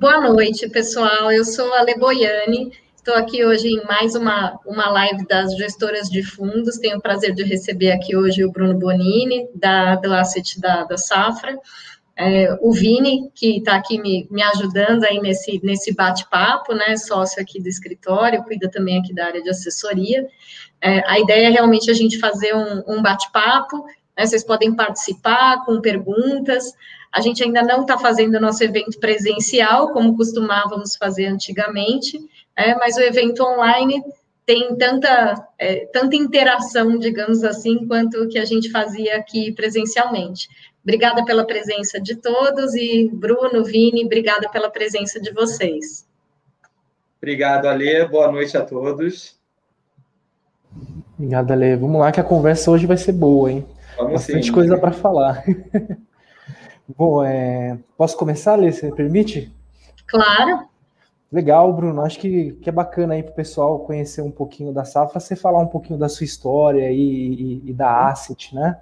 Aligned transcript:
Boa 0.00 0.18
noite, 0.18 0.66
pessoal. 0.70 1.30
Eu 1.30 1.44
sou 1.44 1.74
a 1.74 1.82
Le 1.82 1.94
Boiani. 1.94 2.72
Estou 2.96 3.14
aqui 3.14 3.44
hoje 3.44 3.68
em 3.68 3.84
mais 3.84 4.14
uma, 4.14 4.58
uma 4.64 4.88
live 4.88 5.26
das 5.26 5.54
gestoras 5.54 6.08
de 6.08 6.22
fundos. 6.22 6.78
Tenho 6.78 6.96
o 6.96 7.02
prazer 7.02 7.34
de 7.34 7.44
receber 7.44 7.92
aqui 7.92 8.16
hoje 8.16 8.42
o 8.42 8.50
Bruno 8.50 8.78
Bonini, 8.78 9.46
da 9.54 9.96
Delacet 9.96 10.58
da, 10.58 10.84
da 10.84 10.96
Safra, 10.96 11.54
é, 12.16 12.56
o 12.62 12.72
Vini, 12.72 13.30
que 13.34 13.58
está 13.58 13.76
aqui 13.76 14.00
me, 14.00 14.26
me 14.30 14.42
ajudando 14.42 15.04
aí 15.04 15.20
nesse, 15.20 15.60
nesse 15.62 15.94
bate-papo, 15.94 16.72
né, 16.72 16.96
sócio 16.96 17.42
aqui 17.42 17.60
do 17.60 17.68
escritório, 17.68 18.42
cuida 18.44 18.70
também 18.70 19.00
aqui 19.00 19.12
da 19.12 19.26
área 19.26 19.42
de 19.42 19.50
assessoria. 19.50 20.26
É, 20.80 21.06
a 21.10 21.20
ideia 21.20 21.48
é 21.48 21.50
realmente 21.50 21.90
a 21.90 21.94
gente 21.94 22.18
fazer 22.18 22.56
um, 22.56 22.82
um 22.86 23.02
bate-papo, 23.02 23.84
né, 24.16 24.24
vocês 24.24 24.42
podem 24.42 24.74
participar 24.74 25.62
com 25.66 25.78
perguntas, 25.78 26.72
a 27.12 27.20
gente 27.20 27.42
ainda 27.42 27.62
não 27.62 27.82
está 27.82 27.98
fazendo 27.98 28.36
o 28.36 28.40
nosso 28.40 28.62
evento 28.62 28.98
presencial, 28.98 29.92
como 29.92 30.16
costumávamos 30.16 30.96
fazer 30.96 31.26
antigamente, 31.26 32.18
é, 32.56 32.74
mas 32.76 32.96
o 32.96 33.00
evento 33.00 33.42
online 33.42 34.02
tem 34.46 34.76
tanta, 34.76 35.48
é, 35.58 35.86
tanta 35.86 36.16
interação, 36.16 36.98
digamos 36.98 37.42
assim, 37.44 37.86
quanto 37.86 38.22
o 38.22 38.28
que 38.28 38.38
a 38.38 38.44
gente 38.44 38.70
fazia 38.70 39.16
aqui 39.16 39.52
presencialmente. 39.52 40.48
Obrigada 40.82 41.24
pela 41.24 41.44
presença 41.44 42.00
de 42.00 42.16
todos 42.16 42.74
e 42.74 43.10
Bruno, 43.12 43.64
Vini, 43.64 44.04
obrigada 44.04 44.48
pela 44.48 44.70
presença 44.70 45.20
de 45.20 45.32
vocês. 45.32 46.06
Obrigado, 47.18 47.66
Ale. 47.66 48.06
Boa 48.06 48.32
noite 48.32 48.56
a 48.56 48.64
todos. 48.64 49.38
Obrigado, 51.18 51.50
Ale. 51.52 51.76
Vamos 51.76 52.00
lá 52.00 52.10
que 52.10 52.20
a 52.20 52.24
conversa 52.24 52.70
hoje 52.70 52.86
vai 52.86 52.96
ser 52.96 53.12
boa, 53.12 53.52
hein? 53.52 53.66
Vamos 53.96 54.12
Bastante 54.14 54.46
sim. 54.46 54.52
coisa 54.52 54.78
para 54.78 54.92
falar. 54.92 55.44
Bom, 56.96 57.24
é... 57.24 57.78
posso 57.96 58.16
começar, 58.16 58.56
Lê? 58.56 58.72
Você 58.72 58.90
permite? 58.92 59.52
Claro. 60.06 60.68
Legal, 61.32 61.72
Bruno. 61.72 62.02
Acho 62.02 62.18
que, 62.18 62.52
que 62.60 62.68
é 62.68 62.72
bacana 62.72 63.14
aí 63.14 63.22
para 63.22 63.32
o 63.32 63.36
pessoal 63.36 63.78
conhecer 63.80 64.20
um 64.20 64.30
pouquinho 64.30 64.72
da 64.72 64.84
Safra, 64.84 65.20
você 65.20 65.36
falar 65.36 65.60
um 65.60 65.68
pouquinho 65.68 65.98
da 65.98 66.08
sua 66.08 66.24
história 66.24 66.90
e, 66.90 66.96
e, 66.96 67.70
e 67.70 67.72
da 67.72 68.08
Asset, 68.08 68.54
né? 68.54 68.80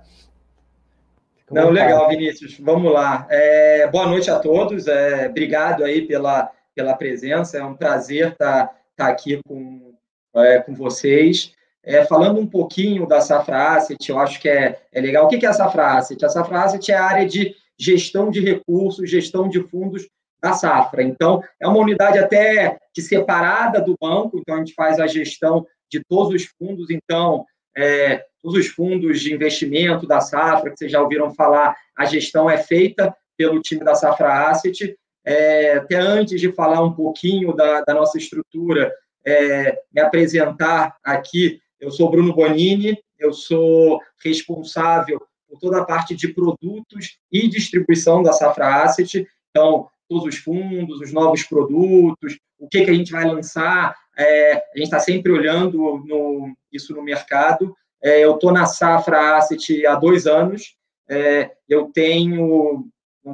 Fica 1.37 1.61
Não, 1.61 1.71
legal, 1.71 2.09
Vinícius. 2.09 2.59
Vamos 2.59 2.93
lá. 2.93 3.27
É, 3.29 3.87
boa 3.89 4.07
noite 4.07 4.31
a 4.31 4.39
todos. 4.39 4.87
É, 4.87 5.29
obrigado 5.29 5.85
aí 5.85 6.07
pela, 6.07 6.51
pela 6.75 6.95
presença. 6.95 7.59
É 7.59 7.65
um 7.65 7.75
prazer 7.75 8.33
estar, 8.33 8.75
estar 8.91 9.09
aqui 9.09 9.41
com, 9.47 9.95
é, 10.37 10.59
com 10.59 10.75
vocês. 10.75 11.53
É, 11.83 12.05
falando 12.05 12.41
um 12.41 12.47
pouquinho 12.47 13.07
da 13.07 13.21
Safra 13.21 13.77
Asset, 13.77 14.11
eu 14.11 14.19
acho 14.19 14.41
que 14.41 14.49
é, 14.49 14.79
é 14.93 15.01
legal. 15.01 15.27
O 15.27 15.29
que 15.29 15.45
é 15.45 15.49
a 15.49 15.53
Safra 15.53 15.99
Asset? 15.99 16.23
A 16.25 16.29
Safra 16.29 16.63
Asset 16.63 16.93
é 16.93 16.95
a 16.95 17.05
área 17.05 17.27
de 17.27 17.55
gestão 17.79 18.31
de 18.31 18.41
recursos, 18.41 19.09
gestão 19.09 19.49
de 19.49 19.63
fundos 19.63 20.09
da 20.41 20.53
safra. 20.53 21.03
Então, 21.03 21.43
é 21.61 21.67
uma 21.67 21.81
unidade 21.81 22.19
até 22.19 22.79
que 22.95 23.03
separada 23.03 23.81
do 23.81 23.97
banco, 24.01 24.39
então 24.39 24.57
a 24.57 24.59
gente 24.59 24.75
faz 24.75 24.99
a 24.99 25.07
gestão 25.07 25.67
de 25.91 26.03
todos 26.09 26.35
os 26.35 26.45
fundos, 26.59 26.91
então, 26.91 27.45
é, 27.77 28.25
todos 28.43 28.59
os 28.59 28.69
fundos 28.69 29.21
de 29.21 29.33
investimento 29.33 30.07
da 30.07 30.21
safra, 30.21 30.71
que 30.71 30.79
vocês 30.79 30.93
já 30.93 31.01
ouviram 31.01 31.35
falar, 31.35 31.77
a 31.97 32.05
gestão 32.05 32.49
é 32.49 32.59
feita 32.59 33.15
pelo 33.37 33.61
time 33.61 33.85
da 33.85 33.95
Safra 33.95 34.49
Asset. 34.51 34.97
É, 35.25 35.75
até 35.75 35.97
antes 35.97 36.41
de 36.41 36.53
falar 36.53 36.83
um 36.83 36.93
pouquinho 36.93 37.55
da, 37.55 37.83
da 37.83 37.95
nossa 37.95 38.19
estrutura, 38.19 38.93
é, 39.25 39.79
me 39.93 40.01
apresentar 40.01 40.97
aqui, 41.05 41.61
eu 41.81 41.91
sou 41.91 42.11
Bruno 42.11 42.35
Bonini, 42.35 42.99
eu 43.19 43.33
sou 43.33 44.01
responsável 44.25 45.21
por 45.49 45.59
toda 45.59 45.81
a 45.81 45.85
parte 45.85 46.15
de 46.15 46.29
produtos 46.29 47.19
e 47.33 47.49
distribuição 47.49 48.23
da 48.23 48.33
Safra 48.33 48.83
Asset. 48.83 49.27
Então, 49.51 49.89
todos 50.09 50.27
os 50.27 50.37
fundos, 50.37 51.01
os 51.01 51.13
novos 51.13 51.43
produtos, 51.43 52.39
o 52.59 52.69
que, 52.69 52.85
que 52.85 52.91
a 52.91 52.95
gente 52.95 53.13
vai 53.13 53.25
lançar. 53.25 53.95
É, 54.17 54.55
a 54.55 54.77
gente 54.77 54.85
está 54.85 54.99
sempre 54.99 55.31
olhando 55.31 56.03
no, 56.05 56.55
isso 56.73 56.95
no 56.95 57.03
mercado. 57.03 57.75
É, 58.03 58.25
eu 58.25 58.35
estou 58.35 58.53
na 58.53 58.67
Safra 58.67 59.37
Asset 59.37 59.87
há 59.87 59.95
dois 59.95 60.27
anos. 60.27 60.77
É, 61.09 61.53
eu 61.69 61.87
tenho, 61.87 62.87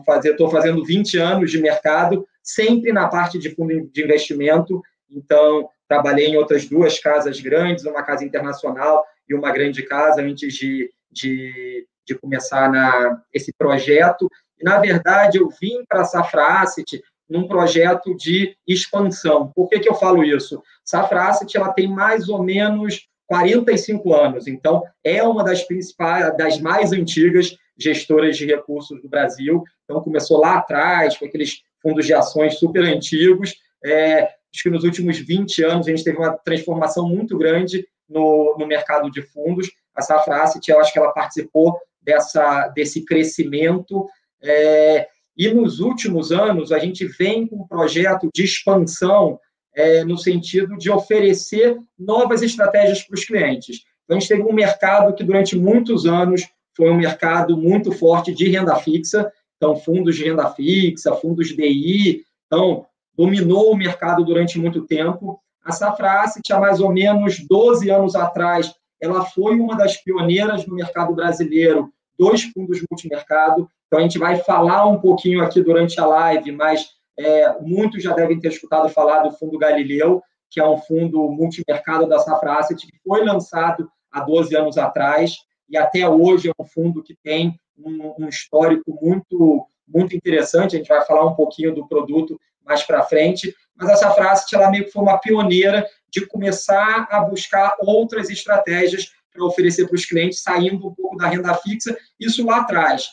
fazer, 0.04 0.32
estou 0.32 0.48
fazendo 0.50 0.84
20 0.84 1.18
anos 1.18 1.50
de 1.50 1.60
mercado, 1.60 2.26
sempre 2.42 2.92
na 2.92 3.08
parte 3.08 3.38
de 3.38 3.50
fundo 3.50 3.88
de 3.92 4.02
investimento. 4.02 4.82
Então, 5.10 5.68
trabalhei 5.88 6.26
em 6.26 6.36
outras 6.36 6.66
duas 6.66 6.98
casas 6.98 7.40
grandes, 7.40 7.84
uma 7.84 8.02
casa 8.02 8.24
internacional 8.24 9.04
e 9.28 9.34
uma 9.34 9.50
grande 9.50 9.82
casa 9.82 10.22
antes 10.22 10.54
de, 10.54 10.90
de 11.10 11.86
de 12.06 12.14
começar 12.14 12.70
na, 12.70 13.20
esse 13.32 13.52
projeto. 13.52 14.28
Na 14.62 14.78
verdade, 14.78 15.38
eu 15.38 15.48
vim 15.60 15.84
para 15.88 16.02
a 16.02 16.04
Safra 16.04 16.60
Asset 16.60 17.02
num 17.28 17.48
projeto 17.48 18.14
de 18.16 18.56
expansão. 18.66 19.50
Por 19.54 19.68
que, 19.68 19.80
que 19.80 19.88
eu 19.88 19.94
falo 19.94 20.22
isso? 20.22 20.62
Safra 20.84 21.28
Asset 21.28 21.56
ela 21.56 21.72
tem 21.72 21.88
mais 21.88 22.28
ou 22.28 22.42
menos 22.42 23.08
45 23.26 24.14
anos, 24.14 24.46
então 24.46 24.82
é 25.02 25.22
uma 25.22 25.42
das 25.42 25.64
principais, 25.64 26.36
das 26.36 26.60
mais 26.60 26.92
antigas 26.92 27.56
gestoras 27.76 28.36
de 28.36 28.46
recursos 28.46 29.00
do 29.00 29.08
Brasil. 29.08 29.64
Então 29.84 30.02
começou 30.02 30.38
lá 30.38 30.58
atrás, 30.58 31.16
com 31.16 31.24
aqueles 31.24 31.62
fundos 31.82 32.06
de 32.06 32.14
ações 32.14 32.58
super 32.58 32.84
antigos. 32.84 33.54
É, 33.84 34.22
acho 34.22 34.62
que 34.62 34.70
nos 34.70 34.84
últimos 34.84 35.18
20 35.18 35.62
anos 35.64 35.86
a 35.86 35.90
gente 35.90 36.04
teve 36.04 36.18
uma 36.18 36.36
transformação 36.38 37.08
muito 37.08 37.36
grande 37.36 37.86
no, 38.08 38.56
no 38.58 38.66
mercado 38.66 39.10
de 39.10 39.22
fundos. 39.22 39.70
A 39.94 40.02
Safra 40.02 40.42
Asset, 40.42 40.70
eu 40.70 40.80
acho 40.80 40.92
que 40.92 40.98
ela 40.98 41.12
participou 41.12 41.78
dessa, 42.04 42.68
desse 42.68 43.04
crescimento. 43.04 44.06
É, 44.42 45.08
e 45.36 45.48
nos 45.52 45.80
últimos 45.80 46.30
anos, 46.30 46.70
a 46.70 46.78
gente 46.78 47.06
vem 47.06 47.46
com 47.46 47.56
um 47.56 47.66
projeto 47.66 48.28
de 48.32 48.44
expansão 48.44 49.38
é, 49.74 50.04
no 50.04 50.16
sentido 50.16 50.76
de 50.76 50.90
oferecer 50.90 51.76
novas 51.98 52.42
estratégias 52.42 53.02
para 53.02 53.14
os 53.14 53.24
clientes. 53.24 53.80
Então, 54.04 54.16
a 54.16 54.20
gente 54.20 54.28
teve 54.28 54.42
um 54.42 54.52
mercado 54.52 55.14
que, 55.14 55.24
durante 55.24 55.56
muitos 55.56 56.06
anos, 56.06 56.46
foi 56.76 56.90
um 56.90 56.96
mercado 56.96 57.56
muito 57.56 57.90
forte 57.92 58.32
de 58.32 58.48
renda 58.48 58.76
fixa, 58.76 59.30
então, 59.56 59.76
fundos 59.76 60.16
de 60.16 60.24
renda 60.24 60.50
fixa, 60.50 61.14
fundos 61.16 61.48
DI, 61.48 62.24
então, 62.46 62.86
dominou 63.16 63.72
o 63.72 63.76
mercado 63.76 64.24
durante 64.24 64.58
muito 64.58 64.82
tempo. 64.86 65.40
A 65.64 65.72
Safra 65.72 66.22
Asset, 66.22 66.52
há 66.52 66.60
mais 66.60 66.80
ou 66.80 66.92
menos 66.92 67.38
12 67.48 67.90
anos 67.90 68.14
atrás, 68.14 68.72
ela 69.04 69.24
foi 69.24 69.58
uma 69.58 69.76
das 69.76 69.96
pioneiras 69.96 70.66
no 70.66 70.74
mercado 70.74 71.14
brasileiro 71.14 71.92
dos 72.18 72.42
fundos 72.44 72.82
multimercado. 72.90 73.68
Então, 73.86 73.98
a 73.98 74.02
gente 74.02 74.18
vai 74.18 74.36
falar 74.36 74.86
um 74.86 74.98
pouquinho 74.98 75.42
aqui 75.42 75.62
durante 75.62 76.00
a 76.00 76.06
live, 76.06 76.52
mas 76.52 76.88
é, 77.18 77.54
muitos 77.60 78.02
já 78.02 78.14
devem 78.14 78.40
ter 78.40 78.48
escutado 78.48 78.88
falar 78.88 79.22
do 79.22 79.32
Fundo 79.32 79.58
Galileu, 79.58 80.22
que 80.50 80.60
é 80.60 80.66
um 80.66 80.78
fundo 80.78 81.28
multimercado 81.30 82.06
da 82.06 82.18
Safra 82.18 82.58
Asset, 82.58 82.86
que 82.86 82.98
foi 83.06 83.24
lançado 83.24 83.90
há 84.10 84.20
12 84.20 84.56
anos 84.56 84.78
atrás 84.78 85.36
e 85.68 85.76
até 85.76 86.08
hoje 86.08 86.48
é 86.48 86.52
um 86.58 86.64
fundo 86.64 87.02
que 87.02 87.16
tem 87.22 87.58
um, 87.76 88.14
um 88.18 88.28
histórico 88.28 88.98
muito, 89.02 89.66
muito 89.86 90.16
interessante. 90.16 90.76
A 90.76 90.78
gente 90.78 90.88
vai 90.88 91.04
falar 91.04 91.26
um 91.26 91.34
pouquinho 91.34 91.74
do 91.74 91.86
produto 91.86 92.40
mais 92.64 92.82
para 92.82 93.02
frente, 93.02 93.54
mas 93.76 93.90
a 93.90 93.96
Safra 93.96 94.30
Asset 94.30 94.54
ela 94.54 94.70
meio 94.70 94.84
que 94.84 94.92
foi 94.92 95.02
uma 95.02 95.18
pioneira 95.18 95.86
de 96.14 96.26
começar 96.26 97.08
a 97.10 97.20
buscar 97.20 97.74
outras 97.80 98.30
estratégias 98.30 99.10
para 99.32 99.44
oferecer 99.44 99.86
para 99.86 99.96
os 99.96 100.06
clientes, 100.06 100.42
saindo 100.42 100.86
um 100.86 100.94
pouco 100.94 101.16
da 101.16 101.26
renda 101.26 101.52
fixa, 101.54 101.96
isso 102.20 102.46
lá 102.46 102.60
atrás. 102.60 103.08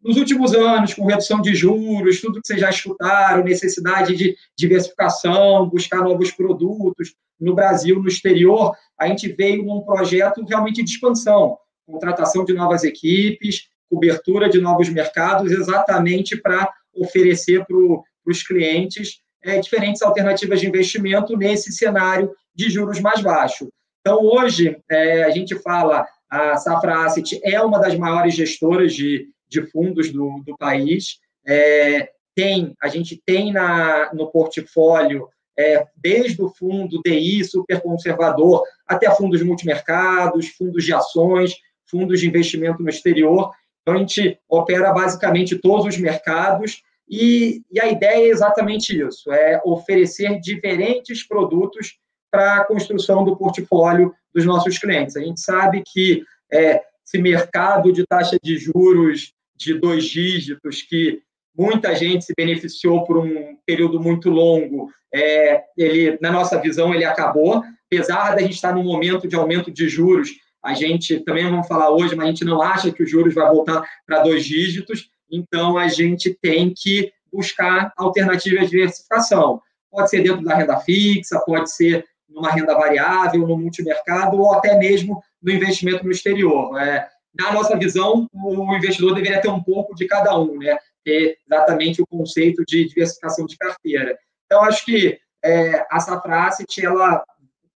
Nos 0.00 0.16
últimos 0.16 0.54
anos, 0.54 0.94
com 0.94 1.04
redução 1.04 1.40
de 1.42 1.52
juros, 1.54 2.20
tudo 2.20 2.40
que 2.40 2.46
vocês 2.46 2.60
já 2.60 2.70
escutaram, 2.70 3.42
necessidade 3.42 4.14
de 4.14 4.36
diversificação, 4.56 5.68
buscar 5.68 6.02
novos 6.02 6.30
produtos 6.30 7.14
no 7.40 7.54
Brasil, 7.54 8.00
no 8.00 8.06
exterior, 8.06 8.76
a 8.96 9.08
gente 9.08 9.26
veio 9.32 9.64
num 9.64 9.80
projeto 9.80 10.44
realmente 10.44 10.82
de 10.84 10.90
expansão, 10.90 11.58
contratação 11.84 12.44
de 12.44 12.52
novas 12.52 12.84
equipes, 12.84 13.68
cobertura 13.90 14.48
de 14.48 14.60
novos 14.60 14.88
mercados, 14.88 15.50
exatamente 15.50 16.36
para 16.36 16.72
oferecer 16.94 17.64
para 17.66 17.76
os 18.24 18.42
clientes 18.44 19.20
é, 19.46 19.60
diferentes 19.60 20.02
alternativas 20.02 20.60
de 20.60 20.66
investimento 20.66 21.36
nesse 21.36 21.72
cenário 21.72 22.32
de 22.54 22.68
juros 22.68 23.00
mais 23.00 23.22
baixo. 23.22 23.68
Então, 24.00 24.18
hoje, 24.20 24.76
é, 24.90 25.22
a 25.22 25.30
gente 25.30 25.54
fala, 25.54 26.06
a 26.28 26.56
Safra 26.56 27.04
Asset 27.04 27.40
é 27.44 27.60
uma 27.60 27.78
das 27.78 27.96
maiores 27.96 28.34
gestoras 28.34 28.92
de, 28.92 29.28
de 29.48 29.62
fundos 29.70 30.10
do, 30.10 30.42
do 30.44 30.56
país. 30.56 31.20
É, 31.46 32.10
tem, 32.34 32.74
a 32.82 32.88
gente 32.88 33.22
tem 33.24 33.52
na, 33.52 34.12
no 34.12 34.30
portfólio, 34.30 35.28
é, 35.56 35.86
desde 35.96 36.42
o 36.42 36.50
fundo 36.50 37.00
DI 37.04 37.44
super 37.44 37.80
conservador, 37.80 38.62
até 38.86 39.10
fundos 39.14 39.42
multimercados, 39.42 40.48
fundos 40.48 40.84
de 40.84 40.92
ações, 40.92 41.54
fundos 41.88 42.20
de 42.20 42.26
investimento 42.26 42.82
no 42.82 42.90
exterior. 42.90 43.52
Então, 43.82 43.94
a 43.94 43.98
gente 43.98 44.38
opera 44.48 44.92
basicamente 44.92 45.56
todos 45.56 45.86
os 45.86 45.98
mercados 45.98 46.82
e, 47.08 47.62
e 47.70 47.80
a 47.80 47.88
ideia 47.88 48.26
é 48.26 48.28
exatamente 48.28 48.98
isso: 48.98 49.32
é 49.32 49.60
oferecer 49.64 50.40
diferentes 50.40 51.26
produtos 51.26 51.98
para 52.30 52.56
a 52.56 52.64
construção 52.64 53.24
do 53.24 53.36
portfólio 53.36 54.14
dos 54.34 54.44
nossos 54.44 54.78
clientes. 54.78 55.16
A 55.16 55.20
gente 55.20 55.40
sabe 55.40 55.82
que 55.86 56.24
é, 56.52 56.82
esse 57.04 57.18
mercado 57.18 57.92
de 57.92 58.04
taxa 58.06 58.36
de 58.42 58.58
juros 58.58 59.32
de 59.54 59.74
dois 59.74 60.04
dígitos, 60.04 60.82
que 60.82 61.22
muita 61.56 61.94
gente 61.94 62.24
se 62.24 62.34
beneficiou 62.36 63.04
por 63.04 63.18
um 63.18 63.56
período 63.64 63.98
muito 63.98 64.28
longo, 64.28 64.90
é, 65.14 65.62
ele, 65.76 66.18
na 66.20 66.30
nossa 66.30 66.60
visão, 66.60 66.94
ele 66.94 67.04
acabou, 67.04 67.62
apesar 67.86 68.34
da 68.34 68.42
gente 68.42 68.54
estar 68.54 68.74
num 68.74 68.84
momento 68.84 69.26
de 69.26 69.34
aumento 69.34 69.70
de 69.70 69.88
juros, 69.88 70.30
a 70.62 70.74
gente 70.74 71.20
também 71.20 71.48
vamos 71.48 71.66
falar 71.66 71.90
hoje, 71.90 72.14
mas 72.14 72.26
a 72.26 72.28
gente 72.28 72.44
não 72.44 72.60
acha 72.60 72.90
que 72.90 73.02
os 73.02 73.10
juros 73.10 73.32
vai 73.32 73.48
voltar 73.48 73.82
para 74.04 74.22
dois 74.22 74.44
dígitos, 74.44 75.08
então 75.30 75.76
a 75.76 75.88
gente 75.88 76.34
tem 76.40 76.72
que 76.74 77.12
buscar 77.32 77.92
alternativas 77.96 78.64
de 78.64 78.70
diversificação. 78.70 79.60
Pode 79.90 80.10
ser 80.10 80.22
dentro 80.22 80.44
da 80.44 80.54
renda 80.54 80.78
fixa, 80.78 81.40
pode 81.40 81.70
ser 81.70 82.04
numa 82.28 82.50
renda 82.50 82.74
variável, 82.74 83.46
no 83.46 83.56
multimercado, 83.56 84.36
ou 84.36 84.54
até 84.54 84.76
mesmo 84.78 85.22
no 85.42 85.52
investimento 85.52 86.04
no 86.04 86.10
exterior. 86.10 86.78
É, 86.78 87.08
na 87.34 87.52
nossa 87.52 87.76
visão, 87.76 88.28
o 88.32 88.76
investidor 88.76 89.14
deveria 89.14 89.40
ter 89.40 89.48
um 89.48 89.62
pouco 89.62 89.94
de 89.94 90.06
cada 90.06 90.38
um, 90.38 90.58
né? 90.58 90.76
ter 91.04 91.38
exatamente 91.46 92.02
o 92.02 92.06
conceito 92.06 92.64
de 92.66 92.88
diversificação 92.88 93.46
de 93.46 93.56
carteira. 93.56 94.18
Então, 94.44 94.62
acho 94.64 94.84
que 94.84 95.18
é, 95.44 95.86
a 95.90 96.00
Safra 96.00 96.50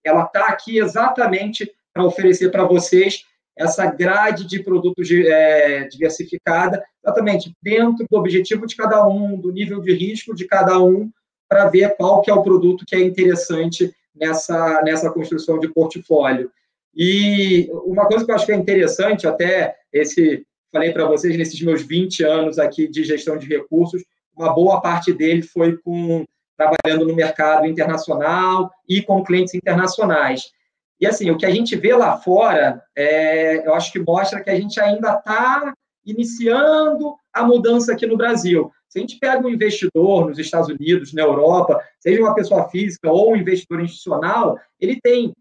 ela 0.03 0.25
está 0.25 0.47
aqui 0.47 0.79
exatamente 0.79 1.71
para 1.93 2.05
oferecer 2.05 2.51
para 2.51 2.65
vocês 2.65 3.23
essa 3.61 3.85
grade 3.85 4.47
de 4.47 4.63
produtos 4.63 5.11
é, 5.11 5.85
diversificada, 5.85 6.83
exatamente 7.05 7.55
dentro 7.63 8.07
do 8.11 8.17
objetivo 8.17 8.67
de 8.67 8.75
cada 8.75 9.07
um, 9.07 9.39
do 9.39 9.53
nível 9.53 9.83
de 9.83 9.93
risco 9.93 10.35
de 10.35 10.47
cada 10.47 10.83
um, 10.83 11.11
para 11.47 11.69
ver 11.69 11.95
qual 11.97 12.23
que 12.23 12.31
é 12.31 12.35
o 12.35 12.43
produto 12.43 12.87
que 12.87 12.97
é 12.97 13.01
interessante 13.01 13.95
nessa, 14.15 14.81
nessa 14.83 15.11
construção 15.11 15.59
de 15.59 15.69
portfólio. 15.69 16.51
E 16.97 17.69
uma 17.85 18.07
coisa 18.07 18.25
que 18.25 18.31
eu 18.31 18.35
acho 18.35 18.47
que 18.47 18.53
é 18.53 18.57
interessante, 18.57 19.27
até 19.27 19.77
esse, 19.93 20.43
falei 20.73 20.91
para 20.93 21.05
vocês, 21.05 21.37
nesses 21.37 21.61
meus 21.61 21.83
20 21.83 22.25
anos 22.25 22.59
aqui 22.59 22.89
de 22.89 23.05
gestão 23.05 23.37
de 23.37 23.47
recursos, 23.47 24.03
uma 24.35 24.55
boa 24.55 24.81
parte 24.81 25.13
dele 25.13 25.43
foi 25.43 25.77
com 25.77 26.25
trabalhando 26.57 27.07
no 27.07 27.15
mercado 27.15 27.67
internacional 27.67 28.71
e 28.89 29.03
com 29.03 29.23
clientes 29.23 29.55
internacionais. 29.55 30.51
E 31.01 31.07
assim, 31.07 31.31
o 31.31 31.39
que 31.39 31.47
a 31.47 31.51
gente 31.51 31.75
vê 31.77 31.95
lá 31.95 32.19
fora, 32.19 32.83
é, 32.95 33.67
eu 33.67 33.75
acho 33.75 33.91
que 33.91 33.99
mostra 33.99 34.43
que 34.43 34.51
a 34.51 34.55
gente 34.55 34.79
ainda 34.79 35.15
está 35.15 35.73
iniciando 36.05 37.15
a 37.33 37.43
mudança 37.43 37.93
aqui 37.93 38.07
no 38.07 38.17
Brasil. 38.17 38.71
Se 38.89 38.99
a 38.99 39.01
gente 39.01 39.19
pega 39.19 39.47
um 39.47 39.51
investidor 39.51 40.29
nos 40.29 40.39
Estados 40.39 40.69
Unidos, 40.69 41.15
na 41.15 41.23
Europa, 41.23 41.83
seja 41.99 42.21
uma 42.21 42.35
pessoa 42.35 42.69
física 42.69 43.11
ou 43.11 43.33
um 43.33 43.37
investidor 43.37 43.81
institucional, 43.81 44.59
ele 44.79 45.01
tem 45.01 45.33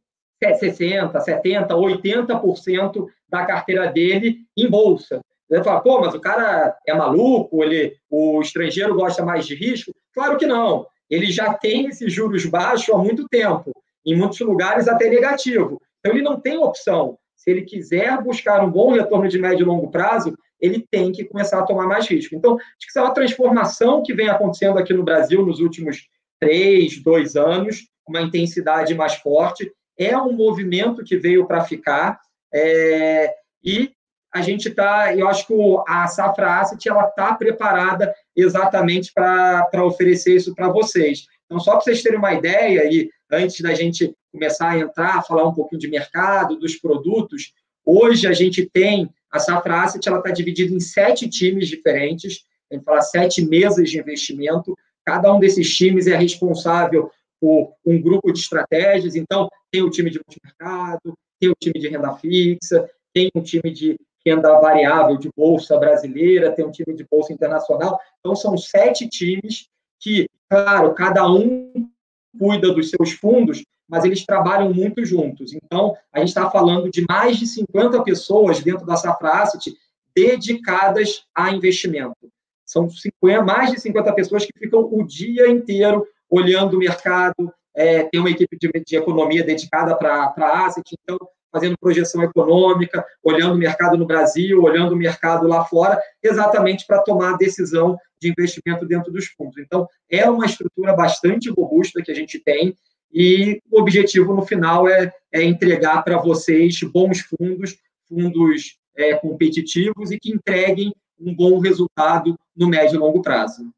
60%, 0.42 1.12
70%, 1.12 1.68
80% 1.68 3.06
da 3.28 3.46
carteira 3.46 3.88
dele 3.88 4.38
em 4.56 4.70
bolsa. 4.70 5.20
Você 5.50 5.64
fala, 5.64 5.82
pô, 5.82 6.00
mas 6.00 6.14
o 6.14 6.22
cara 6.22 6.78
é 6.88 6.94
maluco, 6.94 7.64
ele, 7.64 7.96
o 8.10 8.40
estrangeiro 8.40 8.96
gosta 8.96 9.26
mais 9.26 9.46
de 9.46 9.56
risco? 9.56 9.92
Claro 10.14 10.38
que 10.38 10.46
não. 10.46 10.86
Ele 11.10 11.32
já 11.32 11.54
tem 11.54 11.88
esses 11.88 12.14
juros 12.14 12.46
baixos 12.46 12.94
há 12.94 12.98
muito 12.98 13.28
tempo 13.28 13.72
em 14.06 14.16
muitos 14.16 14.40
lugares 14.40 14.88
até 14.88 15.10
negativo. 15.10 15.82
Então, 16.00 16.14
ele 16.14 16.24
não 16.24 16.40
tem 16.40 16.58
opção. 16.58 17.18
Se 17.36 17.50
ele 17.52 17.62
quiser 17.62 18.22
buscar 18.22 18.64
um 18.64 18.70
bom 18.70 18.92
retorno 18.92 19.28
de 19.28 19.40
médio 19.40 19.64
e 19.64 19.66
longo 19.66 19.90
prazo, 19.90 20.36
ele 20.60 20.86
tem 20.92 21.12
que 21.12 21.24
começar 21.24 21.60
a 21.60 21.66
tomar 21.66 21.88
mais 21.88 22.08
risco. 22.08 22.36
Então, 22.36 22.56
acho 22.56 22.80
que 22.80 22.90
isso 22.90 23.00
é 23.00 23.02
uma 23.02 23.14
transformação 23.14 24.04
que 24.04 24.14
vem 24.14 24.30
acontecendo 24.30 24.78
aqui 24.78 24.94
no 24.94 25.04
Brasil 25.04 25.46
nos 25.46 25.60
últimos 25.60 26.08
três, 26.40 27.02
dois 27.02 27.36
anos, 27.36 27.88
uma 28.08 28.22
intensidade 28.22 28.94
mais 28.94 29.16
forte. 29.16 29.72
É 29.98 30.18
um 30.18 30.34
movimento 30.34 31.04
que 31.04 31.18
veio 31.18 31.46
para 31.46 31.64
ficar 31.64 32.20
é, 32.54 33.34
e 33.64 33.92
a 34.34 34.42
gente 34.42 34.70
está, 34.70 35.16
eu 35.16 35.28
acho 35.28 35.48
que 35.48 35.54
a 35.88 36.08
Safra 36.08 36.60
Asset 36.60 36.88
ela 36.88 37.08
está 37.08 37.34
preparada 37.34 38.14
exatamente 38.36 39.12
para 39.14 39.86
oferecer 39.86 40.36
isso 40.36 40.54
para 40.54 40.70
vocês. 40.70 41.26
Então, 41.46 41.60
só 41.60 41.72
para 41.72 41.82
vocês 41.82 42.04
terem 42.04 42.20
uma 42.20 42.34
ideia, 42.34 42.86
e 42.86 43.10
antes 43.32 43.62
da 43.62 43.74
gente 43.74 44.14
começar 44.32 44.72
a 44.72 44.80
entrar, 44.80 45.24
falar 45.24 45.48
um 45.48 45.54
pouquinho 45.54 45.82
de 45.82 45.88
mercado, 45.88 46.58
dos 46.58 46.76
produtos, 46.76 47.54
hoje 47.86 48.28
a 48.28 48.34
gente 48.34 48.70
tem, 48.72 49.10
a 49.32 49.40
Safra 49.40 49.82
Asset 49.84 50.08
está 50.08 50.32
dividida 50.32 50.74
em 50.74 50.80
sete 50.80 51.30
times 51.30 51.68
diferentes, 51.68 52.44
a 52.72 52.76
gente 52.76 52.84
fala 52.84 53.02
sete 53.02 53.44
mesas 53.44 53.90
de 53.90 54.00
investimento, 54.00 54.76
cada 55.06 55.34
um 55.34 55.40
desses 55.40 55.76
times 55.76 56.08
é 56.08 56.16
responsável 56.16 57.12
por 57.40 57.74
um 57.86 58.02
grupo 58.02 58.32
de 58.32 58.40
estratégias, 58.40 59.16
então 59.16 59.50
tem 59.72 59.82
o 59.82 59.90
time 59.90 60.10
de 60.10 60.20
multimercado, 60.20 61.18
tem 61.40 61.50
o 61.50 61.56
time 61.60 61.80
de 61.80 61.88
renda 61.88 62.14
fixa, 62.16 62.90
tem 63.14 63.32
um 63.34 63.42
time 63.42 63.72
de 63.72 63.98
renda 64.26 64.60
variável 64.60 65.18
de 65.18 65.30
bolsa 65.36 65.78
brasileira, 65.78 66.52
tem 66.52 66.66
um 66.66 66.72
time 66.72 66.94
de 66.94 67.06
bolsa 67.10 67.34
internacional. 67.34 68.00
Então, 68.20 68.36
são 68.36 68.58
sete 68.58 69.08
times 69.08 69.68
que, 70.00 70.30
claro, 70.50 70.94
cada 70.94 71.30
um 71.30 71.90
cuida 72.38 72.74
dos 72.74 72.90
seus 72.90 73.12
fundos, 73.12 73.64
mas 73.88 74.04
eles 74.04 74.26
trabalham 74.26 74.74
muito 74.74 75.04
juntos. 75.04 75.54
Então, 75.54 75.96
a 76.14 76.20
gente 76.20 76.30
está 76.30 76.50
falando 76.50 76.90
de 76.90 77.06
mais 77.10 77.38
de 77.38 77.48
50 77.48 78.04
pessoas 78.04 78.62
dentro 78.62 78.86
da 78.86 78.96
Safra 78.96 79.42
Asset 79.42 79.76
dedicadas 80.16 81.24
a 81.34 81.52
investimento. 81.52 82.30
São 82.66 82.90
50, 82.90 83.44
mais 83.44 83.72
de 83.72 83.80
50 83.80 84.14
pessoas 84.14 84.46
que 84.46 84.52
ficam 84.58 84.88
o 84.92 85.04
dia 85.04 85.48
inteiro 85.48 86.06
olhando 86.30 86.76
o 86.76 86.80
mercado, 86.80 87.52
é, 87.76 88.04
tem 88.04 88.20
uma 88.20 88.30
equipe 88.30 88.58
de, 88.58 88.70
de 88.86 88.96
economia 88.96 89.44
dedicada 89.44 89.96
para 89.96 90.34
a 90.38 90.66
asset, 90.66 90.96
então 91.02 91.18
fazendo 91.52 91.78
projeção 91.80 92.24
econômica, 92.24 93.06
olhando 93.24 93.56
o 93.56 93.58
mercado 93.58 93.98
no 93.98 94.06
Brasil, 94.06 94.62
olhando 94.62 94.94
o 94.94 94.98
mercado 94.98 95.48
lá 95.48 95.66
fora, 95.66 96.00
exatamente 96.22 96.86
para 96.86 97.02
tomar 97.02 97.34
a 97.34 97.38
decisão 97.38 97.98
de 98.22 98.30
investimento 98.30 98.86
dentro 98.86 99.12
dos 99.12 99.28
fundos. 99.28 99.58
Então, 99.58 99.88
é 100.10 100.30
uma 100.30 100.46
estrutura 100.46 100.94
bastante 100.94 101.50
robusta 101.50 102.02
que 102.02 102.12
a 102.12 102.16
gente 102.16 102.40
tem 102.40 102.76
e 103.12 103.60
o 103.72 103.80
objetivo 103.80 104.34
no 104.34 104.46
final 104.46 104.88
é, 104.88 105.12
é 105.32 105.44
entregar 105.44 106.04
para 106.04 106.18
vocês 106.18 106.80
bons 106.82 107.22
fundos, 107.22 107.78
fundos 108.08 108.78
é, 108.96 109.16
competitivos 109.16 110.12
e 110.12 110.20
que 110.20 110.32
entreguem 110.32 110.94
um 111.20 111.36
bom 111.36 111.60
resultado 111.60 112.38
no 112.56 112.68
médio 112.68 112.96
e 112.96 113.00
longo 113.00 113.22
prazo. 113.22 113.70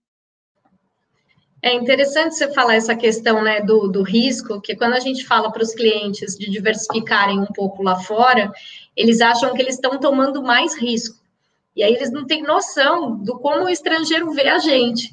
É 1.63 1.73
interessante 1.73 2.35
você 2.35 2.51
falar 2.51 2.75
essa 2.75 2.95
questão 2.95 3.43
né, 3.43 3.61
do, 3.61 3.87
do 3.87 4.01
risco, 4.01 4.59
que 4.59 4.75
quando 4.75 4.93
a 4.93 4.99
gente 4.99 5.25
fala 5.25 5.51
para 5.51 5.61
os 5.61 5.73
clientes 5.75 6.35
de 6.35 6.49
diversificarem 6.49 7.39
um 7.39 7.45
pouco 7.45 7.83
lá 7.83 7.97
fora, 7.97 8.51
eles 8.97 9.21
acham 9.21 9.53
que 9.53 9.61
eles 9.61 9.75
estão 9.75 9.99
tomando 9.99 10.41
mais 10.41 10.75
risco. 10.75 11.21
E 11.75 11.83
aí 11.83 11.93
eles 11.93 12.11
não 12.11 12.25
têm 12.25 12.41
noção 12.41 13.15
do 13.15 13.37
como 13.39 13.65
o 13.65 13.69
estrangeiro 13.69 14.31
vê 14.31 14.49
a 14.49 14.57
gente. 14.57 15.11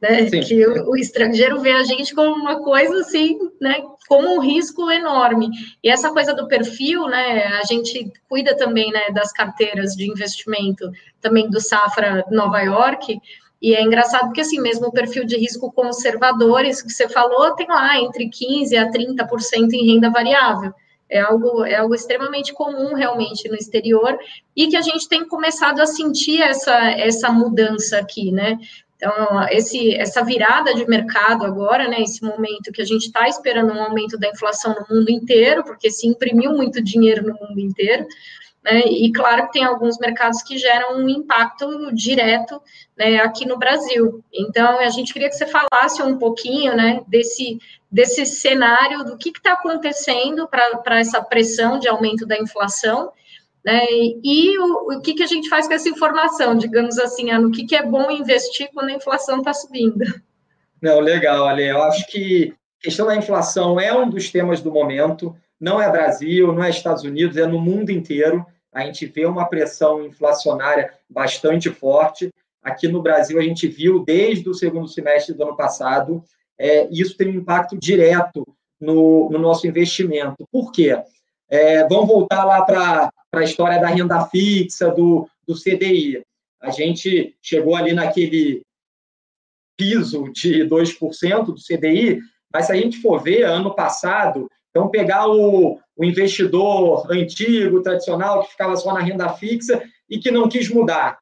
Né? 0.00 0.30
Que 0.30 0.64
o, 0.64 0.90
o, 0.90 0.96
estrangeiro 0.96 1.60
vê 1.60 1.72
a 1.72 1.82
gente 1.82 2.14
como 2.14 2.32
uma 2.32 2.62
coisa 2.62 3.00
assim, 3.00 3.36
né? 3.60 3.82
Como 4.06 4.32
um 4.32 4.40
risco 4.40 4.88
enorme. 4.90 5.48
E 5.82 5.90
essa 5.90 6.10
coisa 6.10 6.32
do 6.32 6.46
perfil, 6.46 7.06
né? 7.08 7.46
A 7.58 7.64
gente 7.64 8.12
cuida 8.28 8.56
também 8.56 8.92
né, 8.92 9.10
das 9.12 9.32
carteiras 9.32 9.96
de 9.96 10.08
investimento, 10.08 10.88
também 11.20 11.50
do 11.50 11.60
Safra 11.60 12.24
Nova 12.30 12.60
York. 12.60 13.18
E 13.60 13.74
é 13.74 13.82
engraçado 13.82 14.26
porque, 14.26 14.40
assim, 14.40 14.60
mesmo 14.60 14.86
o 14.86 14.92
perfil 14.92 15.24
de 15.24 15.36
risco 15.36 15.72
conservadores 15.72 16.80
que 16.80 16.90
você 16.90 17.08
falou, 17.08 17.54
tem 17.54 17.66
lá 17.66 17.98
entre 17.98 18.30
15% 18.30 18.78
a 18.78 18.90
30% 18.90 19.72
em 19.72 19.86
renda 19.94 20.10
variável. 20.10 20.72
É 21.10 21.20
algo, 21.20 21.64
é 21.64 21.76
algo 21.76 21.94
extremamente 21.94 22.52
comum, 22.52 22.94
realmente, 22.94 23.48
no 23.48 23.56
exterior, 23.56 24.16
e 24.54 24.68
que 24.68 24.76
a 24.76 24.82
gente 24.82 25.08
tem 25.08 25.26
começado 25.26 25.80
a 25.80 25.86
sentir 25.86 26.42
essa, 26.42 26.90
essa 26.90 27.32
mudança 27.32 27.98
aqui, 27.98 28.30
né? 28.30 28.58
Então, 28.98 29.46
esse, 29.50 29.94
essa 29.94 30.24
virada 30.24 30.74
de 30.74 30.84
mercado 30.86 31.44
agora, 31.44 31.88
né, 31.88 32.02
esse 32.02 32.22
momento 32.22 32.72
que 32.72 32.82
a 32.82 32.84
gente 32.84 33.06
está 33.06 33.28
esperando 33.28 33.72
um 33.72 33.80
aumento 33.80 34.18
da 34.18 34.28
inflação 34.28 34.74
no 34.74 34.96
mundo 34.96 35.08
inteiro, 35.08 35.62
porque 35.62 35.88
se 35.88 36.06
imprimiu 36.06 36.52
muito 36.52 36.82
dinheiro 36.82 37.22
no 37.22 37.34
mundo 37.34 37.60
inteiro, 37.60 38.04
né? 38.62 38.80
E 38.80 39.12
claro 39.12 39.46
que 39.46 39.52
tem 39.52 39.64
alguns 39.64 39.98
mercados 39.98 40.42
que 40.42 40.58
geram 40.58 40.98
um 40.98 41.08
impacto 41.08 41.92
direto 41.94 42.60
né, 42.96 43.16
aqui 43.18 43.46
no 43.46 43.58
Brasil. 43.58 44.22
Então, 44.32 44.78
a 44.78 44.88
gente 44.90 45.12
queria 45.12 45.28
que 45.28 45.36
você 45.36 45.46
falasse 45.46 46.02
um 46.02 46.18
pouquinho 46.18 46.76
né, 46.76 47.02
desse, 47.06 47.58
desse 47.90 48.26
cenário, 48.26 49.04
do 49.04 49.16
que 49.16 49.30
está 49.30 49.52
acontecendo 49.52 50.48
para 50.48 50.98
essa 50.98 51.22
pressão 51.22 51.78
de 51.78 51.88
aumento 51.88 52.26
da 52.26 52.36
inflação. 52.36 53.12
Né, 53.64 53.80
e 54.22 54.58
o, 54.58 54.96
o 54.96 55.00
que, 55.00 55.14
que 55.14 55.22
a 55.22 55.26
gente 55.26 55.48
faz 55.48 55.66
com 55.66 55.74
essa 55.74 55.88
informação, 55.88 56.56
digamos 56.56 56.98
assim, 56.98 57.30
no 57.32 57.50
que, 57.50 57.66
que 57.66 57.76
é 57.76 57.82
bom 57.82 58.10
investir 58.10 58.68
quando 58.72 58.88
a 58.88 58.94
inflação 58.94 59.38
está 59.38 59.52
subindo. 59.52 60.04
Não, 60.80 61.00
legal, 61.00 61.46
Ale. 61.46 61.66
Eu 61.66 61.82
acho 61.82 62.06
que 62.06 62.54
a 62.80 62.84
questão 62.84 63.06
da 63.06 63.16
inflação 63.16 63.80
é 63.80 63.92
um 63.92 64.08
dos 64.08 64.30
temas 64.30 64.60
do 64.60 64.70
momento 64.70 65.36
não 65.60 65.80
é 65.80 65.90
Brasil, 65.90 66.52
não 66.52 66.62
é 66.62 66.70
Estados 66.70 67.02
Unidos, 67.02 67.36
é 67.36 67.46
no 67.46 67.60
mundo 67.60 67.90
inteiro. 67.90 68.44
A 68.72 68.84
gente 68.84 69.06
vê 69.06 69.26
uma 69.26 69.46
pressão 69.46 70.04
inflacionária 70.04 70.92
bastante 71.08 71.70
forte. 71.70 72.30
Aqui 72.62 72.86
no 72.86 73.02
Brasil, 73.02 73.38
a 73.38 73.42
gente 73.42 73.66
viu 73.66 74.04
desde 74.04 74.48
o 74.48 74.54
segundo 74.54 74.88
semestre 74.88 75.34
do 75.34 75.42
ano 75.42 75.56
passado, 75.56 76.22
é, 76.58 76.88
isso 76.90 77.16
tem 77.16 77.28
um 77.28 77.40
impacto 77.40 77.78
direto 77.78 78.44
no, 78.80 79.28
no 79.30 79.38
nosso 79.38 79.66
investimento. 79.66 80.46
Por 80.50 80.72
quê? 80.72 81.00
É, 81.48 81.86
vamos 81.88 82.08
voltar 82.08 82.44
lá 82.44 82.62
para 82.62 83.10
a 83.32 83.42
história 83.42 83.80
da 83.80 83.88
renda 83.88 84.26
fixa, 84.26 84.90
do, 84.90 85.28
do 85.46 85.54
CDI. 85.54 86.22
A 86.60 86.70
gente 86.70 87.36
chegou 87.40 87.76
ali 87.76 87.92
naquele 87.92 88.62
piso 89.76 90.30
de 90.32 90.64
2% 90.64 91.44
do 91.44 91.54
CDI, 91.54 92.20
mas 92.52 92.66
se 92.66 92.72
a 92.72 92.76
gente 92.76 93.00
for 93.00 93.22
ver, 93.22 93.44
ano 93.44 93.74
passado, 93.74 94.50
então 94.70 94.88
pegar 94.88 95.28
o, 95.28 95.78
o 95.96 96.04
investidor 96.04 97.10
antigo, 97.10 97.82
tradicional, 97.82 98.42
que 98.42 98.50
ficava 98.50 98.76
só 98.76 98.92
na 98.92 99.00
renda 99.00 99.28
fixa 99.30 99.82
e 100.08 100.18
que 100.18 100.30
não 100.30 100.48
quis 100.48 100.68
mudar. 100.68 101.18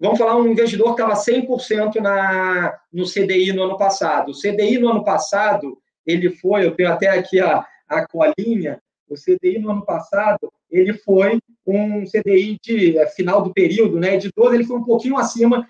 Vamos 0.00 0.18
falar 0.18 0.36
um 0.36 0.48
investidor 0.48 0.96
que 0.96 1.02
estava 1.02 1.14
100% 1.14 2.00
na, 2.00 2.76
no 2.92 3.04
CDI 3.04 3.52
no 3.52 3.62
ano 3.62 3.78
passado. 3.78 4.32
O 4.32 4.34
CDI 4.34 4.78
no 4.78 4.88
ano 4.88 5.04
passado, 5.04 5.78
ele 6.04 6.30
foi, 6.30 6.66
eu 6.66 6.74
tenho 6.74 6.92
até 6.92 7.08
aqui 7.08 7.38
a, 7.38 7.64
a 7.88 8.06
colinha, 8.06 8.82
o 9.08 9.14
CDI 9.14 9.58
no 9.58 9.70
ano 9.70 9.84
passado, 9.84 10.52
ele 10.70 10.94
foi 10.94 11.38
um 11.66 12.04
CDI 12.04 12.58
de 12.60 12.98
é, 12.98 13.06
final 13.06 13.42
do 13.42 13.52
período, 13.52 14.00
né, 14.00 14.16
de 14.16 14.32
12, 14.34 14.56
ele 14.56 14.64
foi 14.64 14.78
um 14.78 14.84
pouquinho 14.84 15.16
acima 15.16 15.68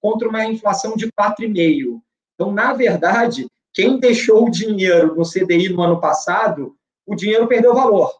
contra 0.00 0.28
uma 0.28 0.44
inflação 0.46 0.96
de 0.96 1.06
4,5. 1.12 2.00
Então, 2.34 2.52
na 2.52 2.72
verdade, 2.72 3.46
quem 3.76 4.00
deixou 4.00 4.46
o 4.46 4.50
dinheiro 4.50 5.14
no 5.14 5.22
CDI 5.22 5.68
no 5.68 5.82
ano 5.82 6.00
passado, 6.00 6.74
o 7.04 7.14
dinheiro 7.14 7.46
perdeu 7.46 7.74
valor, 7.74 8.10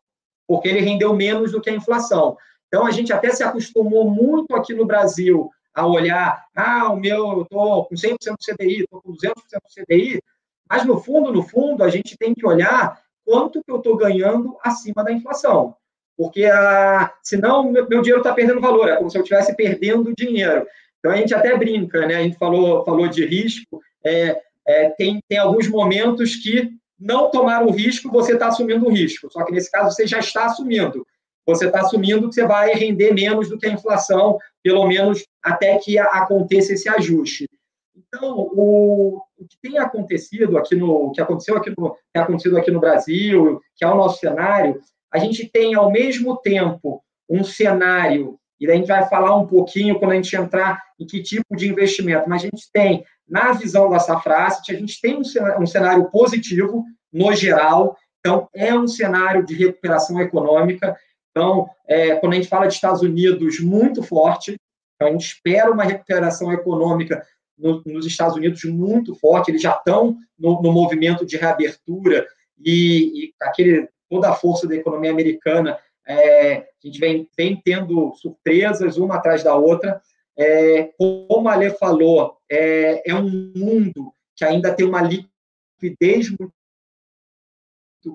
porque 0.46 0.68
ele 0.68 0.80
rendeu 0.80 1.14
menos 1.14 1.50
do 1.50 1.62
que 1.62 1.70
a 1.70 1.74
inflação. 1.74 2.36
Então, 2.68 2.84
a 2.84 2.90
gente 2.90 3.10
até 3.10 3.30
se 3.30 3.42
acostumou 3.42 4.10
muito 4.10 4.54
aqui 4.54 4.74
no 4.74 4.84
Brasil 4.84 5.48
a 5.74 5.86
olhar, 5.86 6.44
ah, 6.54 6.92
o 6.92 7.00
meu, 7.00 7.32
eu 7.32 7.42
estou 7.42 7.86
com 7.86 7.94
100% 7.94 8.18
do 8.32 8.54
CDI, 8.54 8.82
estou 8.82 9.00
com 9.00 9.12
200% 9.12 9.32
do 9.32 9.82
CDI, 9.82 10.20
mas 10.68 10.84
no 10.84 11.00
fundo, 11.00 11.32
no 11.32 11.42
fundo, 11.42 11.82
a 11.82 11.88
gente 11.88 12.18
tem 12.18 12.34
que 12.34 12.46
olhar 12.46 13.00
quanto 13.24 13.64
que 13.64 13.72
eu 13.72 13.78
estou 13.78 13.96
ganhando 13.96 14.58
acima 14.62 15.02
da 15.02 15.10
inflação. 15.10 15.74
Porque, 16.18 16.44
ah, 16.44 17.14
senão, 17.22 17.72
meu, 17.72 17.88
meu 17.88 18.02
dinheiro 18.02 18.20
está 18.20 18.34
perdendo 18.34 18.60
valor, 18.60 18.90
é 18.90 18.96
como 18.96 19.08
se 19.08 19.16
eu 19.16 19.22
estivesse 19.22 19.56
perdendo 19.56 20.14
dinheiro. 20.14 20.66
Então, 20.98 21.12
a 21.12 21.16
gente 21.16 21.34
até 21.34 21.56
brinca, 21.56 22.06
né? 22.06 22.16
A 22.16 22.22
gente 22.22 22.36
falou, 22.36 22.84
falou 22.84 23.08
de 23.08 23.24
risco, 23.24 23.80
é, 24.04 24.42
é, 24.66 24.90
tem, 24.90 25.20
tem 25.28 25.38
alguns 25.38 25.68
momentos 25.68 26.36
que 26.36 26.70
não 26.98 27.30
tomar 27.30 27.62
o 27.62 27.70
risco, 27.70 28.10
você 28.10 28.32
está 28.34 28.48
assumindo 28.48 28.86
o 28.86 28.90
risco. 28.90 29.30
Só 29.30 29.44
que 29.44 29.52
nesse 29.52 29.70
caso 29.70 29.94
você 29.94 30.06
já 30.06 30.18
está 30.18 30.46
assumindo. 30.46 31.06
Você 31.46 31.66
está 31.66 31.80
assumindo 31.80 32.28
que 32.28 32.34
você 32.34 32.46
vai 32.46 32.72
render 32.72 33.12
menos 33.12 33.48
do 33.48 33.58
que 33.58 33.66
a 33.66 33.72
inflação, 33.72 34.38
pelo 34.62 34.86
menos 34.86 35.24
até 35.42 35.78
que 35.78 35.98
aconteça 35.98 36.72
esse 36.72 36.88
ajuste. 36.88 37.48
Então, 37.94 38.50
o, 38.52 39.22
o 39.38 39.46
que 39.46 39.56
tem 39.62 39.78
acontecido 39.78 40.58
aqui 40.58 40.74
no, 40.74 41.12
que 41.12 41.20
aconteceu 41.20 41.56
aqui 41.56 41.72
no, 41.76 41.94
que 41.94 42.18
acontecido 42.18 42.56
aqui 42.56 42.70
no 42.70 42.80
Brasil, 42.80 43.60
que 43.76 43.84
é 43.84 43.88
o 43.88 43.94
nosso 43.94 44.18
cenário, 44.18 44.80
a 45.12 45.18
gente 45.18 45.48
tem 45.48 45.74
ao 45.74 45.90
mesmo 45.90 46.36
tempo 46.38 47.02
um 47.28 47.44
cenário 47.44 48.38
e 48.58 48.66
daí 48.66 48.76
a 48.76 48.78
gente 48.78 48.88
vai 48.88 49.08
falar 49.08 49.36
um 49.36 49.46
pouquinho 49.46 49.98
quando 49.98 50.12
a 50.12 50.14
gente 50.14 50.34
entrar 50.34 50.82
em 50.98 51.06
que 51.06 51.22
tipo 51.22 51.54
de 51.54 51.68
investimento, 51.68 52.28
mas 52.28 52.42
a 52.42 52.44
gente 52.46 52.70
tem 52.72 53.04
na 53.28 53.52
visão 53.52 53.90
da 53.90 53.98
Safrasset, 53.98 54.72
a 54.72 54.78
gente 54.78 55.00
tem 55.00 55.18
um 55.18 55.66
cenário 55.66 56.10
positivo 56.10 56.84
no 57.12 57.34
geral, 57.34 57.96
então 58.20 58.48
é 58.54 58.74
um 58.74 58.86
cenário 58.86 59.44
de 59.44 59.54
recuperação 59.54 60.20
econômica. 60.20 60.96
Então, 61.30 61.68
é, 61.86 62.16
quando 62.16 62.32
a 62.32 62.36
gente 62.36 62.48
fala 62.48 62.66
de 62.66 62.74
Estados 62.74 63.02
Unidos, 63.02 63.60
muito 63.60 64.02
forte, 64.02 64.56
então 64.94 65.08
a 65.08 65.12
gente 65.12 65.26
espera 65.26 65.70
uma 65.70 65.84
recuperação 65.84 66.52
econômica 66.52 67.24
no, 67.58 67.82
nos 67.86 68.06
Estados 68.06 68.36
Unidos 68.36 68.64
muito 68.64 69.14
forte, 69.14 69.50
eles 69.50 69.62
já 69.62 69.72
estão 69.72 70.16
no, 70.38 70.60
no 70.62 70.72
movimento 70.72 71.24
de 71.24 71.36
reabertura 71.36 72.26
e, 72.58 73.26
e, 73.26 73.34
aquele, 73.40 73.88
toda 74.08 74.28
a 74.28 74.34
força 74.34 74.66
da 74.66 74.74
economia 74.74 75.10
americana, 75.10 75.78
é, 76.06 76.56
a 76.56 76.86
gente 76.86 76.98
vem, 76.98 77.28
vem 77.36 77.60
tendo 77.64 78.14
surpresas 78.14 78.96
uma 78.96 79.16
atrás 79.16 79.42
da 79.42 79.54
outra, 79.56 80.00
é, 80.36 80.92
como 80.98 81.48
a 81.48 81.54
Alê 81.54 81.70
falou, 81.70 82.36
é, 82.50 83.10
é 83.10 83.14
um 83.14 83.52
mundo 83.56 84.12
que 84.36 84.44
ainda 84.44 84.74
tem 84.74 84.86
uma 84.86 85.02
liquidez 85.02 86.28
muito 86.28 86.52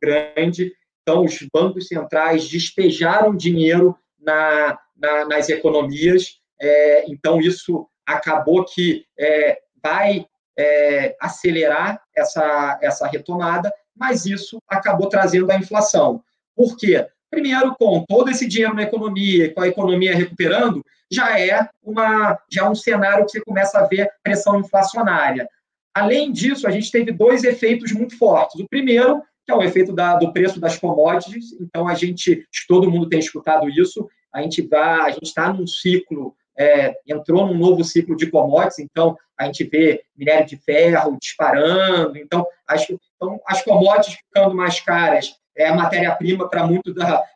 grande, 0.01 0.71
então 1.01 1.25
os 1.25 1.39
bancos 1.51 1.87
centrais 1.87 2.47
despejaram 2.47 3.35
dinheiro 3.35 3.97
na, 4.19 4.79
na, 4.95 5.25
nas 5.25 5.49
economias, 5.49 6.39
é, 6.61 7.05
então 7.11 7.39
isso 7.41 7.87
acabou 8.05 8.63
que 8.65 9.05
é, 9.17 9.59
vai 9.81 10.25
é, 10.57 11.15
acelerar 11.19 12.01
essa, 12.15 12.79
essa 12.81 13.07
retomada, 13.07 13.73
mas 13.95 14.25
isso 14.25 14.59
acabou 14.67 15.09
trazendo 15.09 15.51
a 15.51 15.57
inflação. 15.57 16.23
Por 16.55 16.77
quê? 16.77 17.07
Primeiro, 17.29 17.75
com 17.79 18.05
todo 18.05 18.29
esse 18.29 18.47
dinheiro 18.47 18.75
na 18.75 18.83
economia, 18.83 19.53
com 19.53 19.61
a 19.61 19.67
economia 19.67 20.15
recuperando, 20.15 20.85
já 21.11 21.39
é 21.39 21.67
uma 21.83 22.39
já 22.49 22.65
é 22.65 22.69
um 22.69 22.75
cenário 22.75 23.25
que 23.25 23.31
você 23.31 23.41
começa 23.41 23.79
a 23.79 23.87
ver 23.87 24.09
pressão 24.23 24.59
inflacionária. 24.59 25.47
Além 25.93 26.31
disso, 26.31 26.67
a 26.67 26.71
gente 26.71 26.89
teve 26.89 27.11
dois 27.11 27.43
efeitos 27.43 27.91
muito 27.91 28.17
fortes. 28.17 28.59
O 28.59 28.67
primeiro, 28.67 29.21
que 29.45 29.51
é 29.51 29.55
o 29.55 29.61
efeito 29.61 29.91
da, 29.91 30.15
do 30.15 30.31
preço 30.31 30.59
das 30.59 30.77
commodities. 30.77 31.51
Então, 31.59 31.87
a 31.87 31.93
gente, 31.93 32.45
todo 32.67 32.89
mundo 32.89 33.09
tem 33.09 33.19
escutado 33.19 33.69
isso. 33.69 34.07
A 34.33 34.41
gente 34.41 34.67
a 34.73 35.09
gente 35.09 35.25
está 35.25 35.51
num 35.51 35.67
ciclo, 35.67 36.33
é, 36.57 36.95
entrou 37.05 37.45
num 37.45 37.57
novo 37.57 37.83
ciclo 37.83 38.15
de 38.15 38.31
commodities. 38.31 38.79
Então, 38.79 39.17
a 39.37 39.45
gente 39.45 39.65
vê 39.65 40.01
minério 40.15 40.47
de 40.47 40.55
ferro 40.55 41.17
disparando. 41.21 42.17
Então, 42.17 42.45
as, 42.65 42.87
então, 42.89 43.41
as 43.45 43.61
commodities 43.61 44.15
ficando 44.15 44.55
mais 44.55 44.79
caras 44.79 45.35
é 45.57 45.67
a 45.67 45.75
matéria-prima 45.75 46.49
para 46.49 46.65
muitos 46.65 46.93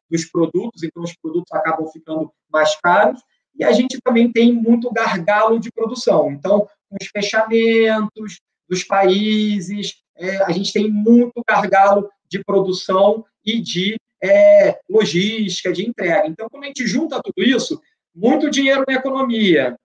dos 0.09 0.25
produtos, 0.25 0.83
então 0.83 1.03
os 1.03 1.13
produtos 1.15 1.51
acabam 1.51 1.87
ficando 1.87 2.31
mais 2.49 2.75
caros. 2.79 3.21
E 3.57 3.63
a 3.63 3.71
gente 3.71 3.99
também 4.03 4.31
tem 4.31 4.51
muito 4.53 4.91
gargalo 4.91 5.59
de 5.59 5.71
produção. 5.71 6.31
Então, 6.31 6.67
os 6.91 7.07
fechamentos 7.07 8.39
dos 8.67 8.83
países, 8.83 9.95
é, 10.17 10.43
a 10.43 10.51
gente 10.51 10.73
tem 10.73 10.89
muito 10.89 11.41
gargalo 11.47 12.09
de 12.29 12.43
produção 12.43 13.25
e 13.45 13.61
de 13.61 13.95
é, 14.23 14.79
logística, 14.89 15.71
de 15.71 15.87
entrega. 15.87 16.27
Então, 16.27 16.47
quando 16.49 16.63
a 16.63 16.67
gente 16.67 16.87
junta 16.87 17.21
tudo 17.21 17.43
isso, 17.43 17.81
muito 18.13 18.49
dinheiro 18.49 18.83
na 18.87 18.95
economia, 18.95 19.77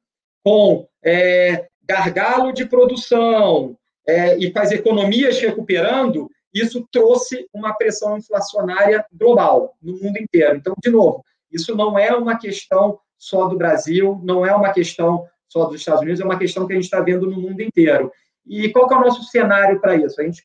com 0.42 0.86
é, 1.04 1.66
gargalo 1.82 2.52
de 2.52 2.64
produção 2.64 3.76
é, 4.06 4.38
e 4.38 4.50
com 4.50 4.58
as 4.58 4.72
economias 4.72 5.38
recuperando, 5.38 6.30
isso 6.54 6.86
trouxe 6.90 7.46
uma 7.52 7.74
pressão 7.74 8.16
inflacionária 8.16 9.04
global, 9.12 9.76
no 9.82 9.92
mundo 9.98 10.18
inteiro. 10.18 10.56
Então, 10.56 10.74
de 10.82 10.90
novo, 10.90 11.24
isso 11.50 11.74
não 11.76 11.98
é 11.98 12.14
uma 12.14 12.38
questão 12.38 12.98
só 13.20 13.46
do 13.46 13.56
Brasil, 13.56 14.18
não 14.24 14.46
é 14.46 14.54
uma 14.54 14.72
questão 14.72 15.26
só 15.46 15.66
dos 15.66 15.76
Estados 15.76 16.00
Unidos, 16.00 16.20
é 16.20 16.24
uma 16.24 16.38
questão 16.38 16.66
que 16.66 16.72
a 16.72 16.76
gente 16.76 16.84
está 16.84 17.00
vendo 17.00 17.30
no 17.30 17.38
mundo 17.38 17.60
inteiro. 17.60 18.10
E 18.46 18.70
qual 18.70 18.90
é 18.90 18.96
o 18.96 19.00
nosso 19.00 19.22
cenário 19.24 19.78
para 19.78 19.94
isso? 19.94 20.18
A 20.20 20.24
gente, 20.24 20.42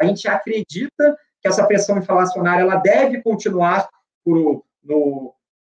a 0.00 0.04
gente 0.04 0.26
acredita 0.26 1.16
que 1.40 1.46
essa 1.46 1.64
pressão 1.64 1.96
inflacionária 1.96 2.62
ela 2.62 2.76
deve 2.76 3.22
continuar 3.22 3.88
por, 4.24 4.64
no, 4.82 5.32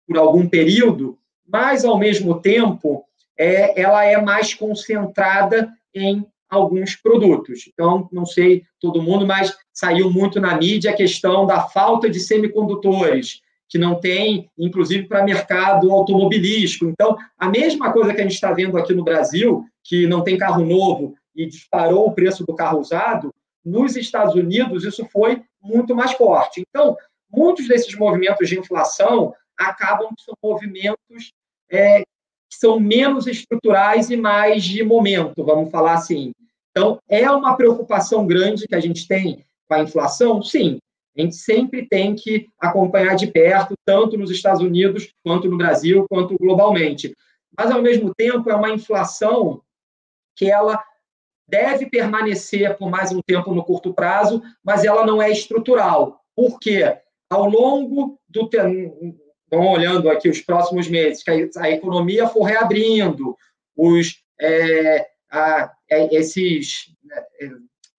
por 0.07 0.17
algum 0.17 0.49
período, 0.49 1.19
mas, 1.47 1.85
ao 1.85 1.99
mesmo 1.99 2.41
tempo, 2.41 3.05
é, 3.37 3.79
ela 3.79 4.05
é 4.05 4.21
mais 4.21 4.55
concentrada 4.55 5.71
em 5.95 6.27
alguns 6.49 6.97
produtos. 6.97 7.69
Então, 7.73 8.09
não 8.11 8.25
sei 8.25 8.65
todo 8.81 9.03
mundo, 9.03 9.27
mas 9.27 9.55
saiu 9.73 10.11
muito 10.11 10.41
na 10.41 10.57
mídia 10.57 10.93
a 10.93 10.97
questão 10.97 11.45
da 11.45 11.61
falta 11.63 12.09
de 12.09 12.19
semicondutores, 12.19 13.43
que 13.71 13.79
não 13.79 14.01
tem, 14.01 14.51
inclusive, 14.59 15.07
para 15.07 15.25
mercado 15.25 15.93
automobilístico. 15.93 16.87
Então, 16.87 17.17
a 17.39 17.49
mesma 17.49 17.93
coisa 17.93 18.13
que 18.13 18.21
a 18.21 18.25
gente 18.25 18.35
está 18.35 18.53
vendo 18.53 18.77
aqui 18.77 18.93
no 18.93 19.05
Brasil, 19.05 19.65
que 19.85 20.09
não 20.09 20.25
tem 20.25 20.37
carro 20.37 20.65
novo 20.65 21.15
e 21.37 21.47
disparou 21.47 22.09
o 22.09 22.13
preço 22.13 22.45
do 22.45 22.53
carro 22.53 22.81
usado, 22.81 23.33
nos 23.65 23.97
Estados 23.97 24.35
Unidos 24.35 24.85
isso 24.85 25.07
foi 25.13 25.43
muito 25.63 25.95
mais 25.95 26.13
forte. 26.13 26.65
Então, 26.69 26.97
muitos 27.31 27.69
desses 27.69 27.95
movimentos 27.95 28.49
de 28.49 28.59
inflação 28.59 29.33
acabam 29.57 30.11
sendo 30.19 30.37
movimentos 30.43 31.33
é, 31.71 32.01
que 32.01 32.57
são 32.59 32.81
menos 32.81 33.29
estruturais 33.29 34.11
e 34.11 34.17
mais 34.17 34.65
de 34.65 34.83
momento, 34.83 35.45
vamos 35.45 35.71
falar 35.71 35.95
assim. 35.95 36.33
Então, 36.71 36.99
é 37.09 37.31
uma 37.31 37.57
preocupação 37.57 38.27
grande 38.27 38.67
que 38.67 38.75
a 38.75 38.81
gente 38.81 39.07
tem 39.07 39.45
com 39.69 39.75
a 39.75 39.83
inflação? 39.83 40.43
Sim. 40.43 40.79
A 41.21 41.23
gente 41.23 41.37
sempre 41.37 41.87
tem 41.87 42.15
que 42.15 42.49
acompanhar 42.59 43.15
de 43.15 43.27
perto, 43.27 43.75
tanto 43.85 44.17
nos 44.17 44.31
Estados 44.31 44.63
Unidos, 44.63 45.13
quanto 45.23 45.49
no 45.51 45.59
Brasil, 45.59 46.07
quanto 46.09 46.39
globalmente. 46.39 47.15
Mas, 47.57 47.71
ao 47.71 47.83
mesmo 47.83 48.15
tempo, 48.15 48.51
é 48.51 48.55
uma 48.55 48.71
inflação 48.71 49.61
que 50.35 50.51
ela 50.51 50.83
deve 51.47 51.91
permanecer 51.91 52.79
por 52.79 52.89
mais 52.89 53.13
um 53.13 53.21
tempo 53.21 53.53
no 53.53 53.63
curto 53.63 53.93
prazo, 53.93 54.43
mas 54.65 54.85
ela 54.85 55.05
não 55.05 55.21
é 55.21 55.31
estrutural. 55.31 56.23
Por 56.35 56.59
quê? 56.59 56.97
Ao 57.29 57.47
longo 57.47 58.19
do 58.27 58.49
estão 59.45 59.67
olhando 59.67 60.09
aqui 60.09 60.29
os 60.29 60.41
próximos 60.41 60.89
meses, 60.89 61.23
que 61.23 61.51
a 61.59 61.71
economia 61.71 62.29
for 62.29 62.45
reabrindo, 62.45 63.37
os, 63.77 64.23
é, 64.41 65.07
a, 65.31 65.71
é, 65.91 66.15
esses, 66.15 66.95
é, 67.41 67.51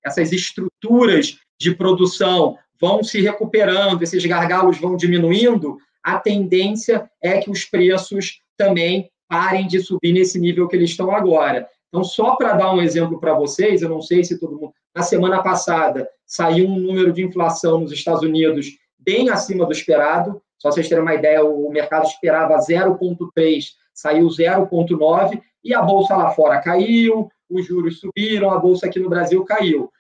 essas 0.03 0.31
estruturas 0.31 1.37
de 1.59 1.75
produção 1.75 2.57
vão 2.81 3.03
se 3.03 3.21
recuperando, 3.21 4.01
esses 4.01 4.25
gargalos 4.25 4.79
vão 4.79 4.97
diminuindo, 4.97 5.77
a 6.03 6.17
tendência 6.17 7.07
é 7.21 7.39
que 7.39 7.51
os 7.51 7.63
preços 7.63 8.41
também 8.57 9.11
parem 9.29 9.67
de 9.67 9.79
subir 9.79 10.11
nesse 10.11 10.39
nível 10.39 10.67
que 10.67 10.75
eles 10.75 10.89
estão 10.89 11.11
agora. 11.11 11.69
Então, 11.88 12.03
só 12.03 12.35
para 12.35 12.53
dar 12.53 12.73
um 12.73 12.81
exemplo 12.81 13.19
para 13.19 13.33
vocês, 13.33 13.81
eu 13.81 13.89
não 13.89 14.01
sei 14.01 14.23
se 14.23 14.39
todo 14.39 14.59
mundo. 14.59 14.73
Na 14.95 15.03
semana 15.03 15.43
passada, 15.43 16.07
saiu 16.25 16.67
um 16.67 16.79
número 16.79 17.13
de 17.13 17.23
inflação 17.23 17.79
nos 17.79 17.91
Estados 17.91 18.23
Unidos 18.23 18.67
bem 18.97 19.29
acima 19.29 19.65
do 19.65 19.71
esperado. 19.71 20.41
Só 20.57 20.71
vocês 20.71 20.89
terem 20.89 21.03
uma 21.03 21.13
ideia, 21.13 21.43
o 21.43 21.69
mercado 21.69 22.05
esperava 22.05 22.57
0,3, 22.57 23.65
saiu 23.93 24.27
0,9, 24.27 25.41
e 25.63 25.73
a 25.73 25.81
bolsa 25.81 26.15
lá 26.15 26.31
fora 26.31 26.61
caiu, 26.61 27.29
os 27.50 27.65
juros 27.65 28.00
subiram, 28.00 28.51
a 28.51 28.59
bolsa 28.59 28.88
aqui 28.88 29.00
no 29.00 29.09
Brasil 29.09 29.43
caiu. 29.43 29.91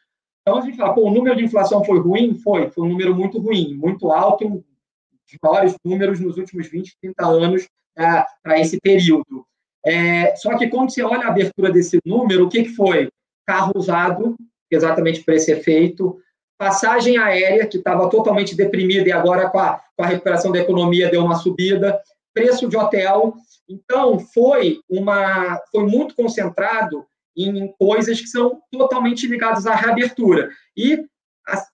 Então, 0.41 0.57
a 0.57 0.61
gente 0.61 0.77
fala, 0.77 0.93
pô, 0.93 1.07
o 1.07 1.13
número 1.13 1.35
de 1.35 1.43
inflação 1.43 1.83
foi 1.83 1.99
ruim? 1.99 2.35
Foi, 2.35 2.69
foi 2.69 2.83
um 2.85 2.89
número 2.89 3.15
muito 3.15 3.39
ruim, 3.39 3.75
muito 3.75 4.11
alto, 4.11 4.47
um 4.47 4.55
dos 4.55 5.37
maiores 5.41 5.75
números 5.85 6.19
nos 6.19 6.37
últimos 6.37 6.67
20, 6.67 6.97
30 6.99 7.25
anos 7.25 7.67
é, 7.97 8.25
para 8.41 8.59
esse 8.59 8.79
período. 8.81 9.45
É, 9.85 10.35
só 10.35 10.57
que 10.57 10.67
quando 10.67 10.91
você 10.91 11.03
olha 11.03 11.25
a 11.25 11.29
abertura 11.29 11.71
desse 11.71 11.99
número, 12.05 12.45
o 12.45 12.49
que, 12.49 12.63
que 12.63 12.69
foi? 12.69 13.09
Carro 13.45 13.71
usado, 13.75 14.35
exatamente 14.69 15.23
por 15.23 15.33
esse 15.33 15.51
efeito, 15.51 16.19
passagem 16.57 17.17
aérea, 17.17 17.67
que 17.67 17.77
estava 17.77 18.09
totalmente 18.09 18.55
deprimida 18.55 19.09
e 19.09 19.11
agora 19.11 19.49
com 19.49 19.59
a, 19.59 19.81
com 19.95 20.03
a 20.03 20.07
recuperação 20.07 20.51
da 20.51 20.59
economia 20.59 21.09
deu 21.09 21.23
uma 21.23 21.35
subida, 21.35 21.99
preço 22.33 22.67
de 22.67 22.77
hotel. 22.77 23.33
Então, 23.67 24.19
foi, 24.19 24.79
uma, 24.89 25.59
foi 25.71 25.85
muito 25.87 26.15
concentrado 26.15 27.05
em 27.35 27.71
coisas 27.79 28.19
que 28.19 28.27
são 28.27 28.61
totalmente 28.71 29.27
ligadas 29.27 29.65
à 29.65 29.75
reabertura. 29.75 30.49
E, 30.75 31.03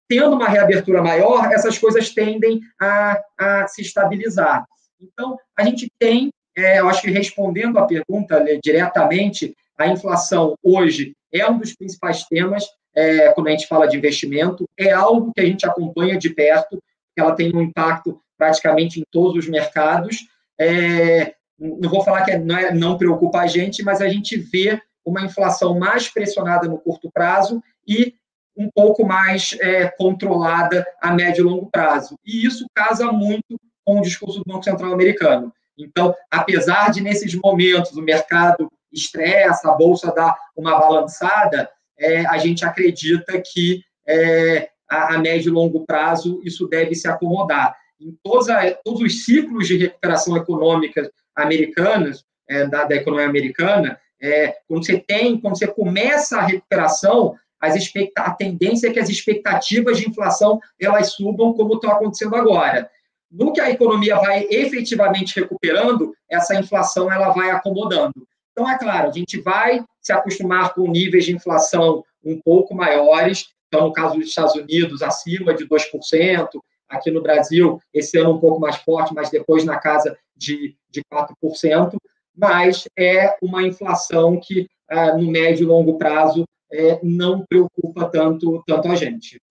tendo 0.08 0.36
uma 0.36 0.48
reabertura 0.48 1.02
maior, 1.02 1.52
essas 1.52 1.78
coisas 1.78 2.10
tendem 2.10 2.62
a, 2.80 3.20
a 3.38 3.68
se 3.68 3.82
estabilizar. 3.82 4.66
Então, 5.02 5.38
a 5.58 5.64
gente 5.64 5.92
tem, 6.00 6.30
é, 6.56 6.80
eu 6.80 6.90
acho 6.90 7.02
que 7.02 7.12
respondendo 7.12 7.78
a 7.78 7.86
pergunta 7.86 8.40
né, 8.40 8.60
diretamente, 8.64 9.56
a 9.78 9.88
inflação 9.88 10.56
hoje 10.64 11.14
é 11.32 11.48
um 11.50 11.60
dos 11.60 11.76
principais 11.76 12.24
temas 12.24 12.66
é, 12.98 13.32
quando 13.34 13.48
a 13.48 13.52
gente 13.52 13.68
fala 13.68 13.88
de 13.88 13.96
investimento, 13.96 14.68
é 14.76 14.92
algo 14.92 15.32
que 15.32 15.40
a 15.40 15.46
gente 15.46 15.68
acompanha 15.68 16.18
de 16.18 16.32
perto, 16.32 16.82
ela 17.16 17.36
tem 17.36 17.56
um 17.56 17.62
impacto 17.62 18.20
praticamente 18.36 19.00
em 19.00 19.04
todos 19.12 19.46
os 19.46 19.48
mercados. 19.48 20.18
É, 20.60 21.36
não 21.60 21.92
vou 21.92 22.04
falar 22.04 22.24
que 22.24 22.32
é, 22.32 22.40
não, 22.40 22.58
é, 22.58 22.74
não 22.74 22.98
preocupa 22.98 23.40
a 23.40 23.48
gente, 23.48 23.84
mas 23.84 24.02
a 24.02 24.10
gente 24.10 24.36
vê 24.36 24.82
uma 25.10 25.24
inflação 25.24 25.78
mais 25.78 26.10
pressionada 26.10 26.68
no 26.68 26.78
curto 26.78 27.10
prazo 27.12 27.64
e 27.88 28.14
um 28.56 28.70
pouco 28.70 29.06
mais 29.06 29.56
é, 29.62 29.88
controlada 29.88 30.86
a 31.02 31.14
médio 31.14 31.42
e 31.42 31.50
longo 31.50 31.70
prazo. 31.72 32.18
E 32.26 32.46
isso 32.46 32.66
casa 32.74 33.12
muito 33.12 33.60
com 33.86 34.00
o 34.00 34.02
discurso 34.02 34.40
do 34.40 34.46
Banco 34.46 34.64
Central 34.64 34.92
americano. 34.92 35.54
Então, 35.78 36.14
apesar 36.30 36.92
de 36.92 37.02
nesses 37.02 37.36
momentos 37.36 37.96
o 37.96 38.02
mercado 38.02 38.70
estressa, 38.92 39.72
a 39.72 39.76
bolsa 39.76 40.12
dá 40.12 40.36
uma 40.56 40.78
balançada, 40.80 41.70
é, 42.00 42.26
a 42.26 42.38
gente 42.38 42.66
acredita 42.66 43.42
que 43.42 43.84
é, 44.08 44.70
a, 44.90 45.16
a, 45.16 45.18
médio 45.20 45.50
e 45.50 45.54
longo 45.54 45.86
prazo 45.86 46.42
isso 46.44 46.68
deve 46.68 46.96
se 46.96 47.08
acomodar. 47.08 47.76
Em 48.00 48.18
todos, 48.24 48.50
a, 48.50 48.72
todos 48.84 49.02
os 49.02 49.24
ciclos 49.24 49.68
de 49.68 49.78
recuperação 49.78 50.36
econômica 50.36 51.10
americanas, 51.36 52.26
é, 52.50 52.66
da, 52.66 52.86
da, 52.86 52.96
economia 52.96 53.28
americana, 53.28 54.00
é, 54.22 54.58
quando 54.68 54.86
você 54.86 55.00
tem, 55.00 55.40
quando 55.40 55.58
você 55.58 55.68
começa 55.68 56.38
a 56.38 56.46
recuperação, 56.46 57.36
as 57.60 57.76
a 58.16 58.32
tendência 58.32 58.88
é 58.88 58.94
que 58.94 59.00
as 59.00 59.10
expectativas 59.10 59.98
de 59.98 60.08
inflação 60.08 60.60
elas 60.80 61.14
subam, 61.14 61.54
como 61.54 61.76
estão 61.76 61.92
acontecendo 61.92 62.36
agora. 62.36 62.90
No 63.32 63.52
que 63.52 63.60
a 63.60 63.70
economia 63.70 64.16
vai 64.18 64.48
efetivamente 64.50 65.40
recuperando, 65.40 66.14
essa 66.30 66.56
inflação 66.56 67.12
ela 67.12 67.30
vai 67.30 67.50
acomodando. 67.50 68.28
Então, 68.52 68.70
é 68.70 68.78
claro, 68.78 69.10
a 69.10 69.12
gente 69.12 69.40
vai 69.42 69.84
se 70.02 70.12
acostumar 70.12 70.74
com 70.74 70.90
níveis 70.90 71.26
de 71.26 71.36
inflação 71.36 72.04
um 72.24 72.40
pouco 72.42 72.74
maiores, 72.74 73.50
então, 73.68 73.88
no 73.88 73.94
caso 73.94 74.16
dos 74.16 74.30
Estados 74.30 74.56
Unidos, 74.56 75.02
acima 75.02 75.54
de 75.54 75.68
2%, 75.68 76.48
aqui 76.90 77.12
no 77.12 77.22
Brasil, 77.22 77.80
esse 77.94 78.18
ano 78.18 78.34
um 78.34 78.40
pouco 78.40 78.60
mais 78.60 78.78
forte, 78.78 79.14
mas 79.14 79.30
depois 79.30 79.66
na 79.66 79.78
casa 79.78 80.18
de, 80.36 80.76
de 80.90 81.02
4%, 81.12 81.98
mas 82.38 82.88
é 82.98 83.36
uma 83.42 83.64
inflação 83.64 84.40
que, 84.40 84.68
ah, 84.90 85.18
no 85.18 85.30
médio 85.30 85.64
e 85.64 85.68
longo 85.68 85.98
prazo, 85.98 86.46
é, 86.72 87.00
não 87.02 87.46
preocupa 87.48 88.06
tanto, 88.10 88.64
tanto 88.68 88.88
a 88.90 88.96
gente. 88.96 89.42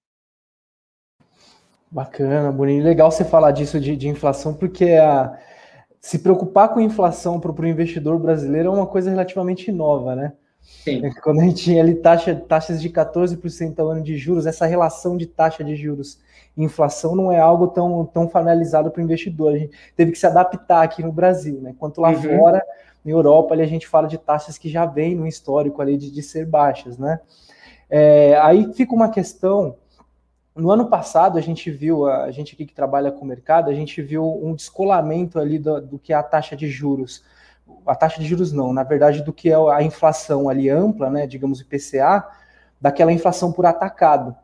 Bacana, 1.91 2.53
Boninho. 2.53 2.85
Legal 2.85 3.11
você 3.11 3.25
falar 3.25 3.53
disso 3.53 3.81
de, 3.81 3.97
de 3.97 4.09
inflação, 4.09 4.55
porque 4.55 4.93
a, 4.93 5.39
se 6.01 6.19
preocupar 6.19 6.69
com 6.69 6.81
inflação 6.81 7.41
para 7.41 7.51
o 7.51 7.67
investidor 7.67 8.19
brasileiro 8.19 8.69
é 8.69 8.73
uma 8.73 8.87
coisa 8.87 9.11
relativamente 9.11 9.73
nova, 9.73 10.15
né? 10.15 10.33
Sim. 10.61 11.03
Quando 11.23 11.41
a 11.41 11.45
gente 11.45 11.63
tinha 11.63 11.83
ali 11.83 11.95
taxa, 11.95 12.35
taxas 12.35 12.83
de 12.83 12.91
14% 12.91 13.79
ao 13.79 13.91
ano 13.91 14.03
de 14.03 14.17
juros, 14.17 14.47
essa 14.47 14.67
relação 14.67 15.17
de 15.17 15.27
taxa 15.27 15.65
de 15.65 15.75
juros 15.77 16.19
inflação 16.57 17.15
não 17.15 17.31
é 17.31 17.39
algo 17.39 17.69
tão, 17.69 18.05
tão 18.07 18.29
familiarizado 18.29 18.91
para 18.91 19.01
o 19.01 19.05
investidor. 19.05 19.55
A 19.55 19.59
gente 19.59 19.77
teve 19.95 20.13
que 20.13 20.19
se 20.19 20.27
adaptar 20.27 20.83
aqui 20.83 21.03
no 21.03 21.13
Brasil, 21.13 21.61
né? 21.61 21.71
Enquanto 21.71 22.01
lá 22.01 22.11
uhum. 22.11 22.39
fora, 22.39 22.65
na 23.05 23.11
Europa, 23.11 23.55
ali 23.55 23.63
a 23.63 23.67
gente 23.67 23.87
fala 23.87 24.09
de 24.09 24.19
taxas 24.19 24.59
que 24.59 24.69
já 24.69 24.87
vem 24.87 25.15
no 25.15 25.27
histórico 25.27 25.81
ali 25.83 25.97
de, 25.97 26.11
de 26.11 26.23
ser 26.23 26.47
baixas, 26.47 26.99
né? 26.99 27.21
É, 27.89 28.37
aí 28.43 28.73
fica 28.73 28.95
uma 28.95 29.09
questão 29.09 29.77
no 30.57 30.71
ano 30.71 30.89
passado, 30.89 31.37
a 31.37 31.41
gente 31.41 31.71
viu, 31.71 32.07
a 32.07 32.31
gente 32.31 32.55
aqui 32.55 32.65
que 32.65 32.75
trabalha 32.75 33.13
com 33.13 33.25
o 33.25 33.29
mercado, 33.29 33.71
a 33.71 33.75
gente 33.75 34.01
viu 34.01 34.25
um 34.43 34.55
descolamento 34.55 35.39
ali 35.39 35.59
do, 35.59 35.81
do, 35.83 35.99
que 35.99 36.13
é 36.13 36.17
a 36.17 36.23
taxa 36.23 36.57
de 36.57 36.69
juros. 36.69 37.23
A 37.87 37.95
taxa 37.95 38.21
de 38.21 38.27
juros 38.27 38.53
não, 38.53 38.73
na 38.73 38.83
verdade, 38.83 39.23
do 39.23 39.33
que 39.33 39.51
é 39.51 39.55
a 39.55 39.83
inflação 39.83 40.49
ali 40.49 40.71
ampla, 40.71 41.11
né, 41.11 41.27
digamos 41.27 41.61
IPCA, 41.61 42.27
daquela 42.81 43.13
inflação 43.13 43.53
por 43.53 43.67
atacado, 43.67 44.35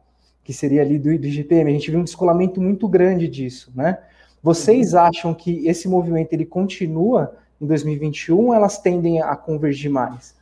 que 0.43 0.53
seria 0.53 0.83
ali 0.83 0.99
do, 0.99 1.17
do 1.19 1.27
IGPM. 1.27 1.71
A 1.71 1.75
gente 1.75 1.91
viu 1.91 2.01
um 2.01 2.05
descolamento 2.05 2.61
muito 2.61 2.89
grande 2.89 3.29
disso, 3.29 3.73
né? 3.75 3.99
Vocês 4.43 4.93
uhum. 4.93 5.01
acham 5.01 5.35
que 5.35 5.67
esse 5.69 5.89
movimento 5.89 6.33
ele 6.33 6.45
continua 6.45 7.37
em 7.61 7.67
2021 7.67 8.53
elas 8.53 8.79
tendem 8.79 9.23
a 9.23 9.37
convergir 9.37 9.89
mais? 9.89 10.35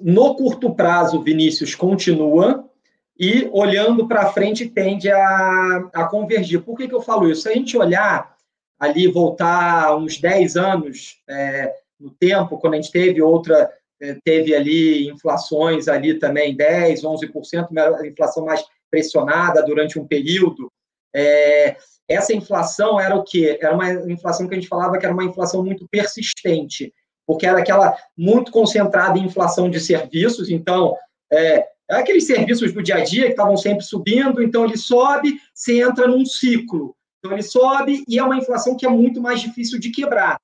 No 0.00 0.34
curto 0.36 0.74
prazo, 0.74 1.20
Vinícius, 1.20 1.74
continua, 1.74 2.64
e 3.18 3.50
olhando 3.52 4.06
para 4.06 4.32
frente 4.32 4.68
tende 4.68 5.10
a, 5.10 5.90
a 5.92 6.04
convergir. 6.04 6.62
Por 6.62 6.76
que, 6.76 6.88
que 6.88 6.94
eu 6.94 7.02
falo 7.02 7.28
isso? 7.28 7.42
Se 7.42 7.48
a 7.48 7.52
gente 7.52 7.76
olhar 7.76 8.36
ali, 8.78 9.08
voltar 9.08 9.96
uns 9.96 10.18
10 10.18 10.56
anos 10.56 11.20
é, 11.28 11.74
no 11.98 12.10
tempo, 12.10 12.56
quando 12.58 12.74
a 12.74 12.76
gente 12.76 12.92
teve 12.92 13.20
outra, 13.20 13.68
teve 14.24 14.54
ali 14.54 15.08
inflações 15.08 15.88
ali 15.88 16.18
também 16.18 16.56
10, 16.56 17.02
11%, 17.02 17.68
uma 17.70 18.06
inflação 18.06 18.44
mais 18.44 18.64
pressionada 18.90 19.62
durante 19.62 19.98
um 19.98 20.06
período, 20.06 20.70
é, 21.14 21.76
essa 22.08 22.34
inflação 22.34 23.00
era 23.00 23.14
o 23.14 23.22
quê? 23.22 23.58
Era 23.60 23.74
uma 23.74 23.90
inflação 24.10 24.46
que 24.46 24.54
a 24.54 24.58
gente 24.58 24.68
falava 24.68 24.98
que 24.98 25.04
era 25.04 25.14
uma 25.14 25.24
inflação 25.24 25.64
muito 25.64 25.86
persistente, 25.90 26.92
porque 27.26 27.46
era 27.46 27.58
aquela 27.58 27.96
muito 28.16 28.50
concentrada 28.50 29.18
em 29.18 29.24
inflação 29.24 29.68
de 29.68 29.80
serviços, 29.80 30.50
então, 30.50 30.96
é, 31.30 31.66
é 31.90 31.96
aqueles 31.96 32.26
serviços 32.26 32.72
do 32.72 32.82
dia 32.82 32.96
a 32.96 33.04
dia 33.04 33.24
que 33.24 33.30
estavam 33.30 33.56
sempre 33.56 33.84
subindo, 33.84 34.42
então 34.42 34.64
ele 34.64 34.76
sobe, 34.76 35.38
você 35.54 35.82
entra 35.82 36.06
num 36.06 36.24
ciclo. 36.24 36.94
Então 37.18 37.32
ele 37.32 37.42
sobe 37.42 38.04
e 38.06 38.18
é 38.18 38.22
uma 38.22 38.36
inflação 38.36 38.76
que 38.76 38.86
é 38.86 38.88
muito 38.88 39.20
mais 39.20 39.40
difícil 39.40 39.78
de 39.78 39.90
quebrar. 39.90 40.38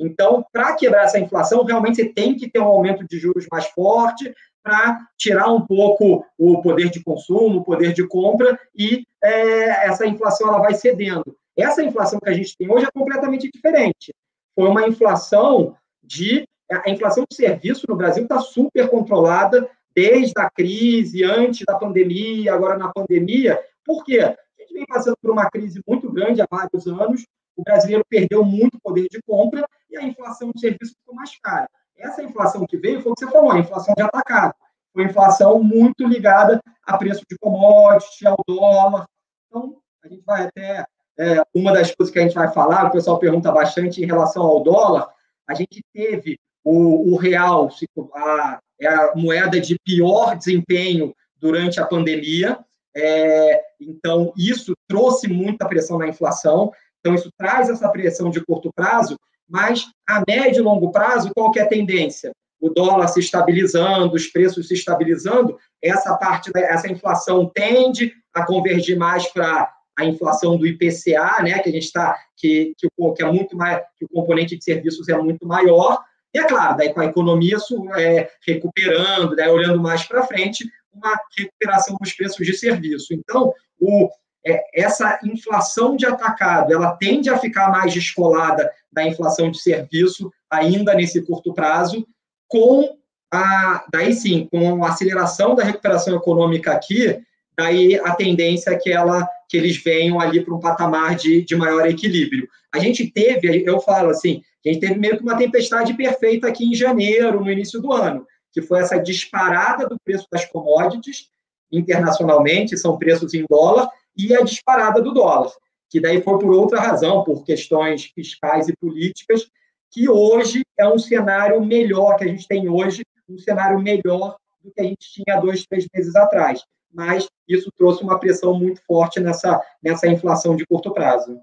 Então, 0.00 0.44
para 0.50 0.74
quebrar 0.74 1.04
essa 1.04 1.18
inflação, 1.18 1.62
realmente 1.62 1.96
você 1.96 2.08
tem 2.08 2.34
que 2.34 2.50
ter 2.50 2.58
um 2.58 2.64
aumento 2.64 3.06
de 3.06 3.18
juros 3.18 3.46
mais 3.52 3.66
forte 3.66 4.34
para 4.62 4.98
tirar 5.16 5.52
um 5.52 5.66
pouco 5.66 6.24
o 6.38 6.62
poder 6.62 6.88
de 6.90 7.02
consumo, 7.02 7.60
o 7.60 7.64
poder 7.64 7.92
de 7.92 8.06
compra 8.06 8.58
e 8.74 9.04
é, 9.22 9.86
essa 9.86 10.06
inflação 10.06 10.48
ela 10.48 10.58
vai 10.58 10.72
cedendo. 10.74 11.36
Essa 11.56 11.82
inflação 11.82 12.18
que 12.18 12.30
a 12.30 12.32
gente 12.32 12.56
tem 12.56 12.70
hoje 12.70 12.86
é 12.86 12.90
completamente 12.90 13.50
diferente. 13.52 14.14
Foi 14.54 14.68
uma 14.68 14.88
inflação 14.88 15.76
de 16.02 16.44
a 16.70 16.88
inflação 16.88 17.24
de 17.28 17.36
serviço 17.36 17.84
no 17.88 17.96
Brasil 17.96 18.22
está 18.22 18.38
super 18.38 18.88
controlada, 18.88 19.68
desde 19.94 20.32
a 20.36 20.48
crise, 20.48 21.24
antes 21.24 21.64
da 21.66 21.76
pandemia, 21.76 22.54
agora 22.54 22.78
na 22.78 22.92
pandemia. 22.92 23.60
Por 23.84 24.04
quê? 24.04 24.20
A 24.20 24.36
gente 24.60 24.72
vem 24.72 24.86
passando 24.86 25.16
por 25.20 25.32
uma 25.32 25.50
crise 25.50 25.82
muito 25.86 26.10
grande 26.12 26.40
há 26.40 26.46
vários 26.48 26.86
anos, 26.86 27.24
o 27.56 27.62
brasileiro 27.62 28.04
perdeu 28.08 28.44
muito 28.44 28.78
poder 28.80 29.08
de 29.10 29.20
compra 29.26 29.66
e 29.90 29.96
a 29.96 30.02
inflação 30.02 30.50
de 30.54 30.60
serviços 30.60 30.96
ficou 30.96 31.14
mais 31.14 31.36
cara. 31.40 31.68
Essa 31.98 32.22
inflação 32.22 32.66
que 32.66 32.76
veio 32.76 33.02
foi 33.02 33.12
o 33.12 33.14
que 33.14 33.24
você 33.24 33.30
falou, 33.30 33.52
a 33.52 33.58
inflação 33.58 33.94
de 33.94 34.02
atacado. 34.02 34.54
Foi 34.92 35.04
inflação 35.04 35.62
muito 35.62 36.06
ligada 36.06 36.60
a 36.84 36.96
preço 36.96 37.22
de 37.28 37.36
commodity, 37.38 38.26
ao 38.26 38.36
dólar. 38.46 39.06
Então, 39.46 39.76
a 40.02 40.08
gente 40.08 40.22
vai 40.24 40.46
até. 40.46 40.84
É, 41.18 41.42
uma 41.54 41.72
das 41.72 41.94
coisas 41.94 42.10
que 42.10 42.18
a 42.18 42.22
gente 42.22 42.34
vai 42.34 42.50
falar, 42.50 42.86
o 42.86 42.92
pessoal 42.92 43.18
pergunta 43.18 43.52
bastante 43.52 44.02
em 44.02 44.06
relação 44.06 44.42
ao 44.42 44.62
dólar, 44.62 45.12
a 45.46 45.52
gente 45.54 45.82
teve 45.92 46.38
o, 46.64 47.12
o 47.12 47.16
real, 47.16 47.68
a, 48.14 48.58
é 48.80 48.88
a 48.88 49.12
moeda 49.14 49.60
de 49.60 49.76
pior 49.84 50.34
desempenho 50.36 51.14
durante 51.36 51.78
a 51.78 51.86
pandemia. 51.86 52.58
É, 52.96 53.62
então, 53.78 54.32
isso 54.36 54.72
trouxe 54.88 55.28
muita 55.28 55.68
pressão 55.68 55.98
na 55.98 56.08
inflação. 56.08 56.72
Então, 57.00 57.14
isso 57.14 57.30
traz 57.36 57.68
essa 57.68 57.88
pressão 57.90 58.30
de 58.30 58.44
curto 58.44 58.72
prazo, 58.74 59.18
mas 59.50 59.86
a 60.08 60.22
médio 60.26 60.60
e 60.60 60.62
longo 60.62 60.92
prazo, 60.92 61.30
qual 61.34 61.52
é 61.56 61.60
a 61.60 61.68
tendência? 61.68 62.32
o 62.60 62.68
dólar 62.68 63.08
se 63.08 63.20
estabilizando, 63.20 64.14
os 64.14 64.26
preços 64.26 64.68
se 64.68 64.74
estabilizando, 64.74 65.58
essa 65.82 66.14
parte, 66.16 66.50
essa 66.54 66.90
inflação 66.90 67.50
tende 67.52 68.12
a 68.34 68.44
convergir 68.44 68.98
mais 68.98 69.26
para 69.32 69.72
a 69.98 70.04
inflação 70.04 70.56
do 70.56 70.66
IPCA, 70.66 71.42
né, 71.42 71.58
que 71.58 71.70
a 71.70 71.72
gente 71.72 71.84
está, 71.84 72.16
que, 72.36 72.74
que, 72.76 72.88
que, 73.16 73.22
é 73.22 73.32
muito 73.32 73.56
mais, 73.56 73.82
que 73.96 74.04
o 74.04 74.08
componente 74.08 74.56
de 74.56 74.62
serviços 74.62 75.08
é 75.08 75.16
muito 75.16 75.46
maior, 75.46 75.98
e 76.34 76.38
é 76.38 76.44
claro, 76.44 76.76
daí 76.76 76.92
com 76.92 77.00
a 77.00 77.06
economia 77.06 77.56
é, 77.96 78.30
recuperando, 78.46 79.34
daí 79.34 79.48
olhando 79.48 79.80
mais 79.80 80.04
para 80.04 80.26
frente, 80.26 80.70
uma 80.92 81.18
recuperação 81.36 81.96
dos 82.00 82.12
preços 82.12 82.46
de 82.46 82.52
serviço. 82.56 83.12
Então, 83.12 83.52
o, 83.80 84.08
é, 84.46 84.62
essa 84.74 85.18
inflação 85.24 85.96
de 85.96 86.06
atacado, 86.06 86.72
ela 86.72 86.96
tende 86.96 87.28
a 87.28 87.38
ficar 87.38 87.70
mais 87.70 87.92
descolada 87.92 88.70
da 88.90 89.06
inflação 89.06 89.50
de 89.50 89.60
serviço, 89.60 90.32
ainda 90.50 90.94
nesse 90.94 91.22
curto 91.22 91.52
prazo, 91.52 92.06
com 92.48 92.96
a, 93.32 93.84
daí 93.92 94.12
sim, 94.12 94.48
com 94.50 94.84
a 94.84 94.88
aceleração 94.88 95.54
da 95.54 95.62
recuperação 95.62 96.16
econômica 96.16 96.72
aqui, 96.72 97.20
daí 97.56 97.96
a 98.00 98.14
tendência 98.14 98.70
é 98.70 98.76
que, 98.76 98.90
ela, 98.90 99.28
que 99.48 99.56
eles 99.56 99.76
venham 99.82 100.18
ali 100.18 100.44
para 100.44 100.54
um 100.54 100.60
patamar 100.60 101.14
de, 101.14 101.44
de 101.44 101.54
maior 101.54 101.86
equilíbrio. 101.86 102.48
A 102.72 102.78
gente 102.78 103.10
teve, 103.10 103.62
eu 103.64 103.80
falo 103.80 104.10
assim, 104.10 104.42
a 104.64 104.68
gente 104.68 104.80
teve 104.80 104.94
meio 104.94 105.16
que 105.16 105.22
uma 105.22 105.36
tempestade 105.36 105.94
perfeita 105.94 106.48
aqui 106.48 106.64
em 106.64 106.74
janeiro, 106.74 107.40
no 107.40 107.50
início 107.50 107.80
do 107.80 107.92
ano, 107.92 108.26
que 108.52 108.62
foi 108.62 108.80
essa 108.80 108.98
disparada 108.98 109.86
do 109.86 109.96
preço 110.04 110.26
das 110.32 110.44
commodities 110.46 111.28
internacionalmente, 111.70 112.76
são 112.76 112.98
preços 112.98 113.32
em 113.32 113.44
dólar, 113.48 113.88
e 114.16 114.34
a 114.34 114.42
disparada 114.42 115.00
do 115.00 115.12
dólar, 115.12 115.50
que 115.88 116.00
daí 116.00 116.22
foi 116.22 116.38
por 116.38 116.52
outra 116.52 116.80
razão, 116.80 117.24
por 117.24 117.44
questões 117.44 118.04
fiscais 118.04 118.68
e 118.68 118.76
políticas, 118.76 119.48
que 119.90 120.08
hoje 120.08 120.62
é 120.78 120.88
um 120.88 120.98
cenário 120.98 121.60
melhor 121.60 122.16
que 122.16 122.24
a 122.24 122.28
gente 122.28 122.46
tem 122.46 122.68
hoje, 122.68 123.02
um 123.28 123.38
cenário 123.38 123.78
melhor 123.80 124.36
do 124.62 124.70
que 124.70 124.80
a 124.80 124.84
gente 124.84 125.12
tinha 125.12 125.40
dois, 125.40 125.64
três 125.66 125.86
meses 125.92 126.14
atrás. 126.14 126.62
Mas 126.92 127.28
isso 127.48 127.70
trouxe 127.76 128.02
uma 128.02 128.18
pressão 128.18 128.58
muito 128.58 128.80
forte 128.84 129.20
nessa, 129.20 129.60
nessa 129.82 130.06
inflação 130.06 130.54
de 130.56 130.64
curto 130.66 130.92
prazo. 130.92 131.40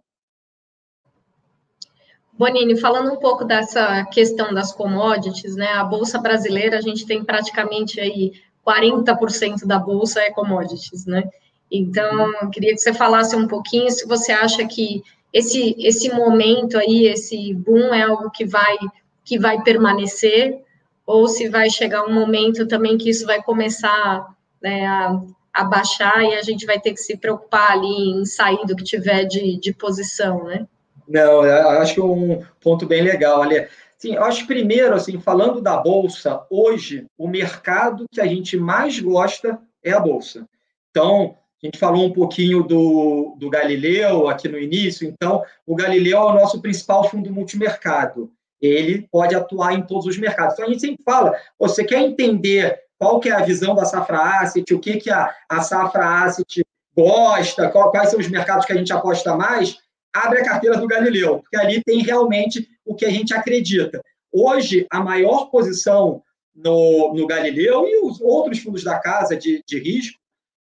Bonini, 2.38 2.80
falando 2.80 3.12
um 3.12 3.18
pouco 3.18 3.44
dessa 3.44 4.06
questão 4.06 4.54
das 4.54 4.72
commodities, 4.72 5.56
né? 5.56 5.70
A 5.70 5.84
bolsa 5.84 6.20
brasileira 6.20 6.78
a 6.78 6.82
gente 6.82 7.06
tem 7.06 7.24
praticamente 7.24 8.00
aí 8.00 8.34
40% 8.66 9.66
da 9.66 9.80
bolsa 9.80 10.22
é 10.22 10.30
commodities, 10.30 11.06
né? 11.06 11.24
Então, 11.72 12.34
eu 12.42 12.50
queria 12.50 12.74
que 12.74 12.80
você 12.80 12.94
falasse 12.94 13.36
um 13.36 13.48
pouquinho 13.48 13.92
se 13.92 14.08
você 14.08 14.32
acha 14.32 14.66
que 14.66 15.04
esse 15.34 15.76
esse 15.78 16.10
momento 16.10 16.78
aí, 16.78 17.08
esse 17.08 17.54
boom 17.54 17.94
é 17.94 18.04
algo 18.04 18.32
que 18.32 18.46
vai 18.46 18.78
que 19.24 19.38
vai 19.38 19.62
permanecer 19.62 20.62
ou 21.06 21.28
se 21.28 21.50
vai 21.50 21.70
chegar 21.70 22.06
um 22.06 22.14
momento 22.14 22.68
também 22.68 22.98
que 22.98 23.10
isso 23.10 23.26
vai 23.26 23.42
começar 23.42 24.28
né, 24.62 24.86
a, 24.86 25.22
a 25.54 25.64
baixar 25.64 26.24
e 26.24 26.36
a 26.36 26.42
gente 26.42 26.66
vai 26.66 26.80
ter 26.80 26.94
que 26.94 27.00
se 27.00 27.18
preocupar 27.18 27.72
ali 27.72 28.12
em 28.12 28.26
sair 28.26 28.66
do 28.66 28.76
que 28.76 28.84
tiver 28.84 29.26
de, 29.26 29.60
de 29.60 29.74
posição, 29.74 30.44
né? 30.46 30.68
Não, 31.08 31.42
acho 31.42 32.02
é 32.02 32.04
um 32.04 32.44
ponto 32.60 32.86
bem 32.86 33.02
legal, 33.02 33.42
ali. 33.42 33.68
Sim, 33.98 34.16
eu 34.16 34.24
acho 34.24 34.46
primeiro, 34.46 34.94
assim, 34.94 35.20
falando 35.20 35.62
da 35.62 35.78
bolsa, 35.78 36.46
hoje 36.50 37.08
o 37.18 37.28
mercado 37.28 38.06
que 38.12 38.22
a 38.22 38.28
gente 38.28 38.58
mais 38.58 39.00
gosta 39.00 39.60
é 39.84 39.92
a 39.92 40.00
bolsa. 40.00 40.46
Então, 40.92 41.36
a 41.62 41.66
gente 41.66 41.80
falou 41.80 42.06
um 42.06 42.14
pouquinho 42.14 42.64
do, 42.64 43.36
do 43.40 43.50
Galileu 43.50 44.28
aqui 44.28 44.48
no 44.48 44.60
início, 44.60 45.08
então 45.08 45.44
o 45.66 45.76
Galileu 45.76 46.20
é 46.20 46.26
o 46.26 46.36
nosso 46.36 46.62
principal 46.62 47.10
fundo 47.10 47.32
multimercado. 47.34 48.32
Ele 48.62 49.08
pode 49.12 49.36
atuar 49.36 49.74
em 49.74 49.82
todos 49.82 50.06
os 50.06 50.18
mercados. 50.18 50.54
Então 50.54 50.66
a 50.66 50.70
gente 50.70 50.82
sempre 50.82 51.04
fala, 51.04 51.36
você 51.58 51.84
quer 51.84 52.02
entender 52.02 52.80
qual 52.98 53.20
que 53.20 53.30
é 53.30 53.34
a 53.34 53.44
visão 53.44 53.76
da 53.76 53.86
Safra 53.86 54.42
Asset, 54.42 54.72
o 54.74 54.80
que, 54.80 54.98
que 54.98 55.10
a, 55.10 55.34
a 55.50 55.62
Safra 55.62 56.24
Asset 56.24 56.64
gosta, 56.96 57.70
qual, 57.70 57.92
quais 57.92 58.10
são 58.10 58.20
os 58.20 58.28
mercados 58.28 58.66
que 58.66 58.74
a 58.74 58.78
gente 58.78 58.94
aposta 58.94 59.36
mais, 59.36 59.78
abre 60.14 60.40
a 60.40 60.46
carteira 60.46 60.78
do 60.78 60.88
Galileu, 60.88 61.40
porque 61.40 61.58
ali 61.58 61.84
tem 61.84 62.02
realmente 62.02 62.68
o 62.86 62.96
que 62.96 63.06
a 63.06 63.10
gente 63.10 63.34
acredita. 63.34 64.02
Hoje, 64.32 64.86
a 64.92 65.00
maior 65.00 65.50
posição 65.50 66.22
no, 66.56 67.14
no 67.14 67.28
Galileu 67.28 67.88
e 67.88 68.04
os 68.04 68.20
outros 68.22 68.60
fundos 68.60 68.84
da 68.84 69.00
casa 69.00 69.36
de, 69.36 69.64
de 69.68 69.80
risco 69.80 70.20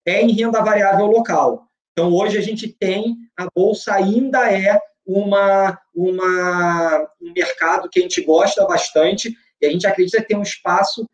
é 0.06 0.22
em 0.22 0.32
renda 0.32 0.62
variável 0.62 1.06
local. 1.06 1.66
Então, 1.92 2.12
hoje 2.12 2.38
a 2.38 2.40
gente 2.40 2.68
tem, 2.68 3.16
a 3.36 3.46
Bolsa 3.54 3.94
ainda 3.94 4.50
é 4.50 4.80
uma, 5.04 5.78
uma, 5.94 7.08
um 7.20 7.32
mercado 7.32 7.88
que 7.90 7.98
a 7.98 8.02
gente 8.02 8.22
gosta 8.22 8.64
bastante 8.64 9.36
e 9.60 9.66
a 9.66 9.70
gente 9.70 9.86
acredita 9.86 10.20
que 10.22 10.28
tem 10.28 10.36
um 10.36 10.42
espaço 10.42 11.04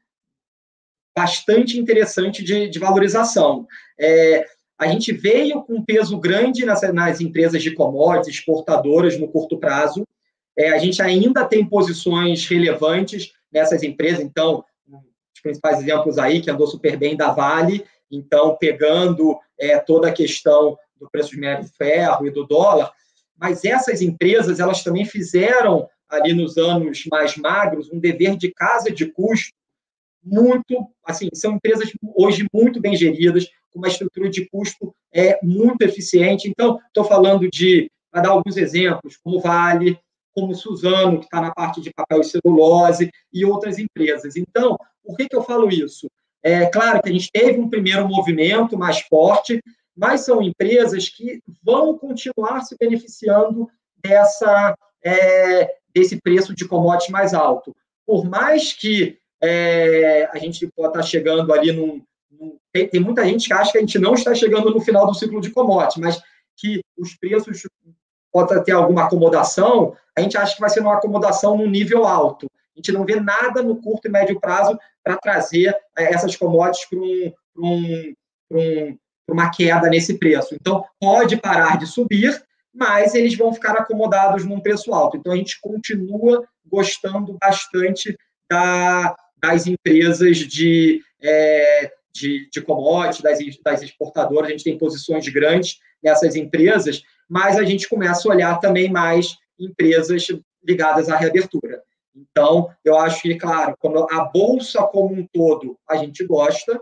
bastante 1.17 1.79
interessante 1.79 2.45
de, 2.45 2.69
de 2.69 2.79
valorização. 2.79 3.67
É, 3.99 4.47
a 4.79 4.87
gente 4.87 5.13
veio 5.13 5.63
com 5.63 5.83
peso 5.83 6.19
grande 6.19 6.67
nas, 6.67 6.83
nas 6.93 7.21
empresas 7.21 7.63
de 7.63 7.75
commodities, 7.75 8.37
exportadoras 8.37 9.19
no 9.19 9.27
curto 9.27 9.59
prazo. 9.59 10.07
É, 10.57 10.71
a 10.71 10.79
gente 10.79 11.01
ainda 11.01 11.45
tem 11.45 11.67
posições 11.67 12.47
relevantes 12.47 13.33
nessas 13.51 13.83
empresas, 13.83 14.21
então, 14.21 14.63
os 15.35 15.41
principais 15.43 15.79
exemplos 15.81 16.19
aí, 16.19 16.41
que 16.41 16.51
andou 16.51 16.67
super 16.67 16.97
bem 16.97 17.17
da 17.17 17.31
Vale, 17.31 17.85
então, 18.11 18.57
pegando 18.57 19.39
é, 19.59 19.79
toda 19.79 20.09
a 20.09 20.13
questão 20.13 20.79
do 20.99 21.09
preço 21.11 21.31
de 21.31 21.37
minério 21.37 21.65
de 21.65 21.71
ferro 21.71 22.27
e 22.27 22.31
do 22.31 22.45
dólar, 22.45 22.93
mas 23.37 23.65
essas 23.65 24.01
empresas, 24.01 24.61
elas 24.61 24.83
também 24.83 25.05
fizeram, 25.05 25.89
ali 26.09 26.33
nos 26.33 26.57
anos 26.57 27.05
mais 27.11 27.37
magros, 27.37 27.91
um 27.93 27.99
dever 27.99 28.37
de 28.37 28.53
casa 28.53 28.91
de 28.91 29.07
custo 29.07 29.53
muito, 30.27 30.89
assim, 31.05 31.29
são 31.33 31.55
empresas 31.55 31.93
hoje 32.17 32.47
muito 32.53 32.81
bem 32.81 32.97
geridas, 32.97 33.49
com 33.71 33.79
uma 33.79 33.89
estrutura 33.89 34.29
de 34.29 34.49
custo 34.49 34.93
é, 35.13 35.39
muito 35.43 35.83
eficiente. 35.83 36.49
Então, 36.49 36.81
estou 36.89 37.05
falando 37.05 37.49
de, 37.49 37.91
para 38.11 38.23
dar 38.23 38.31
alguns 38.31 38.57
exemplos, 38.57 39.17
como 39.17 39.41
Vale, 39.41 39.99
como 40.35 40.55
Suzano, 40.55 41.19
que 41.21 41.27
está 41.27 41.41
na 41.41 41.55
parte 41.55 41.81
de 41.81 41.93
papel 41.93 42.21
e 42.21 42.25
celulose, 42.25 43.11
e 43.33 43.45
outras 43.45 43.79
empresas. 43.79 44.37
Então, 44.37 44.77
por 45.05 45.17
que, 45.17 45.29
que 45.29 45.37
eu 45.37 45.43
falo 45.43 45.71
isso? 45.71 46.09
É 46.49 46.65
claro 46.67 47.03
que 47.03 47.09
a 47.09 47.13
gente 47.13 47.29
teve 47.33 47.59
um 47.59 47.69
primeiro 47.69 48.07
movimento 48.07 48.79
mais 48.79 49.01
forte, 49.01 49.61
mas 49.97 50.21
são 50.21 50.41
empresas 50.41 51.09
que 51.09 51.43
vão 51.61 51.99
continuar 51.99 52.61
se 52.61 52.77
beneficiando 52.79 53.69
dessa, 53.97 54.79
é, 55.05 55.75
desse 55.93 56.21
preço 56.21 56.55
de 56.55 56.65
commodities 56.69 57.11
mais 57.11 57.35
alto. 57.35 57.75
Por 58.07 58.25
mais 58.25 58.73
que 58.73 59.19
é, 59.43 60.29
a 60.33 60.39
gente 60.39 60.69
pode 60.69 60.91
estar 60.91 61.03
chegando 61.03 61.53
ali 61.53 61.73
num. 61.73 62.01
num 62.31 62.57
tem, 62.73 62.87
tem, 62.87 63.01
muita 63.01 63.25
gente 63.25 63.49
que 63.49 63.53
acha 63.53 63.73
que 63.73 63.79
a 63.79 63.81
gente 63.81 63.99
não 63.99 64.15
está 64.15 64.33
chegando 64.33 64.71
no 64.71 64.81
final 64.81 65.05
do 65.05 65.15
ciclo 65.15 65.41
de 65.41 65.51
commodities, 65.51 66.01
mas 66.01 66.23
que 66.57 66.81
os 66.97 67.17
preços 67.17 67.67
podem 68.33 68.63
ter 68.63 68.71
alguma 68.71 69.07
acomodação, 69.07 69.97
a 70.17 70.21
gente 70.21 70.39
acha 70.39 70.55
que 70.55 70.61
vai 70.61 70.71
ser 70.71 70.79
uma 70.79 70.95
acomodação 70.95 71.59
num 71.59 71.69
nível 71.69 72.07
alto. 72.07 72.47
A 72.77 72.79
gente 72.79 72.93
não 72.93 73.07
vê 73.07 73.19
nada 73.19 73.63
no 73.63 73.81
curto 73.81 74.07
e 74.07 74.11
médio 74.11 74.39
prazo 74.39 74.79
para 75.03 75.17
trazer 75.17 75.75
é, 75.97 76.13
essas 76.13 76.37
commodities 76.37 76.87
para 76.89 76.99
um, 76.99 77.33
um, 77.57 78.15
um, 78.53 78.99
uma 79.29 79.51
queda 79.51 79.89
nesse 79.89 80.19
preço. 80.19 80.55
Então, 80.55 80.85
pode 81.01 81.39
parar 81.39 81.79
de 81.79 81.87
subir, 81.87 82.43
mas 82.75 83.15
eles 83.15 83.35
vão 83.35 83.53
ficar 83.53 83.73
acomodados 83.73 84.45
num 84.45 84.61
preço 84.61 84.93
alto. 84.93 85.17
Então, 85.17 85.33
a 85.33 85.37
gente 85.37 85.59
continua 85.61 86.47
gostando 86.67 87.37
bastante 87.41 88.15
da, 88.51 89.17
das 89.39 89.67
empresas 89.67 90.37
de, 90.37 91.01
é, 91.23 91.91
de, 92.13 92.51
de 92.51 92.61
commodities, 92.61 93.23
das, 93.23 93.39
das 93.65 93.83
exportadoras. 93.83 94.49
A 94.49 94.51
gente 94.51 94.65
tem 94.65 94.77
posições 94.77 95.27
grandes 95.29 95.79
nessas 96.03 96.37
empresas, 96.37 97.03
mas 97.27 97.57
a 97.57 97.65
gente 97.65 97.89
começa 97.89 98.29
a 98.29 98.33
olhar 98.33 98.61
também 98.61 98.91
mais 98.91 99.35
empresas 99.59 100.27
ligadas 100.63 101.09
à 101.09 101.17
reabertura. 101.17 101.83
Então, 102.17 102.71
eu 102.83 102.99
acho 102.99 103.23
que, 103.23 103.35
claro, 103.37 103.77
quando 103.79 104.07
a 104.11 104.25
bolsa 104.25 104.83
como 104.85 105.15
um 105.15 105.27
todo 105.33 105.79
a 105.89 105.97
gente 105.97 106.25
gosta, 106.25 106.81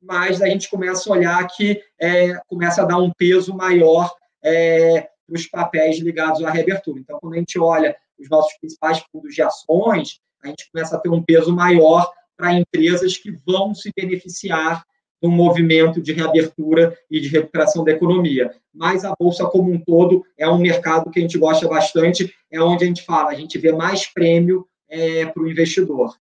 mas 0.00 0.40
a 0.40 0.48
gente 0.48 0.70
começa 0.70 1.10
a 1.10 1.12
olhar 1.12 1.46
que 1.48 1.82
é, 2.00 2.34
começa 2.46 2.82
a 2.82 2.84
dar 2.84 2.98
um 2.98 3.10
peso 3.10 3.54
maior 3.54 4.12
é, 4.44 5.08
para 5.26 5.36
os 5.36 5.46
papéis 5.46 5.98
ligados 5.98 6.42
à 6.44 6.50
reabertura. 6.50 7.00
Então, 7.00 7.18
quando 7.20 7.34
a 7.34 7.38
gente 7.38 7.58
olha 7.58 7.96
os 8.18 8.28
nossos 8.30 8.56
principais 8.58 9.02
fundos 9.10 9.34
de 9.34 9.42
ações, 9.42 10.20
a 10.42 10.48
gente 10.48 10.70
começa 10.70 10.96
a 10.96 11.00
ter 11.00 11.08
um 11.08 11.22
peso 11.22 11.54
maior 11.54 12.08
para 12.36 12.52
empresas 12.52 13.16
que 13.16 13.32
vão 13.44 13.74
se 13.74 13.90
beneficiar 13.96 14.84
do 15.20 15.30
movimento 15.30 16.00
de 16.00 16.12
reabertura 16.12 16.96
e 17.10 17.20
de 17.20 17.28
recuperação 17.28 17.82
da 17.82 17.92
economia. 17.92 18.54
Mas 18.72 19.04
a 19.04 19.14
bolsa 19.18 19.46
como 19.46 19.72
um 19.72 19.80
todo 19.82 20.24
é 20.38 20.48
um 20.48 20.58
mercado 20.58 21.10
que 21.10 21.18
a 21.18 21.22
gente 21.22 21.38
gosta 21.38 21.66
bastante, 21.66 22.32
é 22.50 22.60
onde 22.60 22.84
a 22.84 22.86
gente 22.86 23.02
fala, 23.02 23.30
a 23.30 23.34
gente 23.34 23.58
vê 23.58 23.72
mais 23.72 24.06
prêmio 24.12 24.68
é, 24.88 25.26
para 25.26 25.42
o 25.42 25.50
investidor. 25.50 26.16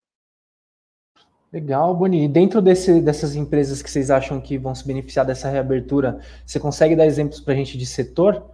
Legal, 1.52 1.94
Boni. 1.94 2.24
E 2.24 2.28
dentro 2.28 2.60
desse, 2.60 3.00
dessas 3.00 3.36
empresas 3.36 3.80
que 3.80 3.88
vocês 3.88 4.10
acham 4.10 4.40
que 4.40 4.58
vão 4.58 4.74
se 4.74 4.84
beneficiar 4.84 5.24
dessa 5.24 5.48
reabertura, 5.48 6.20
você 6.44 6.58
consegue 6.58 6.96
dar 6.96 7.06
exemplos 7.06 7.38
para 7.38 7.54
a 7.54 7.56
gente 7.56 7.78
de 7.78 7.86
setor? 7.86 8.44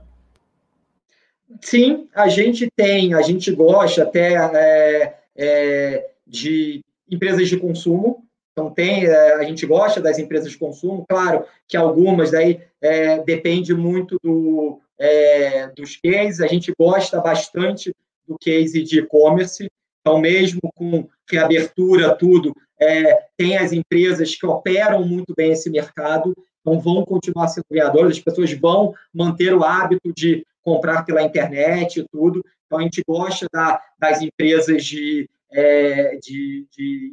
Sim, 1.63 2.09
a 2.15 2.29
gente 2.29 2.71
tem, 2.77 3.15
a 3.15 3.23
gente 3.23 3.51
gosta 3.53 4.03
até 4.03 4.35
é, 4.35 5.19
é, 5.35 6.11
de 6.27 6.85
empresas 7.11 7.49
de 7.49 7.57
consumo. 7.57 8.25
Então, 8.53 8.71
tem, 8.71 9.07
é, 9.07 9.35
a 9.35 9.45
gente 9.45 9.65
gosta 9.65 10.01
das 10.01 10.19
empresas 10.19 10.53
de 10.53 10.59
consumo, 10.59 11.07
claro 11.09 11.47
que 11.67 11.79
algumas 11.79 12.31
daí 12.31 12.61
é, 12.83 13.19
depende 13.23 13.73
muito 13.73 14.19
do, 14.23 14.79
é, 14.99 15.69
dos 15.69 15.97
cases, 15.97 16.43
a 16.43 16.47
gente 16.47 16.71
gosta 16.79 17.19
bastante 17.21 17.95
do 18.29 18.37
case 18.39 18.83
de 18.83 18.99
e-commerce, 18.99 19.71
então, 20.01 20.19
mesmo 20.19 20.61
com 20.75 21.09
reabertura, 21.31 22.15
tudo, 22.15 22.55
é, 22.81 23.27
tem 23.37 23.57
as 23.59 23.73
empresas 23.73 24.35
que 24.35 24.47
operam 24.47 25.07
muito 25.07 25.35
bem 25.37 25.53
esse 25.53 25.69
mercado, 25.71 26.35
então 26.61 26.81
vão 26.81 27.05
continuar 27.05 27.49
sendo 27.49 27.65
ganhadoras, 27.71 28.17
as 28.17 28.23
pessoas 28.23 28.53
vão 28.53 28.95
manter 29.13 29.55
o 29.55 29.63
hábito 29.63 30.13
de 30.15 30.45
comprar 30.63 31.05
pela 31.05 31.23
internet 31.23 32.01
e 32.01 32.07
tudo. 32.11 32.43
Então, 32.67 32.79
a 32.79 32.83
gente 32.83 33.03
gosta 33.07 33.47
da, 33.53 33.81
das 33.99 34.23
empresas 34.23 34.85
de 34.85 35.29
é, 35.53 36.19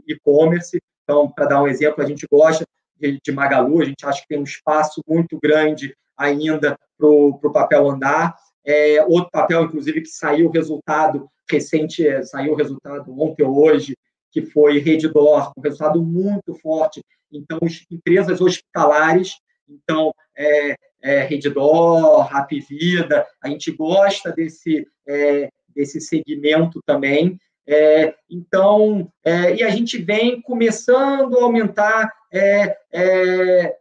e-commerce. 0.08 0.80
então, 1.04 1.30
para 1.30 1.46
dar 1.46 1.64
um 1.64 1.68
exemplo, 1.68 2.04
a 2.04 2.08
gente 2.08 2.26
gosta 2.32 2.66
de, 3.00 3.20
de, 3.24 3.32
Magalu, 3.32 3.82
a 3.82 3.86
gente 3.86 4.06
acha 4.06 4.22
que 4.22 4.28
tem 4.28 4.40
um 4.40 4.44
espaço 4.44 5.02
muito 5.08 5.38
grande 5.42 5.96
ainda 6.16 6.78
para 6.98 7.08
o 7.08 7.52
papel 7.52 7.90
andar. 7.90 8.36
É, 8.68 9.02
outro 9.06 9.30
papel, 9.32 9.64
inclusive, 9.64 10.02
que 10.02 10.10
saiu 10.10 10.48
o 10.48 10.52
resultado 10.52 11.30
recente, 11.50 12.06
é, 12.06 12.22
saiu 12.22 12.52
o 12.52 12.56
resultado 12.56 13.18
ontem 13.18 13.44
ou 13.44 13.64
hoje, 13.64 13.96
que 14.30 14.42
foi 14.42 14.80
Redditor, 14.80 15.54
um 15.58 15.62
resultado 15.62 16.04
muito 16.04 16.54
forte. 16.56 17.02
Então, 17.32 17.60
empresas 17.90 18.42
hospitalares, 18.42 19.36
então, 19.70 20.14
é, 20.38 20.76
é, 21.02 21.28
Vida, 22.70 23.26
a 23.42 23.50
gente 23.50 23.72
gosta 23.72 24.32
desse, 24.32 24.86
é, 25.08 25.50
desse 25.74 26.02
segmento 26.02 26.82
também. 26.86 27.40
É, 27.66 28.16
então, 28.30 29.12
é, 29.24 29.56
e 29.56 29.64
a 29.64 29.70
gente 29.70 29.98
vem 29.98 30.42
começando 30.42 31.38
a 31.38 31.44
aumentar 31.44 32.12
é, 32.32 32.78
é, 32.92 33.78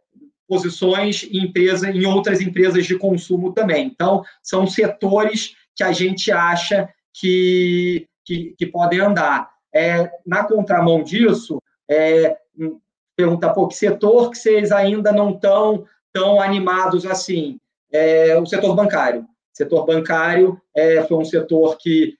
posições 0.47 1.27
em, 1.31 1.45
empresa, 1.45 1.89
em 1.89 2.05
outras 2.05 2.41
empresas 2.41 2.85
de 2.85 2.97
consumo 2.97 3.53
também. 3.53 3.85
Então, 3.85 4.23
são 4.41 4.65
setores 4.65 5.55
que 5.75 5.83
a 5.83 5.91
gente 5.91 6.31
acha 6.31 6.89
que, 7.13 8.07
que, 8.25 8.55
que 8.57 8.65
podem 8.65 8.99
andar. 8.99 9.49
É, 9.73 10.09
na 10.25 10.43
contramão 10.43 11.03
disso, 11.03 11.61
é, 11.89 12.37
pergunta, 13.15 13.53
pô, 13.53 13.67
que 13.67 13.75
setor 13.75 14.31
que 14.31 14.37
vocês 14.37 14.71
ainda 14.71 15.11
não 15.11 15.31
estão 15.31 15.85
tão 16.13 16.41
animados 16.41 17.05
assim? 17.05 17.59
o 18.41 18.45
setor 18.45 18.75
bancário. 18.75 19.21
O 19.21 19.57
setor 19.57 19.85
bancário 19.85 20.61
foi 21.07 21.17
um 21.17 21.25
setor 21.25 21.77
que 21.77 22.15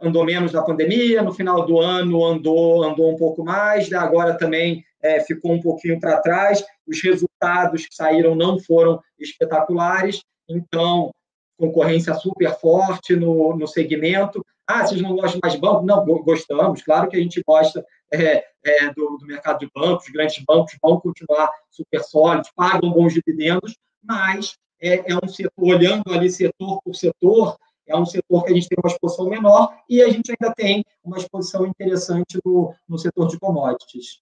andou 0.00 0.24
menos 0.24 0.52
na 0.52 0.62
pandemia, 0.62 1.22
no 1.22 1.34
final 1.34 1.66
do 1.66 1.78
ano 1.78 2.24
andou, 2.24 2.82
andou 2.82 3.12
um 3.12 3.16
pouco 3.16 3.44
mais, 3.44 3.90
né? 3.90 3.98
agora 3.98 4.34
também 4.34 4.84
é, 5.02 5.20
ficou 5.20 5.52
um 5.52 5.60
pouquinho 5.60 5.98
para 5.98 6.20
trás. 6.20 6.64
Os 6.86 7.02
resultados 7.02 7.86
que 7.86 7.94
saíram 7.94 8.34
não 8.34 8.58
foram 8.58 9.00
espetaculares, 9.18 10.22
então, 10.48 11.10
concorrência 11.58 12.14
super 12.14 12.52
forte 12.58 13.14
no, 13.14 13.56
no 13.56 13.66
segmento. 13.66 14.44
Ah, 14.66 14.86
vocês 14.86 15.00
não 15.02 15.16
gostam 15.16 15.40
mais 15.42 15.54
de 15.54 15.60
banco? 15.60 15.84
Não, 15.84 16.04
gostamos, 16.04 16.82
claro 16.82 17.08
que 17.08 17.16
a 17.16 17.20
gente 17.20 17.42
gosta 17.46 17.84
é, 18.12 18.44
é, 18.64 18.92
do, 18.94 19.18
do, 19.18 19.26
mercado 19.26 19.60
de 19.60 19.70
bancos, 19.74 20.06
os 20.06 20.12
grandes 20.12 20.42
bancos 20.44 20.76
vão 20.82 21.00
continuar 21.00 21.50
super 21.70 22.02
sólidos, 22.02 22.50
pagam 22.54 22.92
bons 22.92 23.14
dividendos, 23.14 23.76
mas 24.02 24.54
é, 24.80 25.12
é 25.12 25.16
um 25.16 25.28
setor, 25.28 25.52
olhando 25.56 26.12
ali 26.12 26.30
setor 26.30 26.80
por 26.82 26.94
setor, 26.94 27.56
é 27.86 27.96
um 27.96 28.06
setor 28.06 28.44
que 28.44 28.52
a 28.52 28.54
gente 28.54 28.68
tem 28.68 28.78
uma 28.82 28.90
exposição 28.90 29.28
menor 29.28 29.74
e 29.88 30.02
a 30.02 30.08
gente 30.08 30.30
ainda 30.30 30.54
tem 30.54 30.84
uma 31.04 31.18
exposição 31.18 31.66
interessante 31.66 32.38
no, 32.44 32.72
no 32.88 32.98
setor 32.98 33.26
de 33.26 33.38
commodities. 33.38 34.20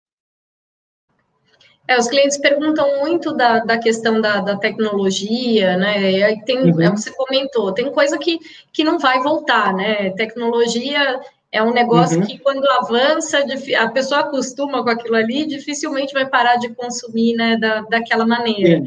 É, 1.89 1.99
os 1.99 2.07
clientes 2.07 2.37
perguntam 2.37 3.01
muito 3.01 3.33
da, 3.33 3.61
da 3.61 3.79
questão 3.79 4.21
da, 4.21 4.41
da 4.41 4.57
tecnologia, 4.59 5.75
né? 5.79 6.13
E 6.13 6.23
aí 6.23 6.45
tem, 6.45 6.71
uhum. 6.71 6.83
é 6.83 6.89
o 6.91 6.93
que 6.93 7.01
você 7.01 7.11
comentou, 7.11 7.73
tem 7.73 7.91
coisa 7.91 8.19
que, 8.19 8.39
que 8.71 8.85
não 8.85 8.99
vai 8.99 9.23
voltar, 9.23 9.73
né? 9.73 10.11
Tecnologia 10.11 11.19
é 11.51 11.63
um 11.63 11.73
negócio 11.73 12.21
uhum. 12.21 12.27
que, 12.27 12.39
quando 12.39 12.69
avança, 12.73 13.43
a 13.79 13.89
pessoa 13.89 14.21
acostuma 14.21 14.85
com 14.85 14.91
aquilo 14.91 15.17
ali, 15.17 15.47
dificilmente 15.47 16.13
vai 16.13 16.29
parar 16.29 16.57
de 16.57 16.69
consumir 16.75 17.35
né, 17.35 17.57
da, 17.57 17.81
daquela 17.81 18.27
maneira. 18.27 18.85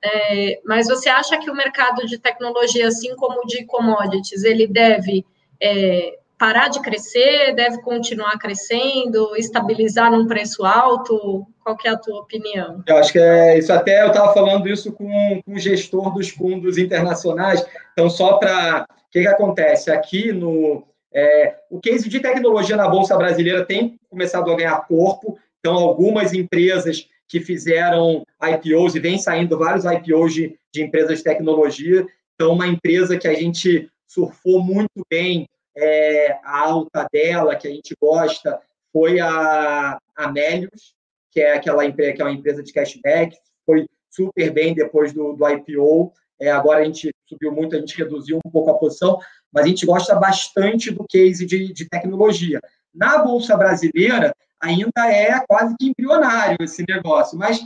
É, 0.00 0.60
mas 0.64 0.86
você 0.86 1.08
acha 1.08 1.36
que 1.38 1.50
o 1.50 1.56
mercado 1.56 2.06
de 2.06 2.18
tecnologia, 2.18 2.86
assim 2.86 3.16
como 3.16 3.40
o 3.40 3.46
de 3.46 3.64
commodities, 3.64 4.44
ele 4.44 4.68
deve 4.68 5.26
é, 5.60 6.18
parar 6.44 6.68
de 6.68 6.82
crescer, 6.82 7.54
deve 7.54 7.80
continuar 7.80 8.38
crescendo, 8.38 9.34
estabilizar 9.34 10.12
num 10.12 10.26
preço 10.26 10.62
alto? 10.62 11.46
Qual 11.62 11.74
é 11.82 11.88
a 11.88 11.96
tua 11.96 12.20
opinião? 12.20 12.82
Eu 12.86 12.98
acho 12.98 13.12
que 13.12 13.18
é 13.18 13.58
isso. 13.58 13.72
Até 13.72 14.02
eu 14.02 14.08
estava 14.08 14.30
falando 14.34 14.68
isso 14.68 14.92
com, 14.92 15.40
com 15.42 15.54
o 15.54 15.58
gestor 15.58 16.12
dos 16.12 16.28
fundos 16.28 16.76
internacionais. 16.76 17.64
Então, 17.92 18.10
só 18.10 18.36
para 18.36 18.86
o 18.86 19.10
que, 19.10 19.22
que 19.22 19.26
acontece 19.26 19.90
aqui 19.90 20.32
no 20.32 20.86
é, 21.14 21.54
o 21.70 21.80
case 21.80 22.10
de 22.10 22.20
tecnologia 22.20 22.76
na 22.76 22.88
bolsa 22.90 23.16
brasileira 23.16 23.64
tem 23.64 23.98
começado 24.10 24.52
a 24.52 24.56
ganhar 24.56 24.86
corpo. 24.86 25.38
Então, 25.60 25.76
algumas 25.76 26.34
empresas 26.34 27.08
que 27.26 27.40
fizeram 27.40 28.22
IPOs 28.42 28.94
e 28.94 29.00
vem 29.00 29.16
saindo 29.16 29.56
vários 29.56 29.86
IPOs 29.86 30.34
de, 30.34 30.58
de 30.70 30.82
empresas 30.82 31.18
de 31.18 31.24
tecnologia. 31.24 32.06
Então, 32.34 32.52
uma 32.52 32.66
empresa 32.68 33.16
que 33.16 33.28
a 33.28 33.32
gente 33.32 33.88
surfou 34.06 34.62
muito 34.62 35.06
bem 35.10 35.48
é, 35.76 36.38
a 36.42 36.60
alta 36.60 37.06
dela, 37.12 37.56
que 37.56 37.68
a 37.68 37.70
gente 37.70 37.94
gosta, 38.00 38.60
foi 38.92 39.20
a 39.20 39.98
Amélios, 40.16 40.94
que 41.30 41.40
é 41.40 41.54
aquela 41.54 41.84
empresa 41.84 42.12
que 42.12 42.22
é 42.22 42.24
uma 42.24 42.32
empresa 42.32 42.62
de 42.62 42.72
cashback, 42.72 43.36
foi 43.66 43.86
super 44.10 44.50
bem 44.52 44.74
depois 44.74 45.12
do, 45.12 45.32
do 45.32 45.48
IPO. 45.48 46.12
É, 46.40 46.50
agora 46.50 46.80
a 46.80 46.84
gente 46.84 47.10
subiu 47.28 47.52
muito, 47.52 47.74
a 47.74 47.80
gente 47.80 47.96
reduziu 47.96 48.38
um 48.44 48.50
pouco 48.50 48.70
a 48.70 48.78
posição, 48.78 49.18
mas 49.52 49.64
a 49.64 49.68
gente 49.68 49.84
gosta 49.84 50.14
bastante 50.14 50.90
do 50.90 51.04
case 51.08 51.44
de, 51.44 51.72
de 51.72 51.88
tecnologia. 51.88 52.60
Na 52.94 53.18
Bolsa 53.18 53.56
Brasileira, 53.56 54.32
ainda 54.60 55.10
é 55.10 55.40
quase 55.46 55.74
que 55.78 55.88
embrionário 55.88 56.56
esse 56.60 56.84
negócio. 56.88 57.36
Mas 57.36 57.60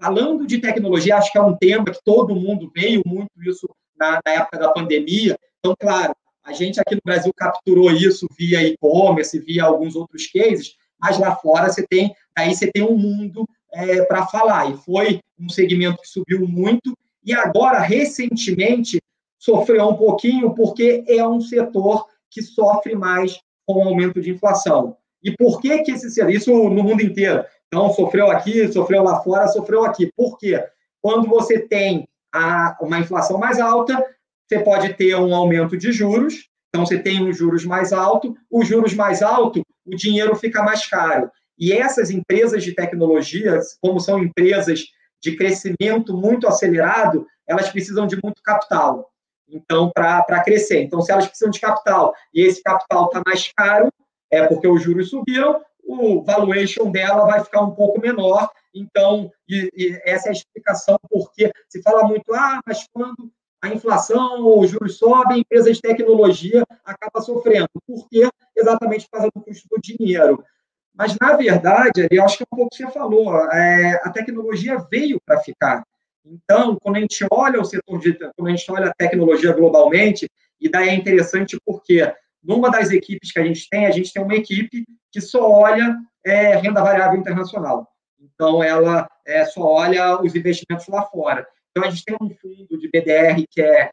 falando 0.00 0.46
de 0.46 0.58
tecnologia, 0.60 1.16
acho 1.16 1.30
que 1.30 1.38
é 1.38 1.42
um 1.42 1.56
tema 1.56 1.84
que 1.84 2.02
todo 2.04 2.34
mundo 2.34 2.70
veio 2.74 3.02
muito 3.06 3.30
isso 3.46 3.68
na, 3.96 4.20
na 4.24 4.32
época 4.32 4.58
da 4.58 4.72
pandemia. 4.72 5.38
Então, 5.58 5.74
claro, 5.78 6.14
a 6.44 6.52
gente 6.52 6.80
aqui 6.80 6.94
no 6.94 7.00
Brasil 7.04 7.32
capturou 7.36 7.90
isso 7.90 8.26
via 8.36 8.62
e-commerce, 8.62 9.38
via 9.38 9.64
alguns 9.64 9.94
outros 9.94 10.26
cases, 10.26 10.74
mas 11.00 11.18
lá 11.18 11.34
fora 11.36 11.70
você 11.70 11.86
tem, 11.86 12.14
aí 12.36 12.54
você 12.54 12.70
tem 12.70 12.82
um 12.82 12.96
mundo 12.96 13.46
é, 13.72 14.02
para 14.04 14.26
falar. 14.26 14.70
E 14.70 14.76
foi 14.78 15.20
um 15.38 15.48
segmento 15.48 16.00
que 16.00 16.08
subiu 16.08 16.46
muito 16.46 16.96
e 17.24 17.32
agora 17.32 17.78
recentemente 17.80 19.00
sofreu 19.38 19.88
um 19.88 19.96
pouquinho 19.96 20.54
porque 20.54 21.04
é 21.08 21.26
um 21.26 21.40
setor 21.40 22.06
que 22.30 22.42
sofre 22.42 22.94
mais 22.94 23.38
com 23.66 23.74
o 23.74 23.88
aumento 23.88 24.20
de 24.20 24.30
inflação. 24.30 24.96
E 25.22 25.30
por 25.36 25.60
que, 25.60 25.82
que 25.82 25.92
esse 25.92 26.32
isso 26.32 26.52
no 26.52 26.82
mundo 26.82 27.02
inteiro? 27.02 27.44
Então, 27.68 27.92
sofreu 27.92 28.30
aqui, 28.30 28.70
sofreu 28.72 29.02
lá 29.02 29.22
fora, 29.22 29.46
sofreu 29.48 29.84
aqui. 29.84 30.10
Por 30.16 30.36
quê? 30.36 30.62
Quando 31.00 31.28
você 31.28 31.60
tem 31.60 32.08
a, 32.32 32.76
uma 32.80 32.98
inflação 32.98 33.38
mais 33.38 33.60
alta, 33.60 34.04
você 34.52 34.58
pode 34.58 34.92
ter 34.94 35.16
um 35.16 35.34
aumento 35.34 35.76
de 35.76 35.90
juros. 35.92 36.48
Então, 36.68 36.84
você 36.84 36.98
tem 36.98 37.22
um 37.22 37.32
juros 37.32 37.64
mais 37.64 37.92
alto. 37.92 38.36
Os 38.50 38.68
juros 38.68 38.92
mais 38.92 39.22
alto, 39.22 39.62
o 39.84 39.96
dinheiro 39.96 40.34
fica 40.36 40.62
mais 40.62 40.86
caro. 40.86 41.30
E 41.58 41.72
essas 41.72 42.10
empresas 42.10 42.62
de 42.62 42.74
tecnologia, 42.74 43.58
como 43.80 43.98
são 43.98 44.22
empresas 44.22 44.84
de 45.22 45.36
crescimento 45.36 46.14
muito 46.14 46.46
acelerado, 46.46 47.26
elas 47.46 47.70
precisam 47.70 48.06
de 48.06 48.18
muito 48.22 48.42
capital. 48.42 49.10
Então, 49.48 49.90
para 49.94 50.42
crescer. 50.42 50.82
Então, 50.82 51.00
se 51.00 51.12
elas 51.12 51.26
precisam 51.26 51.50
de 51.50 51.60
capital 51.60 52.14
e 52.34 52.42
esse 52.42 52.62
capital 52.62 53.06
está 53.06 53.22
mais 53.24 53.50
caro, 53.56 53.88
é 54.30 54.46
porque 54.46 54.66
os 54.66 54.82
juros 54.82 55.10
subiram, 55.10 55.62
o 55.84 56.22
valuation 56.22 56.90
dela 56.90 57.24
vai 57.24 57.42
ficar 57.44 57.60
um 57.62 57.70
pouco 57.70 58.00
menor. 58.00 58.50
Então, 58.74 59.30
e, 59.48 59.70
e 59.76 60.00
essa 60.04 60.28
é 60.28 60.30
a 60.30 60.32
explicação 60.32 60.98
porque 61.10 61.50
se 61.68 61.82
fala 61.82 62.04
muito, 62.04 62.32
ah, 62.34 62.60
mas 62.66 62.86
quando 62.92 63.30
a 63.62 63.68
inflação 63.68 64.58
os 64.58 64.70
juros 64.70 64.98
sobem, 64.98 65.36
a 65.36 65.38
empresa 65.38 65.72
de 65.72 65.80
tecnologia 65.80 66.64
acaba 66.84 67.20
sofrendo. 67.20 67.68
Por 67.86 68.08
quê? 68.08 68.28
Exatamente 68.56 69.06
por 69.08 69.12
causa 69.12 69.30
do 69.34 69.40
custo 69.40 69.68
do 69.70 69.80
dinheiro. 69.80 70.44
Mas, 70.92 71.16
na 71.18 71.36
verdade, 71.36 72.08
eu 72.10 72.24
acho 72.24 72.36
que 72.36 72.42
é 72.42 72.46
um 72.52 72.56
pouco 72.56 72.70
que 72.70 72.84
você 72.84 72.90
falou, 72.90 73.34
é, 73.50 74.00
a 74.04 74.10
tecnologia 74.10 74.84
veio 74.90 75.18
para 75.24 75.40
ficar. 75.40 75.84
Então, 76.24 76.76
quando 76.82 76.96
a 76.96 77.00
gente 77.00 77.24
olha 77.30 77.60
o 77.60 77.64
setor 77.64 77.98
de, 78.00 78.12
quando 78.36 78.48
a 78.48 78.50
gente 78.50 78.70
olha 78.70 78.90
a 78.90 78.94
tecnologia 78.94 79.52
globalmente, 79.52 80.28
e 80.60 80.68
daí 80.68 80.88
é 80.88 80.94
interessante 80.94 81.56
porque 81.64 82.12
numa 82.42 82.68
das 82.68 82.90
equipes 82.90 83.32
que 83.32 83.38
a 83.38 83.44
gente 83.44 83.68
tem, 83.70 83.86
a 83.86 83.90
gente 83.90 84.12
tem 84.12 84.22
uma 84.22 84.34
equipe 84.34 84.84
que 85.10 85.20
só 85.20 85.48
olha 85.48 85.96
é, 86.24 86.56
renda 86.56 86.82
variável 86.82 87.18
internacional. 87.18 87.88
Então, 88.20 88.62
ela 88.62 89.08
é, 89.24 89.44
só 89.44 89.62
olha 89.62 90.20
os 90.20 90.34
investimentos 90.34 90.86
lá 90.88 91.02
fora. 91.02 91.46
Então, 91.72 91.88
a 91.88 91.90
gente 91.90 92.04
tem 92.04 92.16
um 92.20 92.30
fundo 92.30 92.78
de 92.78 92.88
BDR 92.88 93.44
que 93.50 93.60
é, 93.60 93.90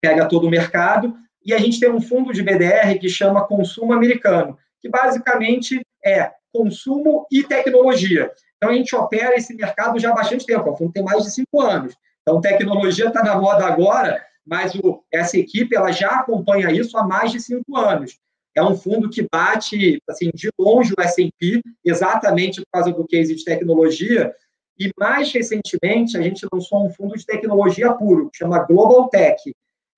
pega 0.00 0.28
todo 0.28 0.46
o 0.46 0.50
mercado, 0.50 1.14
e 1.44 1.52
a 1.52 1.58
gente 1.58 1.80
tem 1.80 1.90
um 1.90 2.00
fundo 2.00 2.32
de 2.32 2.42
BDR 2.42 2.98
que 2.98 3.08
chama 3.08 3.46
Consumo 3.46 3.92
Americano, 3.92 4.56
que 4.80 4.88
basicamente 4.88 5.80
é 6.04 6.30
consumo 6.52 7.26
e 7.30 7.42
tecnologia. 7.42 8.30
Então, 8.56 8.70
a 8.70 8.74
gente 8.74 8.94
opera 8.94 9.36
esse 9.36 9.54
mercado 9.54 9.98
já 9.98 10.10
há 10.10 10.14
bastante 10.14 10.44
tempo. 10.44 10.70
O 10.70 10.76
fundo 10.76 10.92
tem 10.92 11.02
mais 11.02 11.24
de 11.24 11.30
cinco 11.30 11.60
anos. 11.60 11.94
Então, 12.22 12.40
tecnologia 12.40 13.08
está 13.08 13.22
na 13.22 13.36
moda 13.36 13.64
agora, 13.64 14.22
mas 14.46 14.74
o, 14.74 15.02
essa 15.10 15.38
equipe 15.38 15.74
ela 15.74 15.90
já 15.90 16.10
acompanha 16.10 16.70
isso 16.70 16.96
há 16.98 17.06
mais 17.06 17.32
de 17.32 17.40
cinco 17.40 17.76
anos. 17.76 18.18
É 18.54 18.62
um 18.62 18.76
fundo 18.76 19.08
que 19.08 19.26
bate 19.30 20.02
assim 20.08 20.30
de 20.34 20.50
longe 20.58 20.92
o 20.92 21.00
S&P, 21.00 21.62
exatamente 21.84 22.60
por 22.60 22.66
causa 22.72 22.92
do 22.92 23.06
case 23.06 23.34
de 23.34 23.44
tecnologia. 23.44 24.34
E 24.80 24.90
mais 24.98 25.30
recentemente, 25.30 26.16
a 26.16 26.22
gente 26.22 26.46
lançou 26.50 26.86
um 26.86 26.90
fundo 26.90 27.14
de 27.14 27.26
tecnologia 27.26 27.92
puro, 27.92 28.30
que 28.30 28.38
chama 28.38 28.64
Global 28.64 29.08
Tech. 29.10 29.38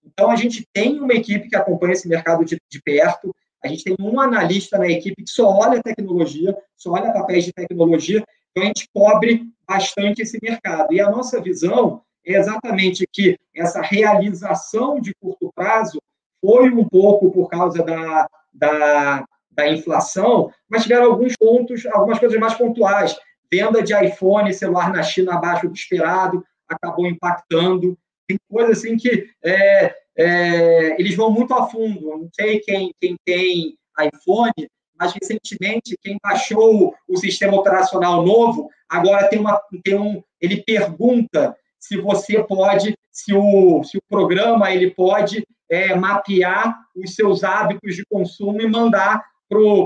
Então, 0.05 0.29
a 0.29 0.35
gente 0.35 0.67
tem 0.73 0.99
uma 0.99 1.15
equipe 1.15 1.49
que 1.49 1.55
acompanha 1.55 1.93
esse 1.93 2.09
mercado 2.09 2.45
de, 2.45 2.59
de 2.69 2.83
perto, 2.83 3.33
a 3.65 3.69
gente 3.69 3.85
tem 3.85 3.95
um 4.01 4.19
analista 4.19 4.77
na 4.77 4.89
equipe 4.89 5.23
que 5.23 5.31
só 5.31 5.49
olha 5.49 5.81
tecnologia, 5.81 6.57
só 6.77 6.91
olha 6.91 7.13
papéis 7.13 7.45
de 7.45 7.53
tecnologia, 7.53 8.25
então 8.51 8.65
a 8.65 8.67
gente 8.67 8.89
cobre 8.93 9.45
bastante 9.67 10.23
esse 10.23 10.37
mercado. 10.43 10.93
E 10.93 11.01
a 11.01 11.09
nossa 11.09 11.41
visão 11.41 12.03
é 12.27 12.35
exatamente 12.35 13.07
que 13.13 13.39
essa 13.55 13.81
realização 13.81 15.01
de 15.01 15.15
curto 15.15 15.53
prazo 15.55 16.01
foi 16.41 16.71
um 16.71 16.85
pouco 16.89 17.31
por 17.31 17.49
causa 17.49 17.85
da, 17.85 18.29
da, 18.53 19.25
da 19.49 19.69
inflação, 19.69 20.51
mas 20.69 20.83
tiveram 20.83 21.07
alguns 21.07 21.37
pontos, 21.37 21.87
algumas 21.87 22.19
coisas 22.19 22.39
mais 22.41 22.55
pontuais. 22.55 23.17
Venda 23.53 23.83
de 23.83 23.95
iPhone, 23.95 24.55
celular 24.55 24.91
na 24.91 25.03
China 25.03 25.35
abaixo 25.35 25.69
do 25.69 25.75
esperado, 25.75 26.43
acabou 26.67 27.07
impactando. 27.07 27.99
Tem 28.27 28.39
coisa 28.49 28.73
assim 28.73 28.97
que 28.97 29.29
é, 29.45 29.95
é, 30.17 31.01
eles 31.01 31.15
vão 31.15 31.31
muito 31.31 31.53
a 31.53 31.69
fundo. 31.69 32.17
Não 32.17 32.31
sei 32.33 32.61
quem, 32.61 32.91
quem 32.99 33.15
tem 33.27 33.77
iPhone, 34.01 34.53
mas 34.99 35.13
recentemente 35.13 35.99
quem 36.01 36.17
baixou 36.23 36.95
o 37.07 37.17
sistema 37.19 37.57
operacional 37.57 38.25
novo 38.25 38.71
agora 38.89 39.29
tem 39.29 39.39
uma 39.39 39.61
tem 39.83 39.99
um 39.99 40.23
ele 40.41 40.63
pergunta 40.63 41.57
se 41.79 41.97
você 41.97 42.43
pode 42.43 42.95
se 43.11 43.35
o, 43.35 43.83
se 43.85 43.99
o 43.99 44.03
programa 44.09 44.71
ele 44.73 44.91
pode 44.91 45.45
é, 45.69 45.95
mapear 45.95 46.79
os 46.95 47.15
seus 47.15 47.43
hábitos 47.43 47.97
de 47.97 48.05
consumo 48.07 48.61
e 48.61 48.69
mandar 48.69 49.25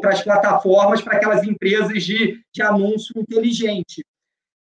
para 0.01 0.13
as 0.13 0.23
plataformas, 0.23 1.03
para 1.03 1.17
aquelas 1.17 1.45
empresas 1.45 2.05
de, 2.05 2.41
de 2.53 2.63
anúncio 2.63 3.13
inteligente. 3.17 4.05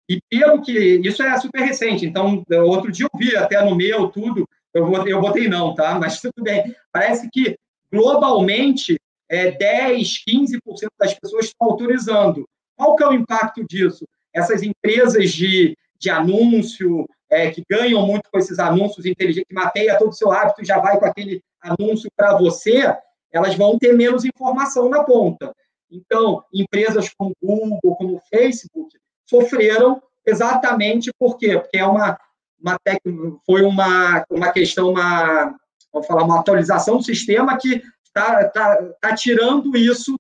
E 0.09 0.21
pelo 0.29 0.63
que. 0.63 0.73
Isso 1.05 1.23
é 1.23 1.39
super 1.39 1.61
recente, 1.61 2.05
então, 2.05 2.45
outro 2.67 2.93
dia 2.93 3.07
eu 3.07 3.19
vi 3.19 3.37
até 3.37 3.63
no 3.65 3.75
meu, 3.75 4.09
tudo, 4.09 4.47
eu, 4.73 5.07
eu 5.07 5.21
botei 5.21 5.49
não, 5.49 5.75
tá? 5.75 5.99
Mas 5.99 6.21
tudo 6.21 6.43
bem. 6.43 6.75
Parece 6.93 7.29
que 7.31 7.57
globalmente 7.93 8.97
é, 9.29 9.53
10, 9.53 10.25
15% 10.29 10.59
das 10.99 11.15
pessoas 11.15 11.47
estão 11.47 11.69
autorizando. 11.69 12.47
Qual 12.77 12.97
que 12.97 13.05
é 13.05 13.09
o 13.09 13.15
impacto 13.15 13.65
disso? 13.65 14.07
Essas 14.33 14.63
empresas 14.63 15.33
de, 15.33 15.77
de 15.99 16.11
anúncio, 16.11 17.07
é, 17.31 17.51
que 17.51 17.63
ganham 17.69 18.05
muito 18.07 18.31
com 18.31 18.39
esses 18.39 18.59
anúncios 18.59 19.07
inteligentes, 19.07 19.49
que 19.49 19.55
mapeia 19.55 19.99
todo 19.99 20.11
o 20.11 20.15
seu 20.15 20.31
hábito 20.31 20.63
e 20.63 20.67
já 20.67 20.79
vai 20.79 20.99
com 20.99 21.07
aquele 21.07 21.43
anúncio 21.61 22.11
para 22.17 22.37
você, 22.37 22.95
elas 23.35 23.55
vão 23.57 23.79
ter 23.79 23.93
menos 23.93 24.25
informação 24.25 24.89
na 24.89 25.03
ponta. 25.03 25.53
Então, 25.91 26.43
empresas 26.53 27.11
como 27.17 27.35
Google, 27.43 27.97
como 27.97 28.23
Facebook, 28.31 28.97
sofreram 29.29 30.01
exatamente 30.25 31.11
por 31.19 31.37
quê? 31.37 31.59
Porque 31.59 31.79
é 31.79 31.87
uma, 31.87 32.19
uma 32.61 32.77
tec... 32.83 33.01
foi 33.45 33.63
uma, 33.63 34.25
uma 34.31 34.53
questão, 34.53 34.91
uma, 34.91 35.55
vamos 35.93 36.07
falar, 36.07 36.23
uma 36.23 36.41
atualização 36.41 36.99
do 36.99 37.03
sistema 37.03 37.59
que 37.59 37.83
está 38.05 38.49
tá, 38.49 38.83
tá 39.01 39.15
tirando 39.15 39.77
isso 39.77 40.17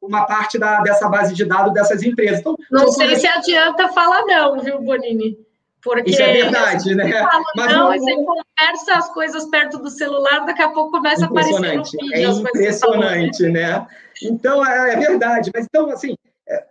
uma 0.00 0.24
parte 0.24 0.58
da, 0.58 0.80
dessa 0.80 1.08
base 1.08 1.34
de 1.34 1.44
dados 1.44 1.72
dessas 1.72 2.02
empresas. 2.02 2.40
Então, 2.40 2.56
não 2.70 2.90
sei 2.90 3.16
se 3.16 3.26
adianta 3.26 3.88
falar 3.88 4.24
não, 4.24 4.58
viu, 4.60 4.80
Bonini? 4.80 5.38
Porque 5.86 6.10
Isso 6.10 6.20
é 6.20 6.32
verdade, 6.32 6.94
né? 6.96 7.22
Fala, 7.22 7.44
Mas 7.54 7.72
não, 7.72 7.90
não, 7.90 7.98
você 7.98 8.14
conversa 8.14 8.94
as 8.94 9.08
coisas 9.14 9.46
perto 9.46 9.78
do 9.78 9.88
celular, 9.88 10.44
daqui 10.44 10.62
a 10.62 10.70
pouco 10.70 10.90
começa 10.90 11.24
a 11.24 11.28
aparecer 11.28 11.76
no 11.76 11.84
vídeo. 11.84 12.12
É 12.12 12.22
impressionante, 12.22 13.48
né? 13.48 13.86
Então, 14.20 14.66
é, 14.66 14.94
é, 14.94 14.96
verdade. 14.96 15.52
Mas, 15.54 15.64
então, 15.66 15.88
assim, 15.90 16.16
é, 16.48 16.64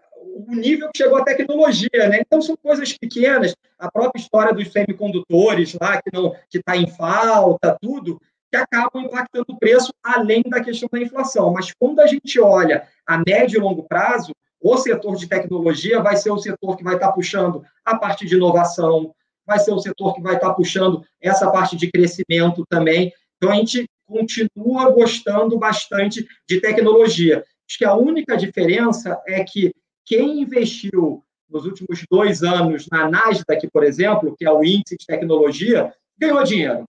o 0.48 0.54
nível 0.54 0.90
que 0.94 0.98
chegou 1.02 1.18
a 1.18 1.24
tecnologia, 1.24 2.10
né? 2.10 2.20
Então, 2.20 2.42
são 2.42 2.58
coisas 2.58 2.92
pequenas. 2.98 3.56
A 3.80 3.90
própria 3.90 4.22
história 4.22 4.54
dos 4.54 4.70
semicondutores 4.70 5.78
lá, 5.80 6.02
que 6.02 6.10
não 6.14 6.36
que 6.50 6.58
está 6.58 6.76
em 6.76 6.88
falta, 6.88 7.78
tudo, 7.82 8.20
que 8.52 8.58
acabam 8.58 9.04
impactando 9.04 9.46
o 9.48 9.58
preço, 9.58 9.94
além 10.04 10.44
da 10.46 10.62
questão 10.62 10.90
da 10.92 11.00
inflação. 11.00 11.54
Mas, 11.54 11.72
quando 11.80 12.02
a 12.02 12.08
gente 12.08 12.38
olha 12.38 12.86
a 13.08 13.18
médio 13.18 13.58
e 13.58 13.62
longo 13.62 13.84
prazo, 13.84 14.34
o 14.62 14.78
setor 14.78 15.16
de 15.16 15.28
tecnologia 15.28 16.02
vai 16.02 16.16
ser 16.16 16.32
o 16.32 16.38
setor 16.38 16.76
que 16.78 16.84
vai 16.84 16.96
estar 16.96 17.12
puxando 17.12 17.64
a 17.84 17.98
parte 17.98 18.26
de 18.26 18.36
inovação, 18.36 19.14
vai 19.46 19.60
ser 19.60 19.72
o 19.72 19.80
setor 19.80 20.16
que 20.16 20.22
vai 20.22 20.36
estar 20.36 20.54
puxando 20.54 21.04
essa 21.22 21.50
parte 21.52 21.76
de 21.76 21.92
crescimento 21.92 22.66
também. 22.70 23.14
Então, 23.38 23.52
a 23.52 23.56
gente 23.56 23.86
continua 24.06 24.90
gostando 24.90 25.58
bastante 25.58 26.28
de 26.48 26.60
tecnologia. 26.62 27.44
Acho 27.68 27.78
que 27.78 27.86
a 27.86 27.96
única 27.96 28.38
diferença 28.38 29.22
é 29.28 29.44
que 29.44 29.72
quem 30.06 30.42
investiu 30.42 31.24
nos 31.50 31.66
últimos 31.66 32.04
dois 32.10 32.44
anos 32.44 32.88
na 32.92 33.10
Nasdaq, 33.10 33.70
por 33.72 33.84
exemplo, 33.84 34.36
que 34.38 34.46
é 34.46 34.52
o 34.52 34.64
índice 34.64 34.98
de 34.98 35.06
tecnologia, 35.06 35.94
ganhou 36.18 36.44
dinheiro. 36.44 36.84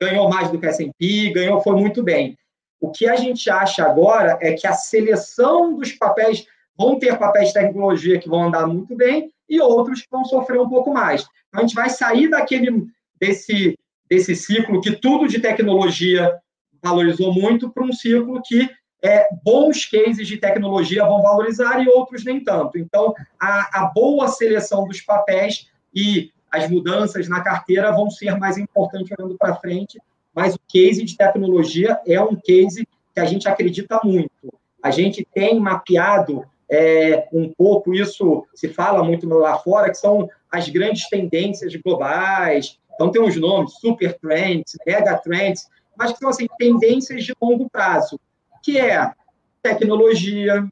Ganhou 0.00 0.28
mais 0.28 0.50
do 0.50 0.58
que 0.58 0.66
a 0.66 0.70
S&P, 0.70 1.30
ganhou, 1.30 1.60
foi 1.60 1.76
muito 1.76 2.02
bem. 2.02 2.36
O 2.80 2.90
que 2.90 3.06
a 3.06 3.16
gente 3.16 3.48
acha 3.48 3.84
agora 3.84 4.38
é 4.40 4.52
que 4.52 4.66
a 4.66 4.72
seleção 4.72 5.74
dos 5.74 5.92
papéis 5.92 6.46
vão 6.82 6.98
ter 6.98 7.16
papéis 7.16 7.48
de 7.48 7.54
tecnologia 7.54 8.18
que 8.18 8.28
vão 8.28 8.44
andar 8.44 8.66
muito 8.66 8.96
bem 8.96 9.30
e 9.48 9.60
outros 9.60 10.02
que 10.02 10.10
vão 10.10 10.24
sofrer 10.24 10.60
um 10.60 10.68
pouco 10.68 10.92
mais. 10.92 11.22
Então, 11.48 11.60
a 11.60 11.66
gente 11.66 11.74
vai 11.74 11.88
sair 11.88 12.28
daquele 12.28 12.86
desse, 13.20 13.78
desse 14.08 14.34
ciclo 14.34 14.80
que 14.80 14.92
tudo 14.92 15.28
de 15.28 15.38
tecnologia 15.38 16.36
valorizou 16.82 17.32
muito 17.32 17.70
para 17.70 17.84
um 17.84 17.92
ciclo 17.92 18.42
que 18.44 18.68
é, 19.04 19.28
bons 19.44 19.84
cases 19.86 20.26
de 20.26 20.36
tecnologia 20.36 21.04
vão 21.04 21.22
valorizar 21.22 21.82
e 21.82 21.88
outros 21.88 22.24
nem 22.24 22.42
tanto. 22.42 22.78
Então, 22.78 23.14
a, 23.38 23.82
a 23.82 23.86
boa 23.86 24.28
seleção 24.28 24.86
dos 24.86 25.00
papéis 25.00 25.68
e 25.94 26.30
as 26.50 26.68
mudanças 26.68 27.28
na 27.28 27.40
carteira 27.40 27.90
vão 27.92 28.10
ser 28.10 28.38
mais 28.38 28.58
importantes 28.58 29.10
olhando 29.18 29.36
para 29.36 29.56
frente, 29.56 29.98
mas 30.34 30.54
o 30.54 30.60
case 30.68 31.04
de 31.04 31.16
tecnologia 31.16 32.00
é 32.06 32.20
um 32.20 32.36
case 32.36 32.86
que 33.14 33.20
a 33.20 33.24
gente 33.24 33.48
acredita 33.48 34.00
muito. 34.04 34.30
A 34.82 34.90
gente 34.90 35.26
tem 35.32 35.58
mapeado 35.60 36.44
é, 36.72 37.28
um 37.30 37.52
pouco 37.52 37.92
isso 37.92 38.46
se 38.54 38.66
fala 38.66 39.04
muito 39.04 39.28
lá 39.28 39.58
fora, 39.58 39.90
que 39.90 39.98
são 39.98 40.26
as 40.50 40.70
grandes 40.70 41.06
tendências 41.06 41.76
globais. 41.76 42.78
Então, 42.94 43.10
tem 43.10 43.20
uns 43.20 43.36
nomes, 43.36 43.74
super 43.74 44.18
trends, 44.18 44.78
mega 44.86 45.18
trends, 45.18 45.68
mas 45.94 46.12
que 46.12 46.18
são 46.18 46.30
assim, 46.30 46.46
tendências 46.58 47.24
de 47.24 47.34
longo 47.38 47.68
prazo, 47.68 48.18
que 48.62 48.80
é 48.80 49.12
tecnologia, 49.62 50.66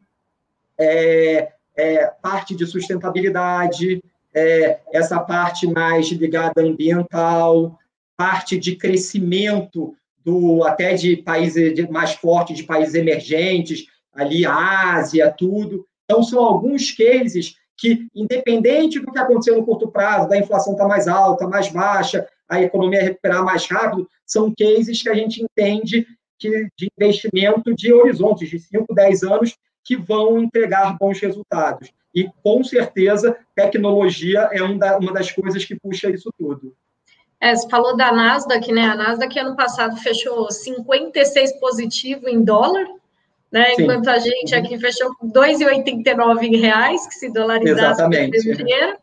é, 0.79 1.53
é, 1.77 2.07
parte 2.23 2.57
de 2.57 2.67
sustentabilidade, 2.67 4.03
é, 4.33 4.81
essa 4.95 5.21
parte 5.21 5.67
mais 5.67 6.11
ligada 6.11 6.63
ambiental, 6.63 7.79
parte 8.17 8.57
de 8.57 8.75
crescimento 8.75 9.95
do 10.25 10.65
até 10.65 10.95
de 10.95 11.19
países 11.19 11.87
mais 11.91 12.13
fortes, 12.13 12.57
de 12.57 12.63
países 12.63 12.95
emergentes, 12.95 13.87
ali 14.15 14.47
Ásia, 14.47 15.31
tudo. 15.31 15.87
Então, 16.11 16.25
são 16.25 16.41
alguns 16.41 16.91
cases 16.91 17.55
que, 17.79 18.09
independente 18.13 18.99
do 18.99 19.13
que 19.13 19.19
acontecer 19.21 19.53
no 19.53 19.65
curto 19.65 19.87
prazo, 19.87 20.29
da 20.29 20.37
inflação 20.37 20.73
estar 20.73 20.83
tá 20.83 20.89
mais 20.89 21.07
alta, 21.07 21.47
mais 21.47 21.69
baixa, 21.69 22.27
a 22.49 22.61
economia 22.61 23.01
recuperar 23.01 23.45
mais 23.45 23.65
rápido, 23.67 24.09
são 24.27 24.53
cases 24.53 25.01
que 25.01 25.09
a 25.09 25.15
gente 25.15 25.41
entende 25.41 26.05
que, 26.37 26.67
de 26.77 26.91
investimento 26.99 27.73
de 27.77 27.93
horizontes 27.93 28.51
de 28.51 28.59
5, 28.59 28.93
10 28.93 29.23
anos 29.23 29.57
que 29.85 29.97
vão 29.97 30.41
entregar 30.41 30.97
bons 30.99 31.21
resultados. 31.21 31.93
E, 32.13 32.29
com 32.43 32.65
certeza, 32.65 33.37
tecnologia 33.55 34.51
é 34.53 34.61
uma 34.65 35.13
das 35.13 35.31
coisas 35.31 35.65
que 35.65 35.79
puxa 35.79 36.11
isso 36.11 36.29
tudo. 36.37 36.75
É, 37.41 37.55
você 37.55 37.69
falou 37.69 37.97
da 37.97 38.11
Nasdaq, 38.11 38.73
né? 38.73 38.83
A 38.83 38.97
Nasdaq 38.97 39.39
ano 39.39 39.55
passado 39.55 39.97
fechou 39.99 40.51
56 40.51 41.61
positivo 41.61 42.29
em 42.29 42.43
dólar, 42.43 42.85
né? 43.53 43.73
Enquanto 43.79 44.09
a 44.09 44.19
gente 44.19 44.55
aqui 44.55 44.79
fechou 44.79 45.15
com 45.17 45.27
R$ 45.27 45.55
2,89 45.55 46.43
em 46.43 46.57
reais, 46.57 47.07
que 47.07 47.15
se 47.15 47.33
dolarizasse 47.33 48.03
o 48.03 48.57
dinheiro. 48.57 48.97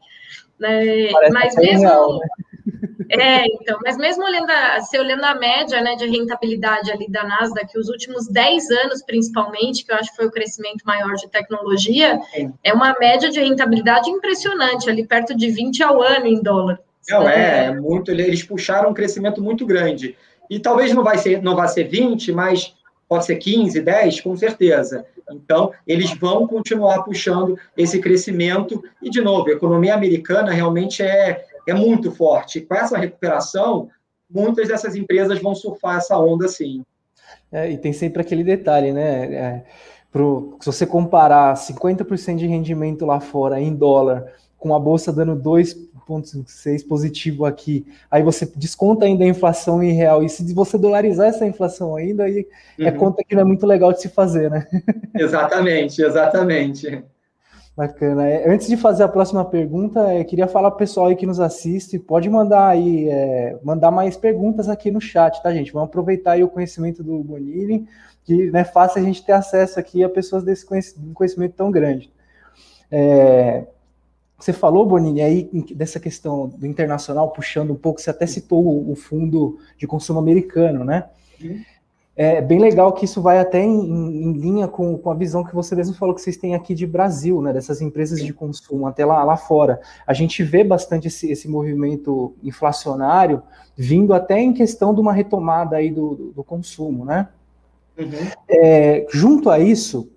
Né? 0.60 1.12
Mas 1.32 1.56
mesmo. 1.56 1.82
Real, 1.82 2.20
né? 2.20 2.28
É, 3.10 3.46
então, 3.46 3.80
mas 3.86 3.96
mesmo 3.98 4.26
olhando 4.26 4.50
a, 4.50 4.82
se 4.82 5.00
olhando 5.00 5.24
a 5.24 5.34
média 5.34 5.80
né, 5.82 5.96
de 5.96 6.06
rentabilidade 6.08 6.92
ali 6.92 7.10
da 7.10 7.24
Nasdaq, 7.24 7.78
os 7.80 7.88
últimos 7.88 8.28
10 8.28 8.70
anos, 8.70 9.02
principalmente, 9.02 9.86
que 9.86 9.92
eu 9.94 9.96
acho 9.96 10.10
que 10.10 10.18
foi 10.18 10.26
o 10.26 10.32
crescimento 10.32 10.84
maior 10.86 11.14
de 11.14 11.30
tecnologia, 11.30 12.20
é 12.62 12.74
uma 12.74 12.94
média 13.00 13.30
de 13.30 13.40
rentabilidade 13.40 14.10
impressionante, 14.10 14.90
ali 14.90 15.08
perto 15.08 15.36
de 15.36 15.50
20 15.50 15.84
ao 15.84 16.02
ano 16.02 16.28
em 16.28 16.42
dólar. 16.42 16.80
Não, 17.10 17.28
é, 17.28 17.68
é 17.68 17.72
muito, 17.74 18.12
eles 18.12 18.44
puxaram 18.44 18.90
um 18.90 18.94
crescimento 18.94 19.42
muito 19.42 19.66
grande. 19.66 20.18
E 20.50 20.60
talvez 20.60 20.94
não 20.94 21.04
vai 21.04 21.18
ser, 21.18 21.42
não 21.42 21.56
vai 21.56 21.70
ser 21.70 21.86
20, 21.86 22.34
mas 22.34 22.74
Pode 23.08 23.26
ser 23.26 23.38
15, 23.38 23.82
10, 23.82 24.22
com 24.22 24.36
certeza. 24.36 25.06
Então, 25.32 25.72
eles 25.86 26.14
vão 26.14 26.48
continuar 26.48 27.04
puxando 27.04 27.58
esse 27.76 28.00
crescimento. 28.00 28.84
E, 29.02 29.10
de 29.10 29.22
novo, 29.22 29.50
a 29.50 29.54
economia 29.54 29.94
americana 29.94 30.52
realmente 30.52 31.02
é, 31.02 31.46
é 31.68 31.74
muito 31.74 32.12
forte. 32.12 32.62
Com 32.62 32.76
essa 32.76 32.98
recuperação, 32.98 33.90
muitas 34.30 34.68
dessas 34.68 34.96
empresas 34.96 35.42
vão 35.42 35.56
surfar 35.56 35.98
essa 35.98 36.18
onda 36.20 36.48
sim. 36.48 36.84
É, 37.52 37.72
e 37.72 37.78
tem 37.78 37.94
sempre 37.94 38.22
aquele 38.22 38.44
detalhe, 38.44 38.92
né? 38.92 39.34
É, 39.34 39.64
pro, 40.12 40.58
se 40.60 40.66
você 40.66 40.86
comparar 40.86 41.54
50% 41.54 42.36
de 42.36 42.48
rendimento 42.48 43.06
lá 43.06 43.20
fora 43.20 43.60
em 43.60 43.74
dólar, 43.74 44.34
com 44.58 44.74
a 44.74 44.80
bolsa 44.80 45.14
dando 45.14 45.36
2,6 46.08 46.88
positivo 46.88 47.46
aqui, 47.46 47.86
aí 48.10 48.24
você 48.24 48.46
desconta 48.56 49.06
ainda 49.06 49.24
a 49.24 49.28
inflação 49.28 49.82
em 49.84 49.92
real, 49.92 50.24
e 50.24 50.30
se 50.30 50.54
você 50.54 50.78
dolarizar 50.78 51.28
essa 51.28 51.46
inflação 51.46 51.96
ainda, 51.96 52.24
aí 52.24 52.48
é 52.78 52.84
uhum. 52.84 52.88
é 52.88 52.92
conta 52.92 53.24
que 53.24 53.36
não 53.36 53.42
é 53.42 53.46
muito 53.46 53.66
legal 53.66 53.92
de 53.92 54.02
se 54.02 54.10
fazer, 54.10 54.50
né? 54.50 54.68
Exatamente, 55.16 56.02
exatamente. 56.02 57.04
Bacana. 57.78 58.28
É, 58.28 58.50
antes 58.50 58.68
de 58.68 58.76
fazer 58.76 59.04
a 59.04 59.08
próxima 59.08 59.46
pergunta, 59.46 60.12
eu 60.16 60.26
queria 60.26 60.48
falar 60.48 60.72
para 60.72 60.78
o 60.78 60.80
pessoal 60.80 61.06
aí 61.06 61.16
que 61.16 61.28
nos 61.28 61.40
assiste, 61.40 62.00
pode 62.00 62.28
mandar 62.28 62.70
aí, 62.70 63.08
é, 63.08 63.56
mandar 63.64 63.92
mais 63.92 64.18
perguntas 64.18 64.68
aqui 64.68 64.90
no 64.90 65.00
chat, 65.00 65.44
tá, 65.44 65.54
gente? 65.54 65.72
Vamos 65.72 65.90
aproveitar 65.90 66.32
aí 66.32 66.44
o 66.44 66.48
conhecimento 66.48 67.04
do 67.04 67.24
Bonini, 67.24 67.88
que 68.24 68.50
não 68.50 68.60
é 68.60 68.64
fácil 68.64 69.00
a 69.00 69.06
gente 69.06 69.24
ter 69.24 69.34
acesso 69.34 69.80
aqui 69.80 70.04
a 70.04 70.10
pessoas 70.10 70.44
desse 70.44 70.66
conhecimento 71.14 71.54
tão 71.54 71.70
grande. 71.70 72.12
É, 72.90 73.68
você 74.38 74.54
falou, 74.54 74.86
Bonini, 74.86 75.22
aí 75.22 75.50
dessa 75.76 76.00
questão 76.00 76.48
do 76.48 76.68
internacional, 76.68 77.32
puxando 77.32 77.72
um 77.72 77.76
pouco, 77.76 78.00
você 78.00 78.10
até 78.10 78.28
citou 78.28 78.90
o, 78.90 78.96
fundo 78.96 79.58
de 79.78 79.88
consumo 79.88 80.20
americano, 80.20 80.84
né? 80.84 81.10
É 82.16 82.42
bem 82.42 82.60
legal 82.60 82.94
que 82.94 83.06
isso 83.06 83.22
vai 83.22 83.40
até 83.40 83.64
em, 83.64 83.80
em 83.80 84.34
linha 84.34 84.68
com, 84.68 84.98
com, 84.98 85.12
a 85.12 85.14
visão 85.14 85.44
que 85.44 85.54
você 85.54 85.76
mesmo 85.76 85.96
falou 85.96 86.16
que 86.16 86.22
vocês 86.22 86.36
têm 86.36 86.56
aqui 86.56 86.74
de 86.74 86.86
Brasil, 86.88 87.42
né, 87.44 87.54
dessas 87.54 87.80
empresas 87.80 88.24
de 88.24 88.34
consumo 88.34 88.88
até 88.88 89.06
lá, 89.06 89.24
lá 89.24 89.38
fora. 89.38 89.80
A 90.06 90.14
gente 90.14 90.44
vê 90.44 90.64
bastante 90.64 91.08
esse, 91.08 91.32
esse 91.32 91.48
movimento 91.48 92.36
inflacionário 92.44 93.44
vindo 93.76 94.16
até 94.16 94.40
em 94.40 94.52
questão 94.52 94.96
de 94.96 95.02
uma 95.02 95.14
retomada 95.14 95.78
aí 95.78 95.92
do, 95.92 96.16
do, 96.16 96.32
do 96.32 96.44
consumo, 96.44 97.06
né? 97.06 97.28
Uhum. 97.98 98.32
É, 98.50 99.06
junto 99.12 99.52
a 99.52 99.60
isso, 99.60 100.10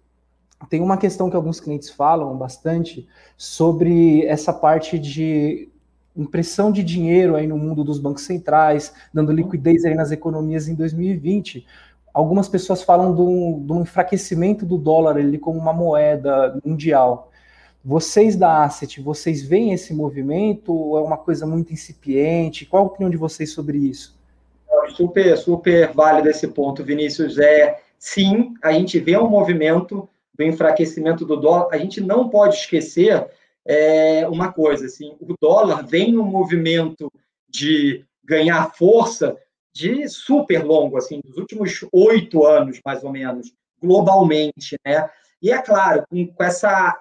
tem 0.68 0.80
uma 0.80 0.96
questão 0.96 1.30
que 1.30 1.36
alguns 1.36 1.60
clientes 1.60 1.90
falam 1.90 2.36
bastante 2.36 3.08
sobre 3.36 4.24
essa 4.26 4.52
parte 4.52 4.98
de 4.98 5.68
impressão 6.16 6.70
de 6.70 6.82
dinheiro 6.82 7.36
aí 7.36 7.46
no 7.46 7.56
mundo 7.56 7.82
dos 7.82 7.98
bancos 7.98 8.24
centrais, 8.24 8.92
dando 9.14 9.32
liquidez 9.32 9.84
aí 9.84 9.94
nas 9.94 10.10
economias 10.10 10.68
em 10.68 10.74
2020 10.74 11.66
algumas 12.12 12.48
pessoas 12.48 12.82
falam 12.82 13.14
do, 13.14 13.60
do 13.60 13.80
enfraquecimento 13.80 14.66
do 14.66 14.76
dólar 14.76 15.18
ele 15.18 15.38
como 15.38 15.58
uma 15.58 15.72
moeda 15.72 16.58
mundial. 16.64 17.30
Vocês 17.82 18.36
da 18.36 18.64
Asset, 18.64 19.00
vocês 19.00 19.42
veem 19.42 19.72
esse 19.72 19.94
movimento 19.94 20.72
ou 20.72 20.98
é 20.98 21.00
uma 21.00 21.16
coisa 21.16 21.46
muito 21.46 21.72
incipiente? 21.72 22.66
Qual 22.66 22.82
a 22.82 22.86
opinião 22.86 23.10
de 23.10 23.16
vocês 23.16 23.52
sobre 23.52 23.78
isso? 23.78 24.18
Super, 24.94 25.36
super 25.38 25.92
válido 25.92 26.28
esse 26.28 26.46
ponto, 26.48 26.84
Vinícius. 26.84 27.38
É, 27.38 27.80
sim, 27.98 28.54
a 28.62 28.72
gente 28.72 28.98
vê 28.98 29.16
um 29.16 29.28
movimento 29.28 30.08
do 30.40 30.44
enfraquecimento 30.44 31.26
do 31.26 31.36
dólar. 31.36 31.68
A 31.70 31.76
gente 31.76 32.00
não 32.00 32.30
pode 32.30 32.56
esquecer 32.56 33.28
é, 33.66 34.26
uma 34.26 34.50
coisa, 34.50 34.86
assim, 34.86 35.14
o 35.20 35.34
dólar 35.38 35.86
vem 35.86 36.18
um 36.18 36.24
movimento 36.24 37.12
de 37.46 38.04
ganhar 38.24 38.72
força 38.72 39.36
de 39.72 40.08
super 40.08 40.64
longo, 40.64 40.96
assim, 40.96 41.20
dos 41.22 41.36
últimos 41.36 41.84
oito 41.92 42.46
anos, 42.46 42.80
mais 42.84 43.04
ou 43.04 43.12
menos, 43.12 43.52
globalmente, 43.80 44.76
né? 44.84 45.08
E 45.42 45.52
é 45.52 45.60
claro, 45.60 46.04
com, 46.08 46.26
com 46.26 46.42
essa 46.42 46.98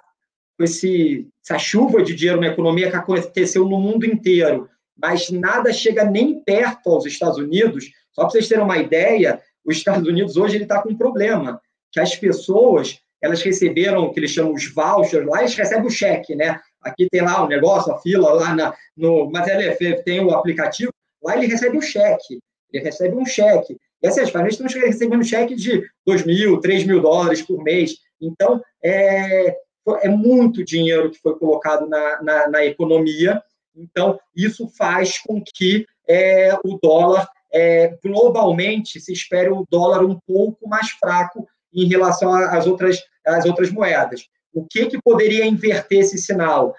com 0.58 0.66
esse, 0.66 1.26
essa 1.42 1.58
chuva 1.58 2.04
de 2.04 2.14
dinheiro 2.14 2.42
na 2.42 2.48
economia 2.48 2.90
que 2.90 2.98
aconteceu 2.98 3.64
no 3.64 3.80
mundo 3.80 4.06
inteiro, 4.06 4.70
mas 4.94 5.30
nada 5.30 5.72
chega 5.72 6.04
nem 6.04 6.42
perto 6.42 6.90
aos 6.90 7.06
Estados 7.06 7.38
Unidos. 7.38 7.90
Só 8.12 8.24
para 8.24 8.32
vocês 8.32 8.50
terem 8.50 8.66
uma 8.66 8.78
ideia, 8.78 9.42
os 9.64 9.78
Estados 9.78 10.06
Unidos 10.06 10.36
hoje 10.36 10.58
ele 10.58 10.66
está 10.66 10.82
com 10.82 10.90
um 10.90 10.98
problema, 10.98 11.62
que 11.90 12.02
as 12.02 12.14
pessoas 12.14 13.00
elas 13.22 13.42
receberam 13.42 14.04
o 14.04 14.14
que 14.14 14.20
eles 14.20 14.32
chamam 14.32 14.54
os 14.54 14.72
vouchers, 14.74 15.26
lá 15.26 15.40
eles 15.40 15.56
recebem 15.56 15.86
o 15.86 15.90
cheque, 15.90 16.36
né? 16.36 16.60
Aqui 16.82 17.08
tem 17.10 17.22
lá 17.22 17.44
o 17.44 17.48
negócio, 17.48 17.94
a 17.94 18.00
fila 18.00 18.32
lá 18.34 18.56
na, 18.56 18.74
no, 18.96 19.30
mas 19.30 19.48
ele 19.48 19.96
tem 20.04 20.24
o 20.24 20.32
aplicativo, 20.32 20.94
lá 21.22 21.36
ele 21.36 21.48
recebe 21.48 21.78
o 21.78 21.82
cheque 21.82 22.40
ele 22.72 22.84
recebe 22.84 23.16
um 23.16 23.26
cheque. 23.26 23.78
E 24.02 24.08
assim, 24.08 24.22
as 24.22 24.30
famílias 24.30 24.60
estão 24.60 24.82
recebendo 24.82 25.24
cheque 25.24 25.56
de 25.56 25.84
2 26.06 26.26
mil, 26.26 26.60
3 26.60 26.86
mil 26.86 27.02
dólares 27.02 27.42
por 27.42 27.64
mês. 27.64 27.96
Então, 28.22 28.62
é, 28.84 29.56
é 30.02 30.10
muito 30.10 30.64
dinheiro 30.64 31.12
que 31.12 31.20
foi 31.20 31.38
colocado 31.38 31.88
na, 31.88 32.22
na, 32.22 32.48
na 32.48 32.66
economia. 32.66 33.42
Então, 33.76 34.20
isso 34.36 34.70
faz 34.78 35.20
com 35.20 35.42
que 35.42 35.86
é, 36.08 36.54
o 36.64 36.80
dólar, 36.82 37.28
é, 37.54 37.98
globalmente, 38.04 39.00
se 39.00 39.12
espere 39.12 39.50
o 39.50 39.66
dólar 39.70 40.04
um 40.04 40.18
pouco 40.26 40.68
mais 40.68 40.90
fraco 40.92 41.48
em 41.74 41.88
relação 41.88 42.34
às 42.34 42.66
outras, 42.68 43.00
às 43.26 43.46
outras 43.46 43.72
moedas. 43.72 44.28
O 44.54 44.66
que, 44.66 44.88
que 44.88 45.02
poderia 45.02 45.46
inverter 45.46 46.00
esse 46.00 46.18
sinal? 46.18 46.76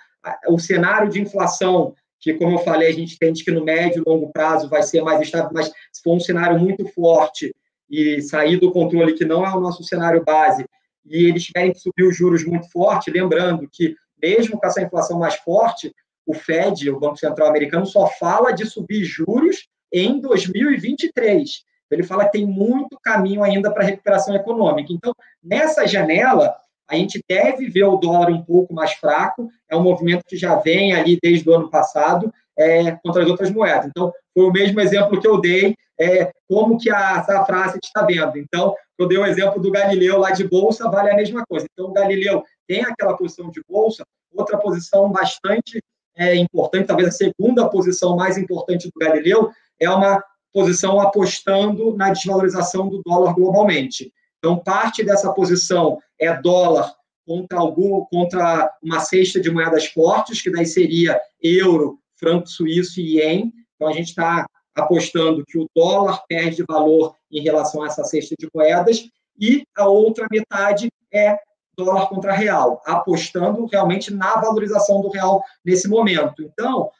O 0.49 0.59
cenário 0.59 1.09
de 1.09 1.21
inflação 1.21 1.95
que, 2.21 2.35
como 2.35 2.57
eu 2.57 2.59
falei, 2.59 2.89
a 2.89 2.93
gente 2.93 3.15
entende 3.15 3.43
que 3.43 3.51
no 3.51 3.65
médio 3.65 4.03
e 4.07 4.09
longo 4.09 4.31
prazo 4.31 4.69
vai 4.69 4.83
ser 4.83 5.03
mais 5.03 5.21
estável, 5.23 5.51
mas 5.53 5.69
se 5.91 6.03
for 6.05 6.15
um 6.15 6.21
cenário 6.21 6.59
muito 6.59 6.87
forte 6.89 7.55
e 7.89 8.21
sair 8.21 8.59
do 8.61 8.71
controle, 8.71 9.15
que 9.15 9.25
não 9.25 9.45
é 9.45 9.51
o 9.57 9.61
nosso 9.61 9.83
cenário 9.83 10.23
base, 10.23 10.67
e 11.07 11.25
eles 11.25 11.45
tiverem 11.45 11.73
que 11.73 11.81
subir 11.81 12.05
os 12.05 12.15
juros 12.15 12.45
muito 12.45 12.71
forte, 12.71 13.11
lembrando 13.11 13.67
que, 13.73 13.97
mesmo 14.23 14.61
com 14.61 14.67
essa 14.67 14.83
inflação 14.83 15.19
mais 15.19 15.35
forte, 15.37 15.93
o 16.27 16.35
Fed, 16.35 16.91
o 16.91 17.01
Banco 17.01 17.17
Central 17.17 17.49
Americano, 17.49 17.87
só 17.87 18.07
fala 18.07 18.53
de 18.53 18.67
subir 18.67 19.03
juros 19.03 19.67
em 19.93 20.21
2023. 20.21 21.65
Ele 21.95 22.03
fala 22.03 22.25
que 22.25 22.33
tem 22.33 22.47
muito 22.47 22.99
caminho 23.03 23.43
ainda 23.43 23.71
para 23.71 23.85
recuperação 23.85 24.35
econômica. 24.35 24.93
Então, 24.93 25.15
nessa 25.43 25.87
janela, 25.87 26.55
a 26.89 26.97
gente 26.97 27.23
deve 27.29 27.69
ver 27.69 27.85
o 27.85 27.97
dólar 27.97 28.31
um 28.31 28.43
pouco 28.43 28.75
mais 28.75 28.93
fraco, 28.93 29.49
é 29.69 29.77
um 29.77 29.83
movimento 29.83 30.25
que 30.27 30.37
já 30.37 30.57
vem 30.57 30.93
ali 30.93 31.19
desde 31.23 31.49
o 31.49 31.55
ano 31.55 31.71
passado 31.71 32.33
é, 32.59 32.93
contra 33.03 33.23
as 33.23 33.29
outras 33.29 33.51
moedas. 33.51 33.87
Então, 33.87 34.13
foi 34.35 34.45
o 34.45 34.53
mesmo 34.53 34.81
exemplo 34.81 35.21
que 35.21 35.27
eu 35.27 35.41
dei, 35.41 35.75
é, 35.99 36.31
como 36.49 36.79
que 36.79 36.91
a 36.91 37.45
frase 37.45 37.79
está 37.83 38.03
vendo. 38.03 38.39
Então, 38.39 38.75
eu 38.99 39.07
dei 39.07 39.19
o 39.19 39.25
exemplo 39.25 39.61
do 39.61 39.71
Galileu 39.71 40.19
lá 40.19 40.31
de 40.31 40.47
bolsa, 40.47 40.91
vale 40.91 41.11
a 41.11 41.17
mesma 41.17 41.45
coisa. 41.49 41.67
Então, 41.73 41.87
o 41.87 41.93
Galileu 41.93 42.43
tem 42.67 42.85
aquela 42.85 43.17
posição 43.17 43.51
de 43.51 43.63
bolsa, 43.69 44.05
outra 44.35 44.59
posição 44.59 45.11
bastante 45.11 45.81
é, 46.17 46.35
importante, 46.37 46.87
talvez 46.87 47.09
a 47.09 47.13
segunda 47.13 47.69
posição 47.69 48.17
mais 48.17 48.37
importante 48.37 48.89
do 48.89 49.01
Galileu, 49.01 49.51
é 49.79 49.89
uma 49.89 50.23
posição 50.53 51.01
apostando 51.01 51.97
na 51.97 52.11
desvalorização 52.11 52.89
do 52.89 53.03
dólar 53.05 53.35
globalmente. 53.35 54.13
Então, 54.39 54.59
parte 54.59 55.05
dessa 55.05 55.33
posição 55.33 55.99
é 56.19 56.35
dólar 56.41 56.95
contra, 57.27 57.59
algum, 57.59 58.05
contra 58.07 58.73
uma 58.83 59.01
cesta 59.01 59.41
de 59.41 59.51
moedas 59.51 59.87
fortes, 59.87 60.43
que 60.43 60.51
daí 60.51 60.67
seria 60.67 61.21
euro, 61.43 61.99
franco 62.17 62.49
suíço 62.49 63.01
e 63.01 63.19
ien. 63.19 63.53
Então, 63.77 63.89
a 63.89 63.93
gente 63.93 64.09
está 64.09 64.47
apostando 64.75 65.45
que 65.47 65.59
o 65.59 65.69
dólar 65.77 66.23
perde 66.29 66.65
valor 66.67 67.15
em 67.31 67.43
relação 67.43 67.83
a 67.83 67.87
essa 67.87 68.05
cesta 68.05 68.35
de 68.39 68.49
moedas, 68.55 69.05
e 69.39 69.63
a 69.77 69.89
outra 69.89 70.27
metade 70.31 70.89
é 71.13 71.39
dólar 71.77 72.09
contra 72.09 72.33
real, 72.33 72.83
apostando 72.85 73.65
realmente 73.67 74.13
na 74.13 74.41
valorização 74.41 75.01
do 75.01 75.09
real 75.09 75.43
nesse 75.65 75.89
momento. 75.89 76.43
Então, 76.43 76.91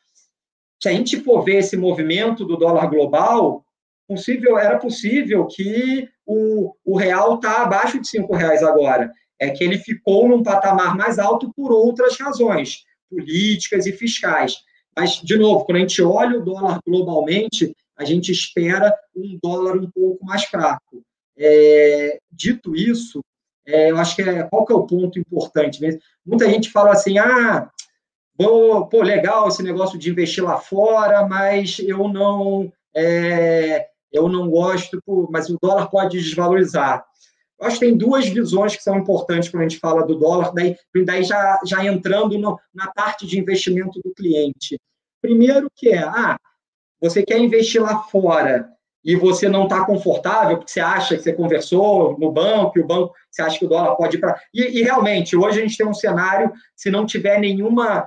se 0.81 0.89
a 0.89 0.93
gente 0.93 1.21
for 1.21 1.43
ver 1.43 1.59
esse 1.59 1.77
movimento 1.77 2.45
do 2.45 2.57
dólar 2.57 2.87
global, 2.87 3.65
possível, 4.09 4.59
era 4.59 4.79
possível 4.79 5.47
que 5.47 6.09
o, 6.27 6.75
o 6.85 6.97
real 6.97 7.37
está 7.37 7.63
abaixo 7.63 8.01
de 8.01 8.09
cinco 8.09 8.35
reais 8.35 8.63
agora. 8.63 9.13
É 9.39 9.51
que 9.51 9.63
ele 9.63 9.79
ficou 9.79 10.29
num 10.29 10.43
patamar 10.43 10.97
mais 10.97 11.19
alto 11.19 11.53
por 11.55 11.73
outras 11.73 12.19
razões, 12.19 12.85
políticas 13.09 13.87
e 13.87 13.93
fiscais. 13.93 14.57
Mas, 14.97 15.21
de 15.23 15.37
novo, 15.37 15.65
quando 15.65 15.77
a 15.77 15.81
gente 15.81 16.03
olha 16.03 16.39
o 16.39 16.45
dólar 16.45 16.81
globalmente, 16.87 17.75
a 17.97 18.05
gente 18.05 18.33
espera 18.33 18.95
um 19.15 19.39
dólar 19.43 19.77
um 19.77 19.91
pouco 19.91 20.25
mais 20.25 20.45
fraco. 20.45 21.03
É, 21.39 22.19
dito 22.31 22.75
isso, 22.75 23.23
é, 23.67 23.91
eu 23.91 23.97
acho 23.97 24.17
que 24.17 24.23
é, 24.23 24.43
qual 24.45 24.67
que 24.67 24.73
é 24.73 24.77
o 24.77 24.87
ponto 24.87 25.19
importante 25.19 25.81
mesmo? 25.81 26.01
Muita 26.25 26.49
gente 26.51 26.71
fala 26.71 26.91
assim, 26.93 27.19
ah, 27.19 27.71
pô, 28.41 28.87
pô, 28.87 29.03
legal 29.03 29.49
esse 29.49 29.63
negócio 29.63 29.99
de 29.99 30.11
investir 30.11 30.43
lá 30.43 30.57
fora, 30.57 31.27
mas 31.29 31.79
eu 31.81 32.09
não 32.09 32.73
é, 32.97 33.87
eu 34.11 34.31
não 34.31 34.49
gosto, 34.49 34.99
mas 35.31 35.51
o 35.51 35.59
dólar 35.61 35.91
pode 35.91 36.19
desvalorizar. 36.19 37.05
Eu 37.61 37.67
acho 37.67 37.79
que 37.79 37.85
tem 37.85 37.95
duas 37.95 38.27
visões 38.27 38.75
que 38.75 38.83
são 38.83 38.99
importantes 38.99 39.51
quando 39.51 39.65
a 39.65 39.69
gente 39.69 39.79
fala 39.79 40.07
do 40.07 40.19
dólar, 40.19 40.55
daí, 40.55 40.75
daí 41.05 41.23
já, 41.23 41.61
já 41.67 41.85
entrando 41.85 42.39
no, 42.39 42.59
na 42.75 42.91
parte 42.91 43.27
de 43.27 43.39
investimento 43.39 44.01
do 44.03 44.15
cliente. 44.15 44.81
Primeiro 45.21 45.71
que 45.77 45.91
é, 45.91 46.03
ah, 46.03 46.39
você 46.99 47.23
quer 47.23 47.39
investir 47.39 47.83
lá 47.83 48.05
fora, 48.05 48.71
e 49.05 49.17
você 49.17 49.49
não 49.49 49.65
está 49.65 49.85
confortável, 49.85 50.59
porque 50.59 50.73
você 50.73 50.81
acha 50.81 51.17
que 51.17 51.23
você 51.23 51.33
conversou 51.33 52.19
no 52.19 52.31
banco, 52.31 52.79
e 52.79 52.83
o 52.83 52.87
banco, 52.87 53.15
você 53.31 53.43
acha 53.43 53.59
que 53.59 53.65
o 53.65 53.69
dólar 53.69 53.97
pode 53.97 54.17
ir 54.17 54.21
para. 54.21 54.39
E, 54.53 54.79
e, 54.79 54.83
realmente, 54.83 55.37
hoje 55.37 55.59
a 55.59 55.63
gente 55.63 55.77
tem 55.77 55.87
um 55.87 55.95
cenário, 55.95 56.53
se 56.77 56.91
não 56.91 57.07
tiver 57.07 57.39
nenhuma 57.41 58.07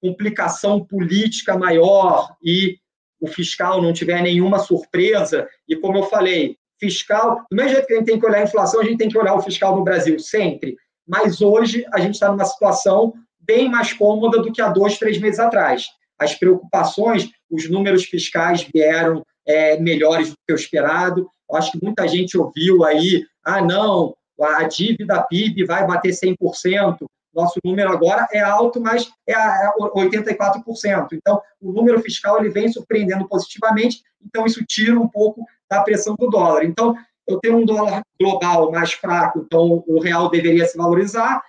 complicação 0.00 0.84
política 0.84 1.56
maior 1.56 2.34
e 2.42 2.76
o 3.20 3.26
fiscal 3.26 3.80
não 3.80 3.92
tiver 3.92 4.22
nenhuma 4.22 4.58
surpresa, 4.58 5.48
e 5.68 5.76
como 5.76 5.98
eu 5.98 6.02
falei, 6.04 6.56
fiscal, 6.78 7.44
do 7.50 7.56
mesmo 7.56 7.70
jeito 7.70 7.86
que 7.86 7.94
a 7.94 7.96
gente 7.96 8.06
tem 8.06 8.20
que 8.20 8.26
olhar 8.26 8.38
a 8.38 8.44
inflação, 8.44 8.80
a 8.80 8.84
gente 8.84 8.98
tem 8.98 9.08
que 9.08 9.18
olhar 9.18 9.34
o 9.34 9.42
fiscal 9.42 9.74
no 9.76 9.84
Brasil, 9.84 10.18
sempre. 10.18 10.76
Mas 11.06 11.40
hoje 11.40 11.84
a 11.92 12.00
gente 12.00 12.14
está 12.14 12.30
numa 12.30 12.44
situação 12.44 13.14
bem 13.40 13.70
mais 13.70 13.92
cômoda 13.92 14.42
do 14.42 14.52
que 14.52 14.60
há 14.60 14.68
dois, 14.68 14.98
três 14.98 15.18
meses 15.18 15.38
atrás. 15.38 15.86
As 16.18 16.34
preocupações, 16.34 17.30
os 17.50 17.70
números 17.70 18.04
fiscais 18.04 18.66
vieram 18.74 19.24
é, 19.46 19.78
melhores 19.78 20.30
do 20.30 20.36
que 20.46 20.52
o 20.52 20.56
esperado. 20.56 21.28
Eu 21.48 21.56
acho 21.56 21.72
que 21.72 21.82
muita 21.82 22.08
gente 22.08 22.36
ouviu 22.36 22.84
aí, 22.84 23.24
ah, 23.44 23.62
não, 23.62 24.14
a 24.40 24.64
dívida 24.64 25.22
PIB 25.22 25.64
vai 25.64 25.86
bater 25.86 26.12
100%. 26.12 26.98
Nosso 27.36 27.60
número 27.62 27.92
agora 27.92 28.26
é 28.32 28.40
alto, 28.40 28.80
mas 28.80 29.12
é 29.26 29.34
84%. 29.78 31.08
Então, 31.12 31.42
o 31.60 31.70
número 31.70 32.00
fiscal 32.00 32.38
ele 32.38 32.48
vem 32.48 32.72
surpreendendo 32.72 33.28
positivamente, 33.28 34.02
então 34.24 34.46
isso 34.46 34.64
tira 34.64 34.98
um 34.98 35.06
pouco 35.06 35.44
da 35.70 35.82
pressão 35.82 36.16
do 36.18 36.30
dólar. 36.30 36.64
Então, 36.64 36.96
eu 37.28 37.38
tenho 37.38 37.58
um 37.58 37.66
dólar 37.66 38.02
global 38.18 38.72
mais 38.72 38.94
fraco, 38.94 39.40
então 39.40 39.84
o 39.86 40.00
real 40.00 40.30
deveria 40.30 40.64
se 40.64 40.78
valorizar. 40.78 41.42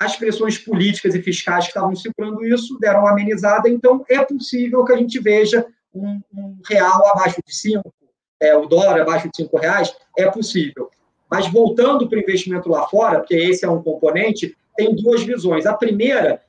As 0.00 0.16
pressões 0.16 0.56
políticas 0.56 1.14
e 1.14 1.20
fiscais 1.20 1.64
que 1.64 1.70
estavam 1.70 1.94
segurando 1.94 2.42
isso 2.42 2.78
deram 2.78 3.00
uma 3.00 3.10
amenizada, 3.10 3.68
então 3.68 4.02
é 4.08 4.24
possível 4.24 4.82
que 4.86 4.92
a 4.92 4.96
gente 4.96 5.18
veja 5.18 5.66
um, 5.94 6.22
um 6.34 6.56
real 6.66 7.06
abaixo 7.08 7.42
de 7.46 7.54
cinco, 7.54 7.92
é, 8.40 8.56
o 8.56 8.64
dólar 8.64 9.02
abaixo 9.02 9.28
de 9.28 9.36
cinco 9.36 9.58
reais, 9.58 9.94
é 10.16 10.30
possível. 10.30 10.88
Mas 11.30 11.46
voltando 11.46 12.08
para 12.08 12.18
o 12.18 12.22
investimento 12.22 12.70
lá 12.70 12.86
fora, 12.88 13.18
porque 13.18 13.34
esse 13.34 13.66
é 13.66 13.68
um 13.68 13.82
componente, 13.82 14.56
tem 14.76 14.94
duas 14.94 15.22
visões. 15.22 15.66
A 15.66 15.74
primeira 15.74 16.42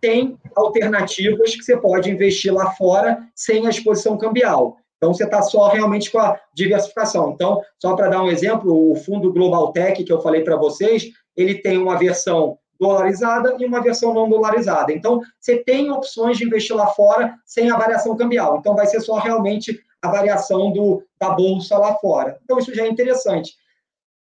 tem 0.00 0.38
alternativas 0.54 1.54
que 1.54 1.62
você 1.62 1.76
pode 1.76 2.10
investir 2.10 2.52
lá 2.52 2.70
fora 2.72 3.26
sem 3.34 3.66
a 3.66 3.70
exposição 3.70 4.16
cambial. 4.16 4.78
Então, 4.96 5.12
você 5.12 5.24
está 5.24 5.42
só 5.42 5.68
realmente 5.68 6.10
com 6.10 6.18
a 6.18 6.38
diversificação. 6.54 7.32
Então, 7.32 7.60
só 7.78 7.94
para 7.94 8.08
dar 8.08 8.22
um 8.22 8.30
exemplo, 8.30 8.90
o 8.90 8.94
fundo 8.94 9.32
Global 9.32 9.72
Tech, 9.72 10.02
que 10.02 10.12
eu 10.12 10.20
falei 10.20 10.42
para 10.42 10.56
vocês, 10.56 11.10
ele 11.36 11.56
tem 11.56 11.76
uma 11.76 11.98
versão 11.98 12.58
dolarizada 12.78 13.56
e 13.58 13.64
uma 13.64 13.82
versão 13.82 14.12
não 14.12 14.28
dolarizada. 14.28 14.92
Então, 14.92 15.20
você 15.38 15.58
tem 15.58 15.90
opções 15.90 16.38
de 16.38 16.44
investir 16.44 16.74
lá 16.74 16.86
fora 16.88 17.34
sem 17.44 17.70
a 17.70 17.76
variação 17.76 18.16
cambial. 18.16 18.58
Então, 18.58 18.74
vai 18.74 18.86
ser 18.86 19.00
só 19.00 19.18
realmente 19.18 19.78
a 20.00 20.08
variação 20.08 20.72
do, 20.72 21.02
da 21.20 21.30
bolsa 21.30 21.76
lá 21.78 21.94
fora. 21.96 22.38
Então, 22.44 22.58
isso 22.58 22.74
já 22.74 22.84
é 22.84 22.88
interessante. 22.88 23.54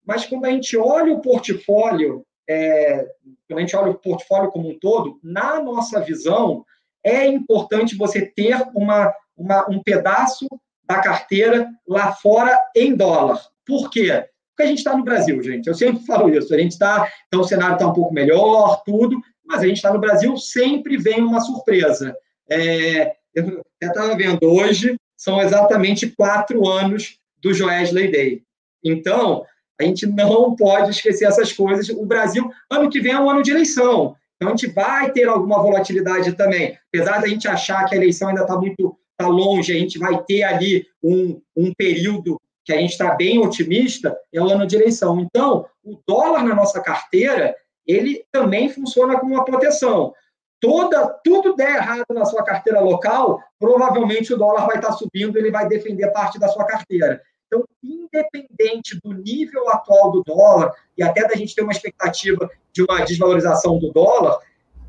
Mas 0.04 0.26
quando 0.26 0.44
a 0.44 0.50
gente 0.50 0.76
olha 0.76 1.12
o 1.12 1.20
portfólio, 1.20 2.24
é, 2.48 3.06
quando 3.48 3.58
a 3.58 3.60
gente 3.60 3.76
olha 3.76 3.90
o 3.90 3.98
portfólio 3.98 4.50
como 4.50 4.68
um 4.68 4.78
todo, 4.78 5.18
na 5.22 5.60
nossa 5.62 6.00
visão, 6.00 6.64
é 7.02 7.26
importante 7.26 7.96
você 7.96 8.24
ter 8.24 8.56
uma, 8.74 9.12
uma, 9.36 9.68
um 9.70 9.82
pedaço 9.82 10.46
da 10.86 11.00
carteira 11.00 11.68
lá 11.86 12.12
fora 12.12 12.58
em 12.76 12.94
dólar. 12.94 13.40
Por 13.66 13.90
quê? 13.90 14.24
Porque 14.50 14.62
a 14.62 14.66
gente 14.66 14.78
está 14.78 14.96
no 14.96 15.04
Brasil, 15.04 15.42
gente. 15.42 15.66
Eu 15.66 15.74
sempre 15.74 16.04
falo 16.06 16.28
isso. 16.32 16.54
A 16.54 16.58
gente 16.58 16.72
está. 16.72 17.10
Então, 17.26 17.40
o 17.40 17.44
cenário 17.44 17.74
está 17.74 17.88
um 17.88 17.92
pouco 17.92 18.14
melhor, 18.14 18.82
tudo, 18.84 19.20
mas 19.44 19.60
a 19.60 19.66
gente 19.66 19.76
está 19.76 19.92
no 19.92 19.98
Brasil, 19.98 20.36
sempre 20.36 20.96
vem 20.96 21.22
uma 21.22 21.40
surpresa. 21.40 22.16
É, 22.48 23.14
eu 23.34 23.62
estava 23.82 24.14
vendo 24.16 24.44
hoje, 24.44 24.96
são 25.16 25.40
exatamente 25.40 26.10
quatro 26.10 26.68
anos 26.68 27.18
do 27.42 27.52
Joesley 27.52 28.10
Day. 28.10 28.42
Então, 28.82 29.44
a 29.80 29.84
gente 29.84 30.06
não 30.06 30.54
pode 30.54 30.90
esquecer 30.90 31.26
essas 31.26 31.52
coisas. 31.52 31.88
O 31.88 32.06
Brasil, 32.06 32.50
ano 32.70 32.88
que 32.88 33.00
vem 33.00 33.12
é 33.12 33.20
um 33.20 33.28
ano 33.28 33.42
de 33.42 33.50
eleição. 33.50 34.16
Então, 34.36 34.48
a 34.48 34.56
gente 34.56 34.66
vai 34.68 35.10
ter 35.10 35.28
alguma 35.28 35.62
volatilidade 35.62 36.32
também. 36.34 36.78
Apesar 36.88 37.20
da 37.20 37.26
gente 37.26 37.48
achar 37.48 37.84
que 37.86 37.94
a 37.94 37.98
eleição 37.98 38.28
ainda 38.28 38.42
está 38.42 38.56
muito 38.56 38.96
tá 39.16 39.28
longe, 39.28 39.72
a 39.72 39.78
gente 39.78 39.98
vai 39.98 40.22
ter 40.24 40.42
ali 40.42 40.86
um, 41.02 41.40
um 41.56 41.72
período 41.74 42.40
que 42.64 42.72
a 42.72 42.78
gente 42.78 42.92
está 42.92 43.14
bem 43.14 43.38
otimista, 43.38 44.16
é 44.32 44.40
o 44.40 44.48
ano 44.48 44.66
de 44.66 44.76
eleição. 44.76 45.20
Então, 45.20 45.66
o 45.84 45.98
dólar 46.06 46.42
na 46.42 46.54
nossa 46.54 46.80
carteira, 46.80 47.54
ele 47.86 48.24
também 48.32 48.68
funciona 48.68 49.18
como 49.18 49.34
uma 49.34 49.44
proteção. 49.44 50.14
Toda, 50.60 51.06
tudo 51.22 51.54
der 51.54 51.76
errado 51.76 52.06
na 52.10 52.24
sua 52.24 52.42
carteira 52.42 52.80
local, 52.80 53.38
provavelmente 53.58 54.32
o 54.32 54.38
dólar 54.38 54.66
vai 54.66 54.76
estar 54.76 54.88
tá 54.88 54.94
subindo, 54.94 55.36
ele 55.36 55.50
vai 55.50 55.68
defender 55.68 56.10
parte 56.10 56.38
da 56.38 56.48
sua 56.48 56.64
carteira. 56.64 57.20
Então, 57.46 57.64
independente 57.82 58.98
do 59.02 59.12
nível 59.12 59.68
atual 59.68 60.10
do 60.10 60.22
dólar, 60.22 60.72
e 60.96 61.02
até 61.02 61.26
da 61.26 61.34
gente 61.34 61.54
ter 61.54 61.62
uma 61.62 61.72
expectativa 61.72 62.48
de 62.72 62.82
uma 62.82 63.04
desvalorização 63.04 63.78
do 63.78 63.92
dólar, 63.92 64.38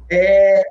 é, 0.10 0.64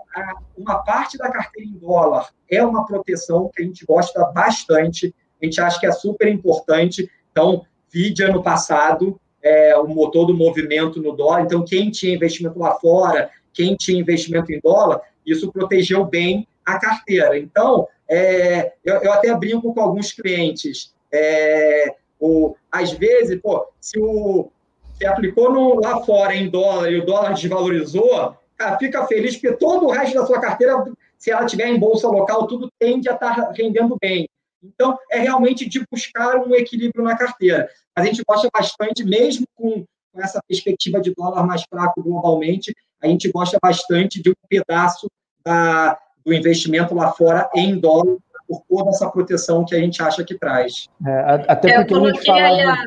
uma 0.57 0.79
parte 0.83 1.19
da 1.19 1.31
carteira 1.31 1.69
em 1.69 1.75
dólar 1.75 2.29
é 2.49 2.65
uma 2.65 2.87
proteção 2.87 3.51
que 3.55 3.63
a 3.63 3.65
gente 3.65 3.85
gosta 3.85 4.25
bastante, 4.27 5.15
a 5.43 5.45
gente 5.45 5.61
acha 5.61 5.79
que 5.81 5.87
é 5.87 5.93
super 5.93 6.29
importante. 6.29 7.11
Então, 7.33 7.65
vídeo 7.91 8.27
ano 8.27 8.43
passado, 8.43 9.21
é, 9.43 9.77
o 9.77 9.87
motor 9.87 10.27
do 10.27 10.35
movimento 10.35 11.03
no 11.03 11.13
dólar. 11.13 11.43
Então, 11.43 11.65
quem 11.65 11.91
tinha 11.91 12.15
investimento 12.15 12.59
lá 12.59 12.75
fora, 12.77 13.31
quem 13.53 13.77
tinha 13.77 14.01
investimento 14.01 14.53
em 14.53 14.61
dólar, 14.61 15.01
isso 15.27 15.53
protegeu 15.53 16.05
bem 16.05 16.47
a 16.65 16.79
carteira. 16.79 17.39
Então, 17.39 17.87
é, 18.09 18.73
eu, 18.85 18.97
eu, 18.97 19.13
até 19.13 19.35
brinco 19.37 19.75
com 19.75 19.81
alguns 19.81 20.13
clientes. 20.13 20.95
É, 21.15 21.95
o, 22.19 22.57
às 22.73 22.93
vezes, 22.93 23.41
pô, 23.41 23.69
se 23.81 23.99
o 24.01 24.51
se 24.97 25.05
aplicou 25.07 25.53
no, 25.53 25.81
lá 25.81 26.05
fora 26.05 26.35
em 26.35 26.49
dólar 26.49 26.91
e 26.91 27.01
o 27.01 27.05
dólar 27.05 27.35
desvalorizou, 27.35 28.37
cara, 28.57 28.79
fica 28.79 29.07
feliz 29.07 29.37
porque 29.37 29.57
todo 29.57 29.87
o 29.87 29.91
resto 29.91 30.15
da 30.15 30.27
sua 30.27 30.41
carteira, 30.41 30.85
se 31.19 31.31
ela 31.31 31.47
tiver 31.47 31.69
em 31.69 31.79
bolsa 31.79 32.09
local, 32.09 32.47
tudo 32.47 32.71
tende 32.79 33.09
a 33.09 33.15
estar 33.15 33.53
rendendo 33.57 33.97
bem. 34.01 34.29
Então, 34.63 34.97
é 35.11 35.19
realmente 35.19 35.69
de 35.69 35.85
buscar 35.91 36.37
um 36.39 36.55
equilíbrio 36.55 37.05
na 37.05 37.17
carteira. 37.17 37.69
A 37.95 38.05
gente 38.05 38.23
gosta 38.27 38.49
bastante, 38.53 39.05
mesmo 39.05 39.47
com, 39.55 39.85
com 40.13 40.23
essa 40.23 40.41
perspectiva 40.49 41.01
de 41.01 41.13
dólar 41.15 41.45
mais 41.45 41.65
fraco 41.69 42.03
globalmente, 42.03 42.75
a 43.03 43.07
gente 43.07 43.31
gosta 43.31 43.59
bastante 43.63 44.23
de 44.23 44.31
um 44.31 44.35
pedaço 44.49 45.09
da, 45.45 45.99
do 46.25 46.33
investimento 46.33 46.95
lá 46.95 47.13
fora 47.13 47.51
em 47.55 47.79
dólar, 47.79 48.17
por 48.49 48.63
toda 48.69 48.91
essa 48.91 49.09
proteção 49.11 49.65
que 49.65 49.75
a 49.75 49.79
gente 49.79 50.03
acha 50.03 50.25
que 50.25 50.35
traz. 50.35 50.89
É, 51.07 51.45
até 51.49 51.79
porque 51.79 51.95
eu 51.95 51.99
coloquei 51.99 52.33
aí 52.33 52.61
a, 52.63 52.85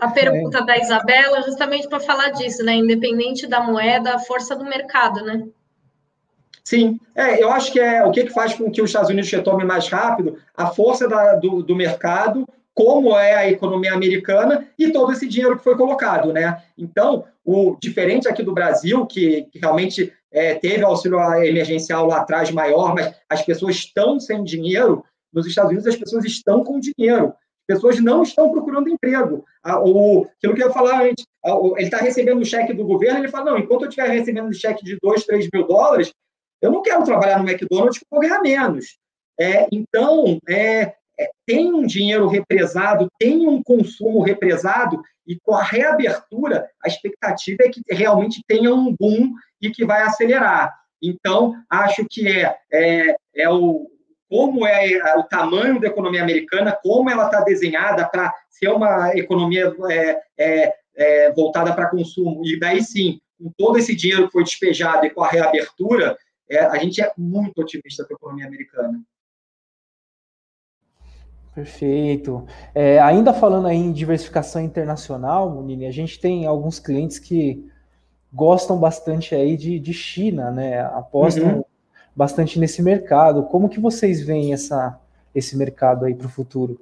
a 0.00 0.08
pergunta 0.08 0.58
é. 0.58 0.64
da 0.64 0.78
Isabela 0.78 1.42
justamente 1.42 1.88
para 1.88 2.00
falar 2.00 2.30
disso, 2.30 2.64
né? 2.64 2.74
Independente 2.74 3.46
da 3.46 3.60
moeda, 3.60 4.14
a 4.14 4.18
força 4.18 4.54
do 4.54 4.64
mercado, 4.64 5.24
né? 5.24 5.44
Sim, 6.62 7.00
é, 7.14 7.42
eu 7.42 7.50
acho 7.50 7.72
que 7.72 7.80
é 7.80 8.04
o 8.04 8.10
que, 8.10 8.24
que 8.24 8.32
faz 8.32 8.52
com 8.52 8.70
que 8.70 8.82
os 8.82 8.90
Estados 8.90 9.08
Unidos 9.08 9.30
retomem 9.30 9.66
mais 9.66 9.88
rápido 9.88 10.36
a 10.54 10.66
força 10.66 11.08
da, 11.08 11.34
do, 11.34 11.62
do 11.62 11.74
mercado, 11.74 12.46
como 12.74 13.16
é 13.16 13.34
a 13.34 13.48
economia 13.48 13.94
americana 13.94 14.68
e 14.78 14.92
todo 14.92 15.10
esse 15.10 15.26
dinheiro 15.26 15.56
que 15.56 15.64
foi 15.64 15.76
colocado, 15.76 16.32
né? 16.32 16.62
Então, 16.76 17.24
o 17.44 17.76
diferente 17.80 18.28
aqui 18.28 18.42
do 18.42 18.52
Brasil, 18.52 19.06
que, 19.06 19.48
que 19.50 19.58
realmente 19.58 20.12
é, 20.32 20.54
teve 20.54 20.84
auxílio 20.84 21.18
emergencial 21.42 22.06
lá 22.06 22.18
atrás 22.18 22.50
maior, 22.50 22.94
mas 22.94 23.14
as 23.28 23.42
pessoas 23.42 23.76
estão 23.76 24.20
sem 24.20 24.44
dinheiro, 24.44 25.04
nos 25.32 25.46
Estados 25.46 25.70
Unidos 25.70 25.86
as 25.86 25.96
pessoas 25.96 26.24
estão 26.24 26.64
com 26.64 26.78
dinheiro 26.80 27.34
pessoas 27.68 28.00
não 28.00 28.22
estão 28.22 28.50
procurando 28.50 28.88
emprego. 28.88 29.44
O, 29.84 30.26
aquilo 30.38 30.54
que 30.54 30.62
eu 30.62 30.68
ia 30.68 30.72
falar 30.72 31.02
antes, 31.02 31.26
ele 31.76 31.84
está 31.84 31.98
recebendo 31.98 32.40
o 32.40 32.44
cheque 32.44 32.72
do 32.72 32.86
governo, 32.86 33.20
ele 33.20 33.28
fala, 33.28 33.52
não, 33.52 33.58
enquanto 33.58 33.82
eu 33.82 33.88
estiver 33.90 34.08
recebendo 34.08 34.48
o 34.48 34.54
cheque 34.54 34.82
de 34.82 34.98
2, 35.00 35.24
3 35.24 35.48
mil 35.52 35.66
dólares, 35.66 36.10
eu 36.62 36.72
não 36.72 36.82
quero 36.82 37.04
trabalhar 37.04 37.38
no 37.38 37.48
McDonald's 37.48 37.98
porque 37.98 38.06
vou 38.10 38.20
ganhar 38.20 38.40
menos. 38.40 38.98
É, 39.38 39.68
então, 39.70 40.40
é, 40.48 40.94
tem 41.46 41.72
um 41.72 41.86
dinheiro 41.86 42.28
represado, 42.28 43.08
tem 43.18 43.46
um 43.48 43.62
consumo 43.62 44.20
represado, 44.22 45.00
e 45.26 45.38
com 45.40 45.54
a 45.54 45.62
reabertura, 45.62 46.68
a 46.82 46.88
expectativa 46.88 47.64
é 47.64 47.68
que 47.68 47.82
realmente 47.90 48.42
tenha 48.46 48.74
um 48.74 48.94
boom 48.98 49.32
e 49.60 49.70
que 49.70 49.84
vai 49.84 50.02
acelerar. 50.02 50.74
Então, 51.02 51.54
acho 51.70 52.06
que 52.08 52.26
é, 52.26 52.56
é, 52.72 53.16
é 53.36 53.50
o, 53.50 53.86
como 54.28 54.66
é 54.66 55.16
o 55.16 55.22
tamanho 55.22 55.80
da 55.80 55.88
economia 55.88 56.22
americana, 56.22 56.76
como 56.82 57.10
ela 57.10 57.26
está 57.26 57.40
desenhada 57.42 58.08
para 58.08 58.32
ser 58.48 58.68
uma 58.68 59.14
economia 59.14 59.72
é, 59.90 60.20
é, 60.38 60.74
é 60.96 61.32
voltada 61.32 61.74
para 61.74 61.90
consumo. 61.90 62.42
E 62.44 62.58
daí 62.58 62.82
sim, 62.82 63.20
com 63.38 63.52
todo 63.56 63.78
esse 63.78 63.94
dinheiro 63.94 64.26
que 64.26 64.32
foi 64.32 64.44
despejado 64.44 65.06
e 65.06 65.10
com 65.10 65.22
a 65.22 65.28
reabertura, 65.28 66.16
é, 66.50 66.60
a 66.60 66.76
gente 66.78 67.02
é 67.02 67.12
muito 67.16 67.60
otimista 67.60 68.04
com 68.04 68.14
a 68.14 68.16
economia 68.16 68.46
americana. 68.46 69.00
Perfeito. 71.58 72.46
É, 72.72 73.00
ainda 73.00 73.32
falando 73.32 73.66
aí 73.66 73.76
em 73.76 73.90
diversificação 73.90 74.62
internacional, 74.62 75.50
Munini, 75.50 75.86
a 75.86 75.90
gente 75.90 76.20
tem 76.20 76.46
alguns 76.46 76.78
clientes 76.78 77.18
que 77.18 77.68
gostam 78.32 78.78
bastante 78.78 79.34
aí 79.34 79.56
de, 79.56 79.80
de 79.80 79.92
China, 79.92 80.52
né? 80.52 80.80
Apostam 80.80 81.56
uhum. 81.56 81.64
bastante 82.14 82.60
nesse 82.60 82.80
mercado. 82.80 83.42
Como 83.44 83.68
que 83.68 83.80
vocês 83.80 84.22
veem 84.22 84.52
essa, 84.52 85.00
esse 85.34 85.56
mercado 85.56 86.04
aí 86.04 86.14
para 86.14 86.28
o 86.28 86.30
futuro? 86.30 86.80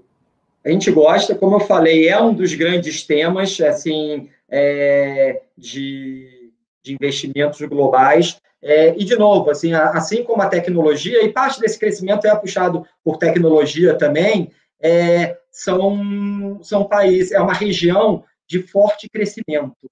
a 0.62 0.70
gente 0.70 0.90
gosta, 0.90 1.32
como 1.32 1.56
eu 1.56 1.60
falei, 1.60 2.08
é 2.08 2.20
um 2.20 2.34
dos 2.34 2.52
grandes 2.52 3.04
temas 3.04 3.60
assim 3.60 4.28
é, 4.50 5.42
de, 5.56 6.50
de 6.82 6.92
investimentos 6.92 7.60
globais. 7.62 8.36
É, 8.60 8.92
e, 8.98 9.04
de 9.04 9.14
novo, 9.14 9.48
assim, 9.48 9.72
assim 9.72 10.24
como 10.24 10.42
a 10.42 10.48
tecnologia, 10.48 11.24
e 11.24 11.32
parte 11.32 11.60
desse 11.60 11.78
crescimento 11.78 12.26
é 12.26 12.34
puxado 12.34 12.84
por 13.04 13.16
tecnologia 13.16 13.94
também, 13.94 14.50
é, 14.80 15.38
são, 15.50 16.62
são 16.62 16.84
países, 16.84 17.32
é 17.32 17.40
uma 17.40 17.54
região 17.54 18.24
de 18.46 18.62
forte 18.62 19.08
crescimento. 19.08 19.90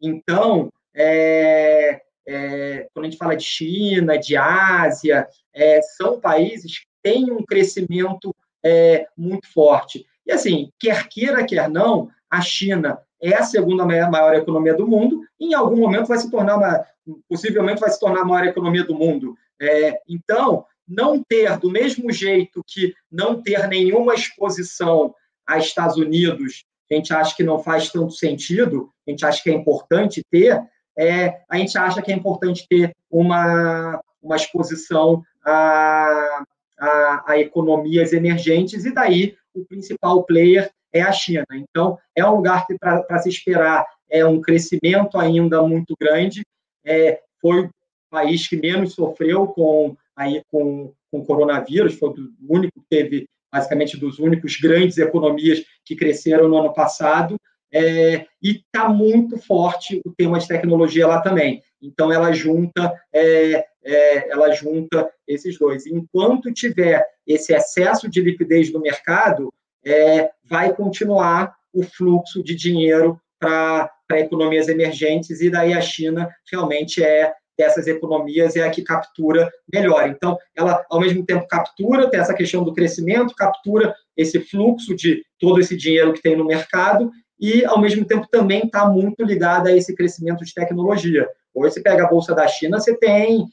Então, 0.00 0.70
é, 0.94 2.02
é, 2.26 2.88
quando 2.92 3.06
a 3.06 3.08
gente 3.10 3.18
fala 3.18 3.36
de 3.36 3.44
China, 3.44 4.18
de 4.18 4.36
Ásia, 4.36 5.26
é, 5.52 5.80
são 5.82 6.20
países 6.20 6.80
que 6.80 6.86
têm 7.02 7.30
um 7.30 7.44
crescimento 7.44 8.34
é, 8.62 9.06
muito 9.16 9.46
forte. 9.52 10.06
E 10.26 10.32
assim, 10.32 10.70
quer 10.78 11.08
queira, 11.08 11.44
quer 11.44 11.68
não, 11.68 12.08
a 12.30 12.40
China 12.40 12.98
é 13.20 13.34
a 13.34 13.42
segunda 13.42 13.84
maior 13.84 14.34
economia 14.34 14.74
do 14.74 14.86
mundo, 14.86 15.22
e 15.38 15.46
em 15.46 15.54
algum 15.54 15.76
momento 15.76 16.08
vai 16.08 16.18
se 16.18 16.30
tornar, 16.30 16.56
uma, 16.56 16.84
possivelmente 17.28 17.80
vai 17.80 17.90
se 17.90 18.00
tornar 18.00 18.22
a 18.22 18.24
maior 18.24 18.46
economia 18.46 18.84
do 18.84 18.94
mundo. 18.94 19.36
É, 19.60 20.00
então, 20.08 20.66
não 20.86 21.22
ter, 21.22 21.58
do 21.58 21.70
mesmo 21.70 22.12
jeito 22.12 22.62
que 22.66 22.94
não 23.10 23.42
ter 23.42 23.66
nenhuma 23.68 24.14
exposição 24.14 25.14
a 25.46 25.58
Estados 25.58 25.96
Unidos, 25.96 26.64
a 26.90 26.94
gente 26.94 27.12
acha 27.12 27.34
que 27.34 27.42
não 27.42 27.58
faz 27.58 27.90
tanto 27.90 28.12
sentido, 28.12 28.90
a 29.06 29.10
gente 29.10 29.24
acha 29.24 29.42
que 29.42 29.50
é 29.50 29.54
importante 29.54 30.22
ter, 30.30 30.62
é, 30.96 31.40
a 31.48 31.56
gente 31.56 31.76
acha 31.76 32.02
que 32.02 32.12
é 32.12 32.14
importante 32.14 32.66
ter 32.68 32.92
uma, 33.10 34.00
uma 34.22 34.36
exposição 34.36 35.22
a, 35.44 36.44
a, 36.78 37.24
a 37.32 37.38
economias 37.38 38.12
emergentes, 38.12 38.84
e 38.84 38.92
daí 38.92 39.36
o 39.54 39.64
principal 39.64 40.24
player 40.24 40.70
é 40.92 41.02
a 41.02 41.12
China. 41.12 41.44
Então, 41.52 41.98
é 42.14 42.24
um 42.24 42.36
lugar 42.36 42.66
que 42.66 42.76
para 42.78 43.18
se 43.18 43.28
esperar 43.28 43.84
é 44.08 44.24
um 44.24 44.40
crescimento 44.40 45.18
ainda 45.18 45.62
muito 45.62 45.94
grande. 46.00 46.42
É, 46.84 47.20
foi 47.40 47.62
o 47.62 47.70
país 48.10 48.46
que 48.46 48.56
menos 48.56 48.94
sofreu 48.94 49.48
com 49.48 49.96
aí 50.16 50.42
com, 50.50 50.92
com 51.10 51.18
o 51.18 51.24
coronavírus, 51.24 51.98
foi 51.98 52.10
o 52.10 52.32
único 52.48 52.80
que 52.80 52.86
teve 52.88 53.28
basicamente 53.52 53.96
dos 53.96 54.18
únicos 54.18 54.56
grandes 54.56 54.98
economias 54.98 55.62
que 55.84 55.94
cresceram 55.94 56.48
no 56.48 56.56
ano 56.58 56.72
passado. 56.72 57.36
É, 57.72 58.26
e 58.40 58.62
está 58.62 58.88
muito 58.88 59.36
forte 59.36 60.00
o 60.04 60.12
tema 60.12 60.38
de 60.38 60.46
tecnologia 60.46 61.08
lá 61.08 61.20
também. 61.20 61.60
Então 61.82 62.12
ela 62.12 62.32
junta, 62.32 62.92
é, 63.12 63.64
é, 63.84 64.30
ela 64.30 64.52
junta 64.52 65.10
esses 65.26 65.58
dois. 65.58 65.86
Enquanto 65.86 66.52
tiver 66.52 67.04
esse 67.26 67.52
excesso 67.52 68.08
de 68.08 68.20
liquidez 68.20 68.72
no 68.72 68.80
mercado, 68.80 69.52
é, 69.84 70.30
vai 70.44 70.72
continuar 70.74 71.54
o 71.72 71.82
fluxo 71.82 72.42
de 72.42 72.54
dinheiro 72.54 73.20
para 73.38 73.90
economias 74.12 74.68
emergentes, 74.68 75.40
e 75.40 75.50
daí 75.50 75.72
a 75.72 75.80
China 75.80 76.28
realmente 76.50 77.02
é 77.02 77.32
dessas 77.56 77.86
economias 77.86 78.56
é 78.56 78.62
a 78.62 78.70
que 78.70 78.82
captura 78.82 79.50
melhor. 79.72 80.08
Então, 80.08 80.36
ela, 80.56 80.84
ao 80.90 81.00
mesmo 81.00 81.24
tempo, 81.24 81.46
captura, 81.46 82.10
tem 82.10 82.20
essa 82.20 82.34
questão 82.34 82.64
do 82.64 82.72
crescimento, 82.72 83.34
captura 83.34 83.94
esse 84.16 84.40
fluxo 84.40 84.94
de 84.94 85.24
todo 85.38 85.60
esse 85.60 85.76
dinheiro 85.76 86.12
que 86.12 86.22
tem 86.22 86.36
no 86.36 86.44
mercado, 86.44 87.10
e, 87.40 87.64
ao 87.64 87.80
mesmo 87.80 88.04
tempo, 88.04 88.26
também 88.30 88.64
está 88.64 88.88
muito 88.88 89.22
ligada 89.24 89.68
a 89.68 89.76
esse 89.76 89.94
crescimento 89.94 90.44
de 90.44 90.54
tecnologia. 90.54 91.28
Hoje, 91.52 91.74
você 91.74 91.80
pega 91.80 92.04
a 92.04 92.08
Bolsa 92.08 92.34
da 92.34 92.46
China, 92.46 92.80
você 92.80 92.96
tem 92.96 93.46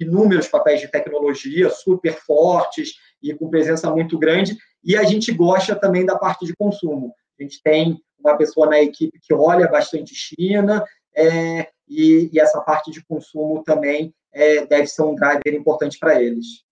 inúmeros 0.00 0.48
papéis 0.48 0.80
de 0.80 0.88
tecnologia 0.88 1.68
super 1.70 2.14
fortes 2.14 2.94
e 3.22 3.34
com 3.34 3.50
presença 3.50 3.90
muito 3.90 4.18
grande, 4.18 4.56
e 4.84 4.96
a 4.96 5.02
gente 5.02 5.32
gosta 5.32 5.74
também 5.74 6.06
da 6.06 6.16
parte 6.16 6.46
de 6.46 6.54
consumo. 6.54 7.12
A 7.38 7.42
gente 7.42 7.60
tem 7.62 8.00
uma 8.18 8.36
pessoa 8.36 8.68
na 8.68 8.80
equipe 8.80 9.18
que 9.20 9.34
olha 9.34 9.68
bastante 9.68 10.14
China, 10.14 10.84
é, 11.16 11.68
e, 11.88 12.30
e, 12.32 12.40
essa 12.40 12.60
parte 12.60 12.90
de 12.90 13.04
consumo 13.04 13.62
também 13.64 14.14
é, 14.32 14.66
deve 14.66 14.86
ser 14.86 15.02
um 15.02 15.14
driver 15.14 15.54
importante 15.54 15.98
para 15.98 16.22
eles. 16.22 16.64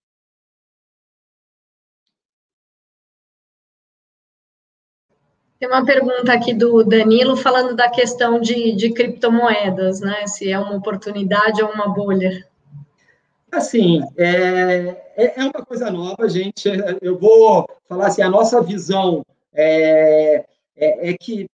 Tem 5.58 5.68
uma 5.68 5.84
pergunta 5.84 6.32
aqui 6.32 6.52
do 6.52 6.84
Danilo 6.84 7.34
falando 7.34 7.74
da 7.74 7.88
questão 7.88 8.38
de, 8.38 8.72
de 8.72 8.92
criptomoedas, 8.92 10.00
né? 10.00 10.26
Se 10.26 10.50
é 10.50 10.58
uma 10.58 10.76
oportunidade 10.76 11.62
ou 11.62 11.70
uma 11.70 11.88
bolha. 11.88 12.46
Assim, 13.50 14.02
é, 14.18 15.14
é, 15.16 15.40
é 15.40 15.44
uma 15.44 15.64
coisa 15.64 15.90
nova, 15.90 16.28
gente. 16.28 16.68
Eu 17.00 17.18
vou 17.18 17.66
falar 17.88 18.08
assim, 18.08 18.20
a 18.20 18.28
nossa 18.28 18.60
visão 18.60 19.24
é, 19.54 20.44
é, 20.76 21.10
é 21.10 21.14
que 21.14 21.48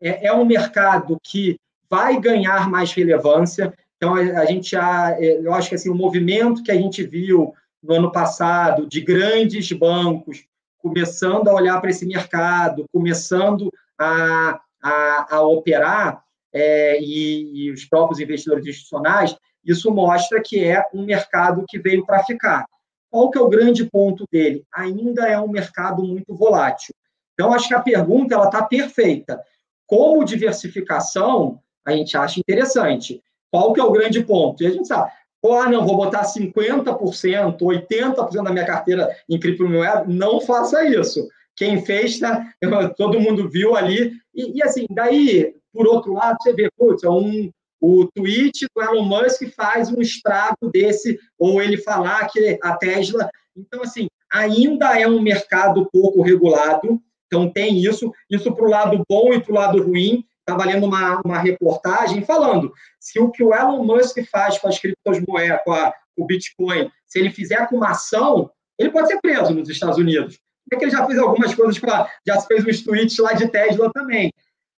é, 0.00 0.26
é, 0.26 0.32
um 0.32 0.44
mercado 0.44 1.18
que 1.22 1.58
vai 1.92 2.18
ganhar 2.18 2.70
mais 2.70 2.90
relevância. 2.90 3.70
Então, 3.98 4.14
a, 4.14 4.46
gente 4.46 4.70
já, 4.70 5.14
é, 5.20 5.40
eu 5.46 5.52
acho 5.52 5.68
que 5.68 5.74
assim, 5.74 5.90
o 5.90 5.94
movimento 5.94 6.62
que 6.62 6.72
a 6.72 6.74
gente 6.74 7.02
viu 7.04 7.52
no 7.82 7.94
ano 7.94 8.10
passado 8.10 8.88
de 8.88 9.02
grandes 9.02 9.70
bancos 9.72 10.46
começando 10.78 11.48
a 11.48 11.54
olhar 11.54 11.78
para 11.82 11.90
esse 11.90 12.06
mercado, 12.06 12.86
começando 12.90 13.70
a, 13.98 14.58
a, 14.82 15.36
a 15.36 15.42
operar, 15.42 16.24
é, 16.50 16.98
e, 16.98 17.66
e, 17.66 17.70
os 17.70 17.84
próprios 17.84 18.20
investidores 18.20 18.66
institucionais, 18.66 19.36
isso 19.62 19.90
mostra 19.90 20.40
que 20.42 20.64
é 20.64 20.82
um 20.94 21.04
mercado 21.04 21.64
que 21.68 21.78
veio 21.78 22.06
para 22.06 22.24
ficar. 22.24 22.64
Qual 23.10 23.30
que 23.30 23.38
é 23.38 23.40
o 23.40 23.48
grande 23.48 23.84
ponto 23.84 24.26
dele? 24.32 24.64
Ainda 24.74 25.28
é 25.28 25.38
um 25.38 25.48
mercado 25.48 26.02
muito 26.02 26.34
volátil. 26.34 26.94
Então, 27.34 27.52
acho 27.52 27.68
que 27.68 27.74
a 27.74 27.80
pergunta 27.80 28.34
ela 28.34 28.46
está 28.46 28.62
perfeita. 28.62 29.40
Como 29.86 30.24
diversificação, 30.24 31.61
a 31.84 31.92
gente 31.92 32.16
acha 32.16 32.40
interessante. 32.40 33.22
Qual 33.50 33.72
que 33.72 33.80
é 33.80 33.84
o 33.84 33.92
grande 33.92 34.24
ponto? 34.24 34.62
E 34.62 34.66
a 34.66 34.70
gente 34.70 34.88
sabe, 34.88 35.10
ah, 35.50 35.68
não, 35.68 35.84
vou 35.84 35.96
botar 35.96 36.22
50%, 36.22 37.58
80% 37.58 38.42
da 38.42 38.52
minha 38.52 38.64
carteira 38.64 39.14
em 39.28 39.38
criptomoeda. 39.38 40.04
Não 40.06 40.40
faça 40.40 40.84
isso. 40.84 41.28
Quem 41.56 41.84
fez, 41.84 42.18
tá, 42.18 42.46
todo 42.96 43.20
mundo 43.20 43.48
viu 43.48 43.74
ali. 43.76 44.12
E, 44.34 44.58
e, 44.58 44.62
assim, 44.62 44.86
daí, 44.90 45.54
por 45.72 45.86
outro 45.86 46.14
lado, 46.14 46.36
você 46.40 46.52
vê, 46.52 46.70
putz, 46.78 47.02
é 47.02 47.10
um, 47.10 47.50
o 47.80 48.08
tweet 48.14 48.66
do 48.74 48.82
Elon 48.82 49.04
Musk 49.04 49.42
faz 49.56 49.90
um 49.90 50.00
estrago 50.00 50.70
desse, 50.72 51.18
ou 51.38 51.60
ele 51.60 51.76
falar 51.76 52.28
que 52.28 52.58
a 52.62 52.76
Tesla. 52.76 53.28
Então, 53.56 53.82
assim, 53.82 54.06
ainda 54.32 54.98
é 54.98 55.06
um 55.06 55.20
mercado 55.20 55.88
pouco 55.92 56.22
regulado. 56.22 57.00
Então, 57.26 57.50
tem 57.50 57.78
isso. 57.78 58.12
Isso 58.30 58.54
para 58.54 58.64
o 58.64 58.70
lado 58.70 59.02
bom 59.08 59.34
e 59.34 59.40
para 59.42 59.52
o 59.52 59.56
lado 59.56 59.82
ruim 59.82 60.24
estava 60.52 60.70
lendo 60.70 60.86
uma, 60.86 61.20
uma 61.24 61.38
reportagem 61.38 62.24
falando 62.24 62.72
se 63.00 63.18
o 63.18 63.30
que 63.30 63.42
o 63.42 63.54
Elon 63.54 63.84
Musk 63.84 64.18
faz 64.30 64.58
com 64.58 64.68
as 64.68 64.78
criptomoedas, 64.78 65.60
com, 65.64 65.74
com 65.74 66.22
o 66.22 66.26
Bitcoin, 66.26 66.90
se 67.06 67.18
ele 67.18 67.30
fizer 67.30 67.68
com 67.68 67.76
uma 67.76 67.90
ação, 67.90 68.50
ele 68.78 68.90
pode 68.90 69.08
ser 69.08 69.20
preso 69.20 69.54
nos 69.54 69.68
Estados 69.68 69.98
Unidos. 69.98 70.38
É 70.72 70.76
que 70.76 70.84
ele 70.84 70.92
já 70.92 71.06
fez 71.06 71.18
algumas 71.18 71.54
coisas 71.54 71.78
para. 71.78 72.10
Já 72.26 72.40
fez 72.40 72.64
uns 72.64 72.82
tweets 72.82 73.18
lá 73.18 73.34
de 73.34 73.48
Tesla 73.48 73.90
também. 73.92 74.32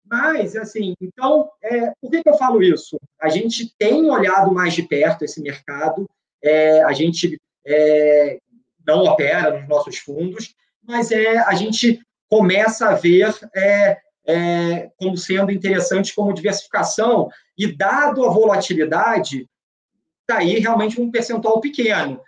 Mas, 0.04 0.56
assim, 0.56 0.94
então, 1.00 1.50
é, 1.62 1.92
por 2.00 2.10
que, 2.10 2.22
que 2.22 2.28
eu 2.28 2.36
falo 2.36 2.62
isso? 2.62 2.98
A 3.20 3.28
gente 3.28 3.74
tem 3.78 4.10
olhado 4.10 4.52
mais 4.52 4.74
de 4.74 4.82
perto 4.82 5.24
esse 5.24 5.40
mercado, 5.40 6.08
é, 6.42 6.82
a 6.82 6.92
gente 6.92 7.38
é, 7.66 8.38
não 8.86 9.04
opera 9.04 9.58
nos 9.58 9.68
nossos 9.68 9.98
fundos, 9.98 10.54
mas 10.82 11.10
é, 11.12 11.38
a 11.38 11.54
gente 11.54 12.00
começa 12.28 12.88
a 12.88 12.94
ver 12.94 13.34
é, 14.26 14.90
como 14.96 15.16
sendo 15.16 15.50
interessante 15.50 16.14
como 16.14 16.32
diversificação, 16.32 17.28
e 17.56 17.66
dado 17.76 18.24
a 18.24 18.30
volatilidade, 18.30 19.48
daí 20.28 20.56
tá 20.56 20.60
realmente 20.60 21.00
um 21.00 21.10
percentual 21.10 21.60
pequeno. 21.60 22.20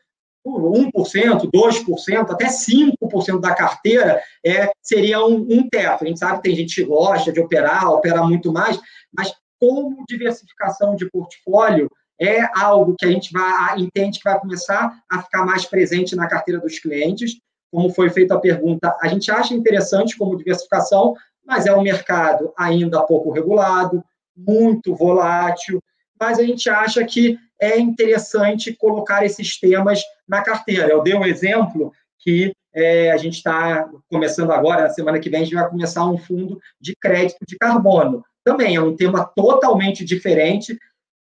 1%, 0.46 1.50
2%, 1.50 2.30
até 2.30 2.46
5% 2.48 3.40
da 3.40 3.54
carteira 3.54 4.20
é, 4.44 4.70
seria 4.82 5.24
um, 5.24 5.36
um 5.36 5.68
teto. 5.68 6.04
A 6.04 6.06
gente 6.06 6.18
sabe 6.18 6.36
que 6.36 6.42
tem 6.42 6.56
gente 6.56 6.74
que 6.74 6.84
gosta 6.84 7.32
de 7.32 7.40
operar, 7.40 7.90
operar 7.90 8.28
muito 8.28 8.52
mais, 8.52 8.78
mas 9.10 9.32
como 9.58 10.04
diversificação 10.06 10.94
de 10.94 11.08
portfólio 11.10 11.90
é 12.20 12.42
algo 12.54 12.94
que 12.98 13.06
a 13.06 13.10
gente 13.10 13.32
vai, 13.32 13.80
entende 13.80 14.18
que 14.18 14.24
vai 14.28 14.38
começar 14.38 14.94
a 15.10 15.22
ficar 15.22 15.44
mais 15.44 15.64
presente 15.64 16.14
na 16.14 16.28
carteira 16.28 16.60
dos 16.60 16.78
clientes. 16.78 17.38
Como 17.72 17.90
foi 17.90 18.10
feita 18.10 18.34
a 18.34 18.40
pergunta, 18.40 18.96
a 19.00 19.08
gente 19.08 19.30
acha 19.30 19.54
interessante 19.54 20.16
como 20.16 20.36
diversificação, 20.36 21.14
mas 21.46 21.66
é 21.66 21.74
um 21.74 21.82
mercado 21.82 22.52
ainda 22.56 23.02
pouco 23.02 23.30
regulado, 23.30 24.02
muito 24.36 24.94
volátil, 24.94 25.82
mas 26.18 26.38
a 26.38 26.42
gente 26.42 26.68
acha 26.68 27.04
que 27.04 27.38
é 27.60 27.78
interessante 27.78 28.72
colocar 28.74 29.24
esses 29.24 29.58
temas 29.58 30.02
na 30.28 30.42
carteira. 30.42 30.88
Eu 30.88 31.02
dei 31.02 31.14
um 31.14 31.24
exemplo 31.24 31.92
que 32.18 32.52
é, 32.74 33.12
a 33.12 33.16
gente 33.16 33.34
está 33.34 33.88
começando 34.10 34.50
agora, 34.50 34.82
na 34.82 34.90
semana 34.90 35.20
que 35.20 35.30
vem, 35.30 35.40
a 35.40 35.44
gente 35.44 35.54
vai 35.54 35.68
começar 35.68 36.04
um 36.04 36.18
fundo 36.18 36.58
de 36.80 36.96
crédito 36.96 37.38
de 37.46 37.56
carbono. 37.56 38.24
Também 38.42 38.74
é 38.74 38.80
um 38.80 38.96
tema 38.96 39.24
totalmente 39.24 40.04
diferente, 40.04 40.76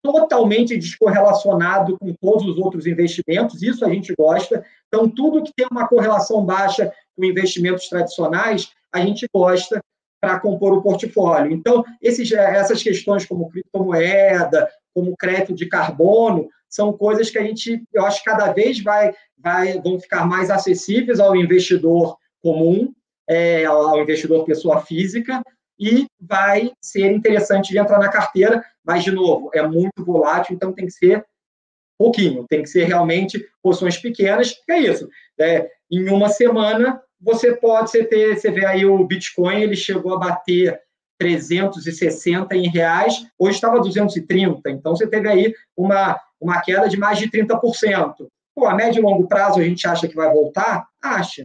totalmente 0.04 0.78
descorrelacionado 0.78 1.98
com 1.98 2.14
todos 2.14 2.46
os 2.46 2.58
outros 2.58 2.86
investimentos, 2.86 3.64
isso 3.64 3.86
a 3.86 3.90
gente 3.90 4.14
gosta. 4.18 4.66
Então, 4.88 5.10
tudo 5.10 5.44
que 5.44 5.54
tem 5.56 5.68
uma 5.72 5.88
correlação 5.88 6.46
baixa 6.46 6.92
com 7.16 7.26
investimentos 7.26 7.88
tradicionais, 7.88 8.70
a 8.92 9.00
gente 9.00 9.28
gosta 9.34 9.82
para 10.20 10.40
compor 10.40 10.74
o 10.74 10.82
portfólio. 10.82 11.52
Então, 11.52 11.84
esses, 12.02 12.32
essas 12.32 12.82
questões 12.82 13.26
como 13.26 13.50
criptomoeda, 13.50 14.70
como 14.94 15.16
crédito 15.16 15.54
de 15.54 15.68
carbono, 15.68 16.50
são 16.70 16.92
coisas 16.92 17.30
que 17.30 17.38
a 17.38 17.44
gente, 17.44 17.84
eu 17.94 18.06
acho 18.06 18.24
cada 18.24 18.52
vez 18.52 18.82
vai, 18.82 19.14
vai, 19.38 19.80
vão 19.80 20.00
ficar 20.00 20.26
mais 20.26 20.50
acessíveis 20.50 21.20
ao 21.20 21.36
investidor 21.36 22.18
comum, 22.42 22.94
é, 23.28 23.66
ao 23.66 24.00
investidor 24.02 24.46
pessoa 24.46 24.82
física, 24.82 25.42
e 25.80 26.08
vai 26.20 26.72
ser 26.82 27.12
interessante 27.12 27.70
de 27.70 27.78
entrar 27.78 28.00
na 28.00 28.10
carteira, 28.10 28.64
mas, 28.84 29.04
de 29.04 29.12
novo, 29.12 29.52
é 29.54 29.66
muito 29.66 30.04
volátil, 30.04 30.56
então 30.56 30.74
tem 30.74 30.88
que 30.88 30.94
ser 30.94 31.24
pouquinho, 31.98 32.46
tem 32.48 32.62
que 32.62 32.70
ser 32.70 32.86
realmente 32.86 33.44
porções 33.62 33.98
pequenas, 33.98 34.56
é 34.70 34.80
isso. 34.80 35.08
É, 35.40 35.70
em 35.92 36.10
uma 36.10 36.30
semana, 36.30 37.02
você 37.20 37.56
pode 37.56 37.90
você 37.90 38.04
ter, 38.04 38.38
você 38.38 38.52
vê 38.52 38.66
aí 38.66 38.86
o 38.86 39.04
Bitcoin, 39.06 39.62
ele 39.62 39.76
chegou 39.76 40.14
a 40.14 40.20
bater 40.20 40.80
360 41.18 42.56
em 42.56 42.70
reais, 42.70 43.26
hoje 43.40 43.56
estava 43.56 43.80
230, 43.80 44.70
então 44.70 44.96
você 44.96 45.08
teve 45.08 45.28
aí 45.28 45.54
uma, 45.76 46.20
uma 46.40 46.62
queda 46.62 46.88
de 46.88 46.98
mais 46.98 47.18
de 47.18 47.30
30%. 47.30 48.28
Pô, 48.56 48.66
a 48.66 48.76
médio 48.76 49.00
e 49.00 49.04
longo 49.04 49.28
prazo 49.28 49.60
a 49.60 49.64
gente 49.64 49.88
acha 49.88 50.08
que 50.08 50.16
vai 50.16 50.32
voltar? 50.32 50.88
Acha. 51.02 51.44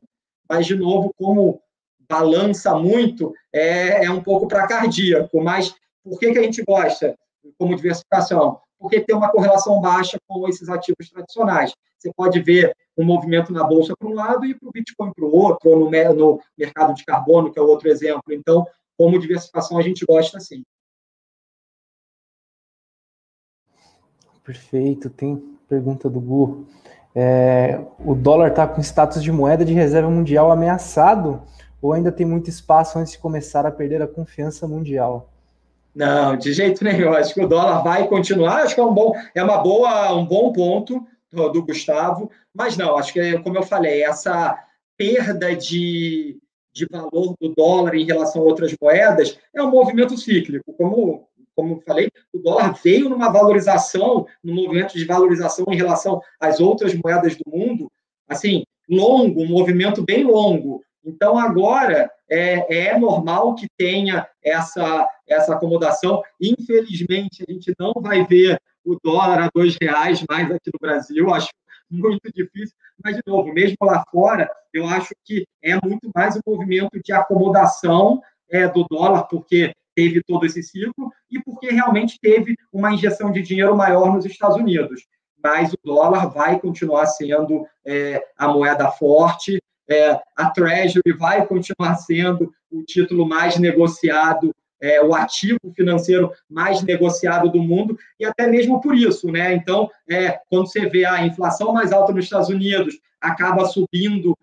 Mas, 0.48 0.66
de 0.66 0.74
novo, 0.74 1.12
como 1.16 1.60
balança 2.08 2.74
muito, 2.74 3.34
é, 3.52 4.04
é 4.04 4.10
um 4.10 4.22
pouco 4.22 4.46
para 4.46 4.66
cardíaco. 4.66 5.42
Mas 5.42 5.74
por 6.04 6.18
que, 6.18 6.32
que 6.32 6.38
a 6.38 6.42
gente 6.42 6.62
gosta 6.62 7.16
como 7.58 7.76
diversificação? 7.76 8.58
Porque 8.82 9.00
tem 9.00 9.14
uma 9.14 9.30
correlação 9.30 9.80
baixa 9.80 10.18
com 10.26 10.48
esses 10.48 10.68
ativos 10.68 11.08
tradicionais. 11.08 11.72
Você 11.96 12.12
pode 12.12 12.40
ver 12.40 12.76
um 12.98 13.04
movimento 13.04 13.52
na 13.52 13.62
bolsa 13.62 13.94
para 13.96 14.08
um 14.08 14.12
lado 14.12 14.44
e 14.44 14.58
para 14.58 14.68
o 14.68 14.72
Bitcoin 14.72 15.12
para 15.14 15.24
o 15.24 15.32
outro, 15.32 15.70
ou 15.70 15.78
no, 15.88 16.14
no 16.14 16.40
mercado 16.58 16.92
de 16.92 17.04
carbono, 17.04 17.52
que 17.52 17.60
é 17.60 17.62
outro 17.62 17.88
exemplo. 17.88 18.32
Então, 18.32 18.66
como 18.98 19.20
diversificação, 19.20 19.78
a 19.78 19.82
gente 19.82 20.04
gosta 20.04 20.40
sim. 20.40 20.64
Perfeito. 24.42 25.08
Tem 25.08 25.36
pergunta 25.68 26.10
do 26.10 26.20
Gu. 26.20 26.66
É, 27.14 27.80
o 28.04 28.16
dólar 28.16 28.48
está 28.48 28.66
com 28.66 28.80
status 28.80 29.22
de 29.22 29.30
moeda 29.30 29.64
de 29.64 29.72
reserva 29.72 30.10
mundial 30.10 30.50
ameaçado 30.50 31.40
ou 31.80 31.92
ainda 31.92 32.10
tem 32.10 32.26
muito 32.26 32.50
espaço 32.50 32.98
antes 32.98 33.12
de 33.12 33.18
começar 33.18 33.64
a 33.64 33.70
perder 33.70 34.02
a 34.02 34.08
confiança 34.08 34.66
mundial? 34.66 35.30
Não, 35.94 36.36
de 36.36 36.52
jeito 36.52 36.82
nenhum. 36.84 37.12
Acho 37.12 37.34
que 37.34 37.44
o 37.44 37.48
dólar 37.48 37.82
vai 37.82 38.06
continuar. 38.08 38.62
Acho 38.62 38.74
que 38.74 38.80
é 38.80 38.84
um 38.84 38.94
bom, 38.94 39.12
é 39.34 39.42
uma 39.42 39.58
boa, 39.58 40.14
um 40.14 40.24
bom 40.24 40.52
ponto 40.52 41.06
do, 41.30 41.48
do 41.48 41.64
Gustavo. 41.64 42.30
Mas 42.54 42.76
não, 42.76 42.96
acho 42.96 43.12
que, 43.12 43.38
como 43.40 43.58
eu 43.58 43.62
falei, 43.62 44.02
essa 44.02 44.58
perda 44.96 45.54
de, 45.54 46.38
de 46.72 46.86
valor 46.90 47.34
do 47.40 47.54
dólar 47.54 47.94
em 47.94 48.04
relação 48.04 48.42
a 48.42 48.44
outras 48.44 48.74
moedas 48.80 49.38
é 49.54 49.62
um 49.62 49.70
movimento 49.70 50.16
cíclico. 50.16 50.72
Como 50.74 51.26
como 51.54 51.74
eu 51.74 51.82
falei, 51.86 52.10
o 52.32 52.38
dólar 52.38 52.74
veio 52.82 53.08
numa 53.08 53.30
valorização, 53.30 54.26
num 54.42 54.54
movimento 54.54 54.94
de 54.94 55.04
valorização 55.04 55.66
em 55.68 55.76
relação 55.76 56.20
às 56.40 56.60
outras 56.60 56.94
moedas 56.94 57.36
do 57.36 57.44
mundo, 57.46 57.90
assim, 58.28 58.64
longo, 58.88 59.42
um 59.42 59.48
movimento 59.48 60.02
bem 60.02 60.24
longo. 60.24 60.82
Então, 61.04 61.38
agora, 61.38 62.10
é, 62.32 62.88
é 62.88 62.98
normal 62.98 63.54
que 63.54 63.68
tenha 63.76 64.26
essa, 64.42 65.06
essa 65.28 65.54
acomodação. 65.54 66.22
Infelizmente, 66.40 67.44
a 67.46 67.52
gente 67.52 67.74
não 67.78 67.92
vai 68.00 68.24
ver 68.24 68.58
o 68.82 68.96
dólar 69.04 69.38
a 69.38 69.50
dois 69.54 69.76
reais 69.80 70.24
mais 70.28 70.50
aqui 70.50 70.70
no 70.72 70.78
Brasil, 70.80 71.32
acho 71.32 71.50
muito 71.90 72.32
difícil, 72.34 72.74
mas, 73.04 73.16
de 73.16 73.22
novo, 73.26 73.52
mesmo 73.52 73.76
lá 73.82 74.02
fora, 74.10 74.50
eu 74.72 74.86
acho 74.86 75.14
que 75.26 75.44
é 75.62 75.78
muito 75.84 76.10
mais 76.14 76.34
um 76.36 76.40
movimento 76.46 76.98
de 77.04 77.12
acomodação 77.12 78.22
é, 78.50 78.66
do 78.66 78.86
dólar, 78.90 79.24
porque 79.24 79.74
teve 79.94 80.22
todo 80.22 80.46
esse 80.46 80.62
ciclo 80.62 81.12
e 81.30 81.38
porque 81.42 81.70
realmente 81.70 82.18
teve 82.18 82.56
uma 82.72 82.94
injeção 82.94 83.30
de 83.30 83.42
dinheiro 83.42 83.76
maior 83.76 84.10
nos 84.14 84.24
Estados 84.24 84.56
Unidos. 84.56 85.02
Mas 85.42 85.72
o 85.74 85.78
dólar 85.84 86.28
vai 86.28 86.58
continuar 86.58 87.04
sendo 87.06 87.66
é, 87.84 88.24
a 88.38 88.48
moeda 88.48 88.90
forte, 88.90 89.60
é, 89.88 90.20
a 90.36 90.50
Treasury 90.50 91.12
vai 91.18 91.46
continuar 91.46 91.96
sendo 91.96 92.52
o 92.70 92.82
título 92.82 93.26
mais 93.26 93.58
negociado, 93.58 94.54
é, 94.80 95.00
o 95.02 95.14
ativo 95.14 95.58
financeiro 95.74 96.32
mais 96.48 96.82
negociado 96.82 97.50
do 97.50 97.62
mundo, 97.62 97.98
e 98.18 98.24
até 98.24 98.46
mesmo 98.46 98.80
por 98.80 98.96
isso, 98.96 99.30
né? 99.30 99.54
Então, 99.54 99.90
é, 100.08 100.40
quando 100.50 100.66
você 100.66 100.88
vê 100.88 101.04
a 101.04 101.24
inflação 101.24 101.72
mais 101.72 101.92
alta 101.92 102.12
nos 102.12 102.24
Estados 102.24 102.48
Unidos, 102.48 102.98
acaba 103.20 103.64
subindo 103.66 104.36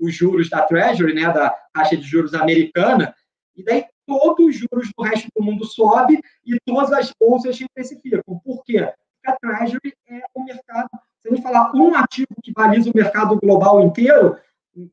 os 0.00 0.14
juros 0.14 0.50
da 0.50 0.62
Treasury, 0.62 1.14
né, 1.14 1.32
da 1.32 1.50
taxa 1.72 1.96
de 1.96 2.02
juros 2.02 2.34
americana, 2.34 3.14
e 3.56 3.62
daí 3.62 3.84
todos 4.06 4.46
os 4.46 4.56
juros 4.56 4.90
do 4.96 5.04
resto 5.04 5.28
do 5.34 5.42
mundo 5.42 5.64
sobe 5.64 6.20
e 6.44 6.58
todas 6.64 6.92
as 6.92 7.12
bolsas 7.18 7.56
se 7.56 7.64
intensificam. 7.64 8.40
Por 8.44 8.62
quê? 8.64 8.80
Porque 8.80 9.26
a 9.26 9.36
Treasury 9.36 9.94
é 10.08 10.20
o 10.34 10.44
mercado. 10.44 10.88
Se 11.20 11.28
a 11.28 11.34
gente 11.34 11.42
falar 11.42 11.72
um 11.74 11.94
ativo 11.94 12.28
que 12.42 12.52
baliza 12.52 12.90
o 12.90 12.96
mercado 12.96 13.36
global 13.36 13.80
inteiro, 13.80 14.36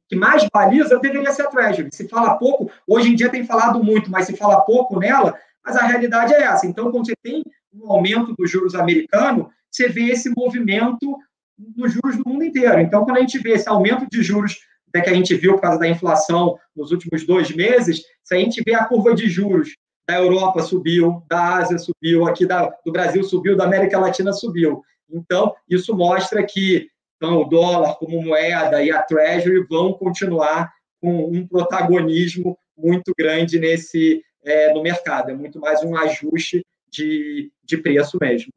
que 0.07 0.15
mais 0.15 0.47
baliza, 0.53 0.99
deveria 0.99 1.31
ser 1.31 1.43
a 1.43 1.47
Treasury. 1.47 1.89
Se 1.91 2.07
fala 2.07 2.37
pouco, 2.37 2.71
hoje 2.87 3.09
em 3.09 3.15
dia 3.15 3.29
tem 3.29 3.45
falado 3.45 3.83
muito, 3.83 4.09
mas 4.09 4.25
se 4.25 4.35
fala 4.35 4.61
pouco 4.61 4.99
nela, 4.99 5.35
mas 5.63 5.75
a 5.75 5.85
realidade 5.85 6.33
é 6.33 6.43
essa. 6.43 6.65
Então, 6.65 6.91
quando 6.91 7.05
você 7.05 7.15
tem 7.21 7.43
um 7.73 7.91
aumento 7.91 8.33
dos 8.37 8.49
juros 8.49 8.75
americanos, 8.75 9.47
você 9.69 9.89
vê 9.89 10.09
esse 10.11 10.29
movimento 10.35 11.17
dos 11.57 11.93
juros 11.93 12.17
do 12.17 12.23
mundo 12.25 12.43
inteiro. 12.43 12.79
Então, 12.79 13.03
quando 13.03 13.17
a 13.17 13.21
gente 13.21 13.39
vê 13.39 13.51
esse 13.51 13.67
aumento 13.67 14.07
de 14.09 14.21
juros 14.21 14.57
até 14.89 15.01
que 15.01 15.09
a 15.09 15.13
gente 15.13 15.33
viu 15.35 15.55
por 15.55 15.61
causa 15.61 15.79
da 15.79 15.87
inflação 15.87 16.55
nos 16.75 16.91
últimos 16.91 17.25
dois 17.25 17.49
meses, 17.49 18.03
se 18.23 18.35
a 18.35 18.37
gente 18.37 18.61
vê 18.63 18.75
a 18.75 18.85
curva 18.85 19.15
de 19.15 19.27
juros 19.27 19.75
da 20.07 20.19
Europa 20.19 20.61
subiu, 20.61 21.23
da 21.27 21.55
Ásia 21.55 21.79
subiu, 21.79 22.27
aqui 22.27 22.45
da, 22.45 22.71
do 22.85 22.91
Brasil 22.91 23.23
subiu, 23.23 23.57
da 23.57 23.63
América 23.63 23.99
Latina 23.99 24.31
subiu. 24.33 24.83
Então, 25.09 25.55
isso 25.67 25.95
mostra 25.95 26.43
que 26.43 26.87
então, 27.23 27.39
o 27.39 27.45
dólar 27.45 27.95
como 27.95 28.21
moeda 28.21 28.83
e 28.83 28.91
a 28.91 29.01
Treasury 29.01 29.65
vão 29.69 29.93
continuar 29.93 30.73
com 30.99 31.23
um 31.23 31.47
protagonismo 31.47 32.59
muito 32.77 33.13
grande 33.17 33.57
nesse 33.57 34.21
é, 34.43 34.73
no 34.73 34.83
mercado. 34.83 35.31
É 35.31 35.33
muito 35.33 35.57
mais 35.57 35.81
um 35.83 35.95
ajuste 35.95 36.65
de, 36.89 37.49
de 37.63 37.77
preço 37.77 38.17
mesmo. 38.19 38.51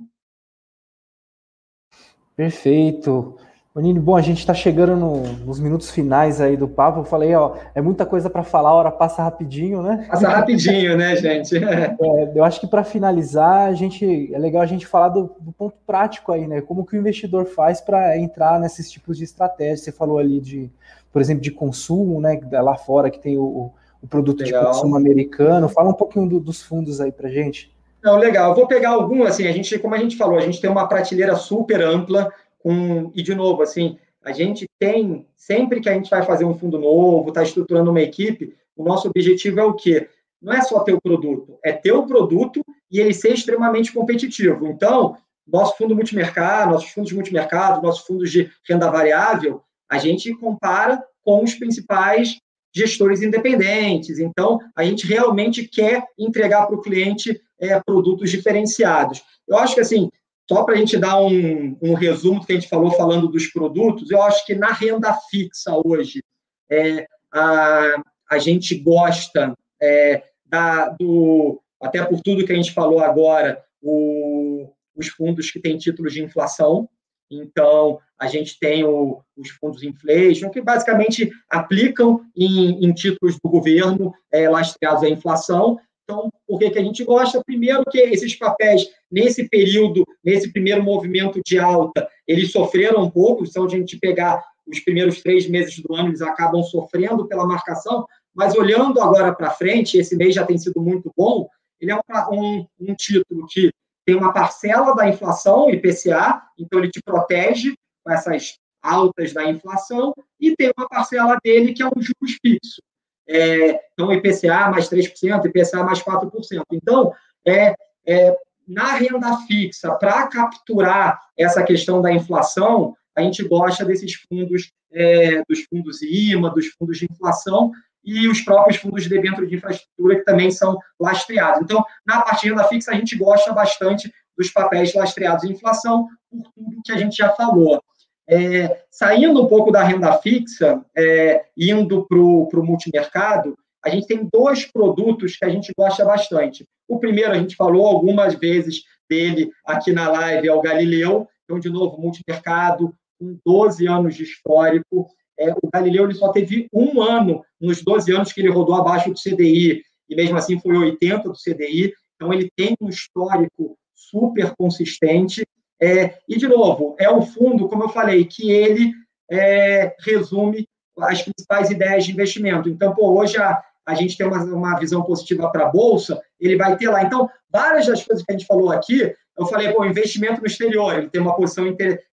Perfeito. 2.35 3.39
Nini, 3.81 4.01
bom, 4.01 4.17
a 4.17 4.23
gente 4.23 4.39
está 4.39 4.55
chegando 4.55 4.97
no, 4.97 5.23
nos 5.45 5.61
minutos 5.61 5.91
finais 5.91 6.41
aí 6.41 6.57
do 6.57 6.67
papo. 6.67 7.01
Eu 7.01 7.05
falei, 7.05 7.35
ó, 7.35 7.57
é 7.75 7.81
muita 7.81 8.07
coisa 8.07 8.31
para 8.31 8.43
falar, 8.43 8.71
a 8.71 8.75
hora 8.75 8.91
passa 8.91 9.23
rapidinho, 9.23 9.83
né? 9.83 10.07
Passa 10.09 10.29
rapidinho, 10.29 10.97
né, 10.97 11.17
gente? 11.17 11.57
É, 12.07 12.33
eu 12.35 12.45
acho 12.45 12.61
que 12.61 12.67
para 12.67 12.85
finalizar, 12.85 13.69
a 13.69 13.73
gente 13.73 14.33
é 14.33 14.39
legal 14.39 14.63
a 14.63 14.67
gente 14.67 14.87
falar 14.87 15.09
do, 15.09 15.31
do, 15.41 15.53
ponto 15.53 15.77
prático 15.87 16.33
aí, 16.33 16.47
né? 16.47 16.61
Como 16.61 16.85
que 16.85 16.97
o 16.97 16.99
investidor 16.99 17.47
faz 17.47 17.81
para 17.81 18.19
entrar 18.19 18.59
nesses 18.61 18.91
tipos 18.91 19.19
de 19.19 19.25
estratégia? 19.25 19.77
Você 19.77 19.93
falou 19.93 20.19
ali 20.19 20.41
de, 20.41 20.71
por 21.13 21.21
exemplo, 21.21 21.43
de 21.43 21.51
consumo, 21.51 22.21
né? 22.21 22.41
Lá 22.53 22.77
fora 22.77 23.11
que 23.11 23.19
tem 23.19 23.37
o, 23.37 23.73
o 24.03 24.07
produto 24.07 24.43
legal. 24.43 24.63
de 24.63 24.69
consumo 24.69 24.97
americano. 24.97 25.69
Fala 25.69 25.91
um 25.91 25.95
pouquinho 25.95 26.29
do, 26.29 26.41
dos 26.41 26.63
fundos 26.63 27.01
aí 27.01 27.13
para 27.13 27.29
gente. 27.29 27.75
Não, 28.03 28.17
legal. 28.17 28.51
Eu 28.51 28.55
vou 28.55 28.67
pegar 28.67 28.91
algum, 28.91 29.25
assim, 29.25 29.47
a 29.49 29.53
gente, 29.53 29.79
como 29.79 29.95
a 29.95 29.99
gente 29.99 30.17
falou, 30.17 30.39
a 30.39 30.43
gente 30.43 30.61
tem 30.61 30.71
uma 30.71 30.87
prateleira 30.87 31.35
super 31.35 31.83
ampla 31.83 32.33
um, 32.69 33.13
e, 33.15 33.23
de 33.23 33.33
novo, 33.33 33.63
assim, 33.63 33.97
a 34.25 34.33
gente 34.33 34.67
tem, 34.77 35.25
sempre 35.37 35.81
que 35.81 35.89
a 35.89 35.95
gente 35.95 36.11
vai 36.11 36.25
fazer 36.25 36.45
um 36.45 36.59
fundo 36.59 36.81
novo, 36.81 37.29
está 37.29 37.41
estruturando 37.45 37.93
uma 37.93 38.01
equipe, 38.01 38.57
o 38.75 38.83
nosso 38.83 39.09
objetivo 39.09 39.61
é 39.61 39.65
o 39.65 39.75
quê? 39.75 40.09
Não 40.43 40.53
é 40.53 40.61
só 40.63 40.81
ter 40.81 40.93
o 40.93 41.01
produto, 41.01 41.61
é 41.65 41.73
ter 41.73 41.93
o 41.93 42.07
produto 42.07 42.61
e 42.91 42.99
ele 42.99 43.15
ser 43.15 43.35
extremamente 43.35 43.93
competitivo. 43.93 44.67
Então, 44.67 45.17
nosso 45.47 45.77
fundo 45.77 45.95
multimercado, 45.95 46.73
nossos 46.73 46.91
fundos 46.91 47.11
de 47.11 47.15
multimercado, 47.15 47.81
nossos 47.81 48.05
fundos 48.05 48.33
de 48.33 48.51
renda 48.69 48.91
variável, 48.91 49.63
a 49.89 49.97
gente 49.97 50.35
compara 50.35 51.01
com 51.23 51.45
os 51.45 51.55
principais 51.55 52.37
gestores 52.75 53.23
independentes. 53.23 54.19
Então, 54.19 54.59
a 54.75 54.85
gente 54.85 55.07
realmente 55.07 55.69
quer 55.69 56.05
entregar 56.19 56.67
para 56.67 56.75
o 56.75 56.83
cliente 56.83 57.41
é, 57.61 57.79
produtos 57.81 58.29
diferenciados. 58.29 59.23
Eu 59.47 59.57
acho 59.57 59.75
que, 59.75 59.81
assim, 59.81 60.11
só 60.49 60.63
para 60.65 60.75
a 60.75 60.77
gente 60.77 60.97
dar 60.97 61.21
um, 61.21 61.77
um, 61.83 61.95
resumo 61.95 62.41
do 62.41 62.47
que 62.47 62.53
a 62.53 62.55
gente 62.55 62.69
falou 62.69 62.93
falando 62.93 63.29
dos 63.29 63.49
produtos, 63.49 64.11
eu 64.11 64.23
acho 64.23 64.47
que 64.47 64.55
na 64.55 64.73
renda 64.73 65.13
fixa 65.29 65.73
hoje, 65.85 66.23
é, 66.71 67.07
a, 67.33 67.97
a 68.31 68.39
gente 68.39 68.77
gosta 68.77 69.55
é, 69.83 70.23
da, 70.45 70.89
do, 70.91 71.61
até 71.81 72.05
por 72.05 72.21
tudo 72.21 72.47
que 72.47 72.53
a 72.53 72.57
gente 72.57 72.73
falou 72.73 73.01
agora, 73.01 73.63
o, 73.83 74.71
os 74.95 75.09
fundos 75.09 75.51
que 75.51 75.61
têm 75.61 75.77
títulos 75.77 76.13
de 76.13 76.23
inflação. 76.23 76.89
Então, 77.31 77.99
a 78.19 78.29
gente 78.29 78.59
tem 78.59 78.85
o, 78.85 79.21
os 79.37 79.51
fundos 79.51 79.83
inflation, 79.83 80.49
que 80.49 80.61
basicamente 80.61 81.31
aplicam 81.51 82.21
em, 82.37 82.85
em 82.85 82.93
títulos 82.93 83.37
do 83.39 83.51
governo 83.51 84.15
é, 84.33 84.49
lastreados 84.49 85.03
à 85.03 85.09
inflação, 85.09 85.79
então, 86.09 86.31
por 86.47 86.61
que, 86.61 86.71
que 86.71 86.79
a 86.79 86.83
gente 86.83 87.05
gosta? 87.05 87.43
Primeiro, 87.45 87.85
que 87.91 87.99
esses 87.99 88.37
papéis, 88.37 88.89
nesse 89.11 89.49
período, 89.49 90.07
nesse 90.25 90.53
primeiro 90.53 90.81
movimento 90.83 91.41
de 91.45 91.59
alta, 91.59 92.09
eles 92.29 92.53
sofreram 92.53 93.03
um 93.03 93.11
pouco. 93.11 93.45
Então, 93.45 93.65
a 93.65 93.69
gente 93.69 93.99
pegar 93.99 94.41
os 94.65 94.79
primeiros 94.79 95.21
três 95.21 95.49
meses 95.49 95.81
do 95.81 95.95
ano, 95.95 96.11
eles 96.11 96.23
acabam 96.23 96.63
sofrendo 96.63 97.27
pela 97.27 97.47
marcação, 97.47 98.07
Mas 98.33 98.55
olhando 98.55 99.01
agora 99.01 99.35
para 99.35 99.51
frente, 99.51 99.97
esse 99.97 100.15
mês 100.15 100.35
já 100.35 100.45
tem 100.45 100.59
sido 100.59 100.81
muito 100.81 101.11
bom, 101.17 101.49
ele 101.81 101.91
é 101.91 101.97
um, 101.97 102.01
um, 102.33 102.67
um 102.81 102.95
título 102.95 103.47
que 103.49 103.73
tem 104.05 104.15
uma 104.15 104.33
parcela 104.33 104.95
da 104.95 105.09
inflação, 105.09 105.71
IPCA, 105.71 106.43
então 106.59 106.79
ele 106.79 106.91
te 106.91 107.01
protege 107.03 107.75
com 108.05 108.13
essas 108.13 108.59
altas 108.83 109.33
da 109.33 109.49
inflação, 109.49 110.15
e 110.39 110.55
tem 110.55 110.71
uma 110.77 110.87
parcela 110.87 111.39
dele 111.43 111.73
que 111.73 111.83
é 111.83 111.87
um 111.87 112.01
juros 112.01 112.39
fixo. 112.43 112.83
É, 113.29 113.81
então, 113.93 114.13
IPCA 114.13 114.71
mais 114.71 114.89
3%, 114.89 115.45
IPCA 115.45 115.83
mais 115.83 116.01
4%. 116.01 116.63
Então, 116.73 117.13
é, 117.47 117.75
é 118.07 118.37
na 118.67 118.95
renda 118.95 119.37
fixa, 119.47 119.93
para 119.95 120.27
capturar 120.27 121.21
essa 121.39 121.63
questão 121.63 122.03
da 122.03 122.13
inflação, 122.13 122.97
a 123.17 123.23
gente 123.23 123.47
gosta 123.47 123.85
desses 123.85 124.15
fundos, 124.15 124.73
é, 124.93 125.43
dos 125.49 125.63
fundos 125.65 126.03
IMA, 126.03 126.51
dos 126.51 126.67
fundos 126.69 126.99
de 126.99 127.07
inflação, 127.11 127.71
e 128.05 128.29
os 128.29 128.41
próprios 128.41 128.77
fundos 128.77 129.05
de 129.05 129.09
debênture 129.09 129.47
de 129.47 129.57
infraestrutura, 129.57 130.17
que 130.17 130.25
também 130.25 130.51
são 130.51 130.79
lastreados. 130.99 131.63
Então, 131.63 131.85
na 132.05 132.23
parte 132.23 132.43
de 132.43 132.51
renda 132.51 132.65
fixa, 132.65 132.93
a 132.93 132.95
gente 132.95 133.17
gosta 133.17 133.53
bastante 133.53 134.13
dos 134.37 134.51
papéis 134.51 134.95
lastreados 134.95 135.45
em 135.45 135.53
inflação, 135.53 136.09
por 136.31 136.43
tudo 136.53 136.83
que 136.85 136.93
a 136.93 136.97
gente 136.97 137.17
já 137.17 137.31
falou. 137.31 137.83
É, 138.29 138.83
saindo 138.91 139.43
um 139.43 139.47
pouco 139.47 139.71
da 139.71 139.83
renda 139.85 140.13
fixa, 140.19 140.85
é, 140.97 141.45
indo 141.57 142.07
para 142.07 142.19
o 142.19 142.65
multimercado, 142.65 143.57
a 143.85 143.89
gente 143.89 144.07
tem 144.07 144.29
dois 144.33 144.65
produtos 144.65 145.37
que 145.37 145.45
a 145.45 145.49
gente 145.49 145.73
gosta 145.77 146.05
bastante. 146.05 146.67
O 146.89 146.99
primeiro, 146.99 147.33
a 147.33 147.39
gente 147.39 147.55
falou 147.55 147.87
algumas 147.87 148.35
vezes 148.35 148.83
dele 149.09 149.51
aqui 149.65 149.93
na 149.93 150.11
live, 150.11 150.49
é 150.49 150.53
o 150.53 150.61
Galileu. 150.61 151.29
Então, 151.45 151.61
de 151.61 151.71
novo, 151.71 152.01
multimercado, 152.01 152.93
com 153.19 153.39
12 153.47 153.87
anos 153.87 154.17
de 154.17 154.25
histórico. 154.25 155.07
É, 155.39 155.53
o 155.53 155.71
Galileu 155.73 156.05
ele 156.05 156.15
só 156.15 156.33
teve 156.33 156.69
um 156.73 157.01
ano 157.01 157.45
nos 157.61 157.83
12 157.83 158.13
anos 158.13 158.33
que 158.33 158.41
ele 158.41 158.51
rodou 158.51 158.75
abaixo 158.75 159.11
do 159.11 159.21
CDI, 159.21 159.83
e 160.09 160.17
mesmo 160.17 160.37
assim 160.37 160.59
foi 160.59 160.77
80 160.77 161.29
do 161.29 161.35
CDI. 161.35 161.93
Então, 162.17 162.33
ele 162.33 162.51
tem 162.57 162.75
um 162.81 162.89
histórico 162.89 163.79
super 163.95 164.53
consistente. 164.57 165.47
É, 165.81 166.15
e, 166.29 166.37
de 166.37 166.49
novo, 166.49 166.97
é 166.99 167.11
o 167.11 167.23
fundo, 167.23 167.69
como 167.69 167.85
eu 167.85 167.89
falei, 167.89 168.25
que 168.25 168.51
ele 168.51 168.93
é, 169.31 169.95
resume 170.01 170.67
as 170.99 171.23
principais 171.23 171.71
ideias 171.71 172.05
de 172.05 172.13
investimento. 172.13 172.69
Então, 172.69 172.95
pô, 172.95 173.19
hoje 173.19 173.37
a, 173.37 173.63
a 173.85 173.95
gente 173.95 174.17
tem 174.17 174.27
uma, 174.27 174.43
uma 174.45 174.79
visão 174.79 175.03
positiva 175.03 175.51
para 175.51 175.67
a 175.67 175.71
Bolsa, 175.71 176.21
ele 176.41 176.57
vai 176.57 176.77
ter 176.77 176.89
lá. 176.89 177.03
Então, 177.03 177.29
várias 177.51 177.87
das 177.87 178.03
coisas 178.03 178.25
que 178.25 178.33
a 178.33 178.37
gente 178.37 178.47
falou 178.47 178.71
aqui, 178.71 179.15
eu 179.39 179.47
falei, 179.47 179.71
pô, 179.73 179.85
investimento 179.85 180.41
no 180.41 180.47
exterior, 180.47 180.97
ele 180.97 181.11
tem 181.11 181.21
uma 181.21 181.37
posição 181.37 181.67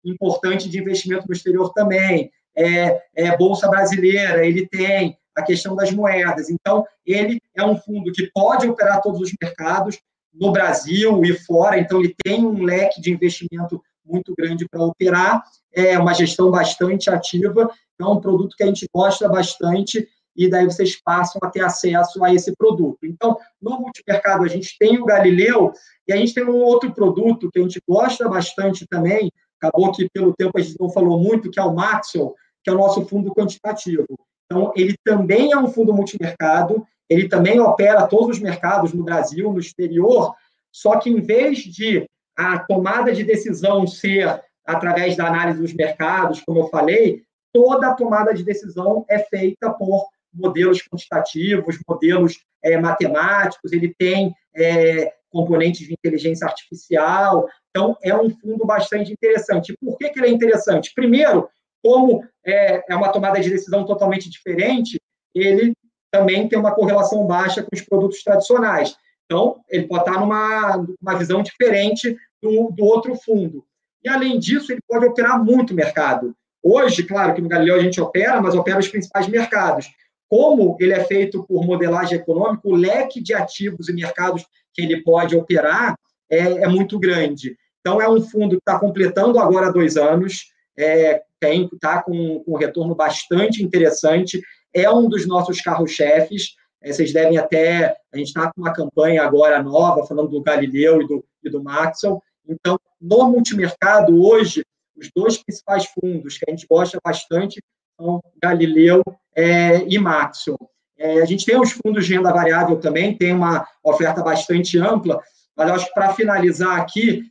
importante 0.03 0.69
de 0.69 0.79
investimento 0.79 1.25
no 1.27 1.33
exterior 1.33 1.71
também 1.71 2.29
é, 2.55 3.01
é, 3.15 3.37
Bolsa 3.37 3.67
Brasileira, 3.67 4.45
ele 4.45 4.67
tem 4.67 5.17
a 5.35 5.41
questão 5.41 5.75
das 5.75 5.91
moedas. 5.91 6.49
Então, 6.49 6.85
ele 7.05 7.41
é 7.55 7.65
um 7.65 7.75
fundo 7.75 8.11
que 8.11 8.29
pode 8.33 8.67
operar 8.67 9.01
todos 9.01 9.19
os 9.19 9.33
mercados 9.41 9.99
no 10.33 10.51
Brasil 10.51 11.23
e 11.23 11.33
fora, 11.33 11.79
então 11.79 11.99
ele 11.99 12.15
tem 12.23 12.45
um 12.45 12.63
leque 12.63 12.99
de 12.99 13.11
investimento 13.11 13.81
muito 14.05 14.33
grande 14.37 14.67
para 14.67 14.83
operar, 14.83 15.43
é 15.71 15.97
uma 15.97 16.13
gestão 16.13 16.51
bastante 16.51 17.09
ativa, 17.09 17.69
é 17.99 18.05
um 18.05 18.19
produto 18.19 18.55
que 18.55 18.63
a 18.63 18.67
gente 18.67 18.87
gosta 18.93 19.29
bastante 19.29 20.07
e 20.35 20.49
daí 20.49 20.65
vocês 20.65 20.99
passam 21.01 21.39
a 21.43 21.49
ter 21.49 21.61
acesso 21.61 22.23
a 22.23 22.33
esse 22.33 22.55
produto. 22.55 22.99
Então, 23.03 23.37
no 23.61 23.79
multimercado 23.79 24.43
a 24.43 24.47
gente 24.47 24.75
tem 24.79 24.99
o 24.99 25.05
Galileu 25.05 25.71
e 26.07 26.13
a 26.13 26.17
gente 26.17 26.33
tem 26.33 26.43
um 26.43 26.57
outro 26.57 26.91
produto 26.91 27.49
que 27.51 27.59
a 27.59 27.61
gente 27.61 27.81
gosta 27.87 28.27
bastante 28.27 28.85
também, 28.87 29.31
acabou 29.61 29.91
que 29.91 30.09
pelo 30.09 30.33
tempo 30.33 30.57
a 30.57 30.61
gente 30.61 30.77
não 30.79 30.89
falou 30.89 31.19
muito, 31.19 31.49
que 31.49 31.59
é 31.59 31.63
o 31.63 31.73
Maxwell, 31.73 32.35
que 32.63 32.69
é 32.69 32.73
o 32.73 32.77
nosso 32.77 33.05
fundo 33.05 33.33
quantitativo. 33.33 34.05
Então, 34.45 34.71
ele 34.75 34.95
também 35.03 35.51
é 35.51 35.57
um 35.57 35.67
fundo 35.67 35.93
multimercado, 35.93 36.85
ele 37.13 37.29
também 37.29 37.59
opera 37.59 38.07
todos 38.07 38.37
os 38.37 38.39
mercados 38.39 38.93
no 38.93 39.03
Brasil, 39.03 39.51
no 39.51 39.59
exterior, 39.59 40.33
só 40.71 40.97
que 40.97 41.09
em 41.09 41.21
vez 41.21 41.59
de 41.59 42.05
a 42.35 42.59
tomada 42.59 43.13
de 43.13 43.23
decisão 43.23 43.85
ser 43.85 44.41
através 44.65 45.15
da 45.15 45.27
análise 45.27 45.59
dos 45.59 45.73
mercados, 45.73 46.41
como 46.41 46.61
eu 46.61 46.67
falei, 46.67 47.23
toda 47.53 47.89
a 47.89 47.93
tomada 47.93 48.33
de 48.33 48.43
decisão 48.43 49.05
é 49.09 49.19
feita 49.19 49.69
por 49.71 50.07
modelos 50.33 50.81
quantitativos, 50.81 51.77
modelos 51.87 52.39
é, 52.63 52.77
matemáticos, 52.77 53.71
ele 53.71 53.93
tem 53.97 54.33
é, 54.55 55.13
componentes 55.29 55.85
de 55.85 55.93
inteligência 55.93 56.47
artificial, 56.47 57.47
então 57.69 57.95
é 58.01 58.15
um 58.15 58.29
fundo 58.29 58.65
bastante 58.65 59.11
interessante. 59.11 59.75
Por 59.79 59.97
que, 59.97 60.09
que 60.09 60.19
ele 60.19 60.27
é 60.27 60.31
interessante? 60.31 60.91
Primeiro, 60.95 61.49
como 61.83 62.23
é, 62.45 62.83
é 62.91 62.95
uma 62.95 63.11
tomada 63.11 63.39
de 63.39 63.49
decisão 63.49 63.85
totalmente 63.85 64.29
diferente, 64.29 64.99
ele 65.35 65.73
também 66.13 66.47
tem 66.47 66.59
uma 66.59 66.75
correlação 66.75 67.25
baixa 67.25 67.63
com 67.63 67.69
os 67.73 67.81
produtos 67.81 68.21
tradicionais. 68.21 68.95
Então, 69.25 69.61
ele 69.67 69.87
pode 69.87 70.07
estar 70.07 70.19
numa 70.19 70.85
uma 71.01 71.17
visão 71.17 71.41
diferente 71.41 72.15
do, 72.39 72.69
do 72.71 72.85
outro 72.85 73.15
fundo. 73.15 73.65
E, 74.03 74.07
além 74.07 74.37
disso, 74.37 74.71
ele 74.71 74.81
pode 74.87 75.07
operar 75.07 75.43
muito 75.43 75.73
mercado. 75.73 76.35
Hoje, 76.61 77.01
claro 77.01 77.33
que 77.33 77.41
no 77.41 77.49
Galileu 77.49 77.75
a 77.75 77.79
gente 77.79 77.99
opera, 77.99 78.39
mas 78.39 78.53
opera 78.53 78.79
os 78.79 78.87
principais 78.87 79.27
mercados. 79.27 79.87
Como 80.29 80.77
ele 80.79 80.93
é 80.93 81.03
feito 81.03 81.43
por 81.47 81.65
modelagem 81.65 82.19
econômica, 82.19 82.61
o 82.63 82.75
leque 82.75 83.19
de 83.19 83.33
ativos 83.33 83.89
e 83.89 83.93
mercados 83.93 84.45
que 84.71 84.83
ele 84.83 85.01
pode 85.01 85.35
operar 85.35 85.97
é, 86.29 86.37
é 86.37 86.67
muito 86.67 86.99
grande. 86.99 87.57
Então, 87.79 87.99
é 87.99 88.07
um 88.07 88.21
fundo 88.21 88.57
que 88.57 88.61
está 88.69 88.77
completando 88.77 89.39
agora 89.39 89.73
dois 89.73 89.97
anos, 89.97 90.51
é, 90.77 91.23
tem 91.39 91.67
está 91.73 92.03
com, 92.03 92.43
com 92.43 92.51
um 92.51 92.57
retorno 92.57 92.93
bastante 92.93 93.63
interessante, 93.63 94.41
é 94.73 94.89
um 94.89 95.07
dos 95.07 95.27
nossos 95.27 95.61
carros-chefes. 95.61 96.55
É, 96.81 96.91
vocês 96.91 97.13
devem 97.13 97.37
até. 97.37 97.95
A 98.13 98.17
gente 98.17 98.27
está 98.27 98.51
com 98.51 98.61
uma 98.61 98.73
campanha 98.73 99.23
agora 99.23 99.61
nova, 99.61 100.05
falando 100.05 100.29
do 100.29 100.41
Galileu 100.41 101.01
e 101.01 101.07
do, 101.07 101.25
e 101.43 101.49
do 101.49 101.63
Maxwell. 101.63 102.21
Então, 102.47 102.77
no 102.99 103.29
multimercado, 103.29 104.21
hoje, 104.21 104.63
os 104.95 105.09
dois 105.15 105.37
principais 105.37 105.85
fundos 105.85 106.37
que 106.37 106.45
a 106.47 106.51
gente 106.51 106.67
gosta 106.67 106.99
bastante 107.03 107.61
são 107.99 108.21
Galileu 108.41 109.01
é, 109.35 109.85
e 109.87 109.97
Maxwell. 109.97 110.57
É, 110.97 111.21
a 111.21 111.25
gente 111.25 111.45
tem 111.45 111.59
os 111.59 111.71
fundos 111.71 112.05
de 112.05 112.13
renda 112.13 112.31
variável 112.31 112.79
também, 112.79 113.17
tem 113.17 113.33
uma 113.33 113.65
oferta 113.83 114.21
bastante 114.21 114.77
ampla, 114.77 115.21
mas 115.55 115.69
acho 115.71 115.87
que 115.87 115.93
para 115.93 116.13
finalizar 116.13 116.79
aqui, 116.79 117.23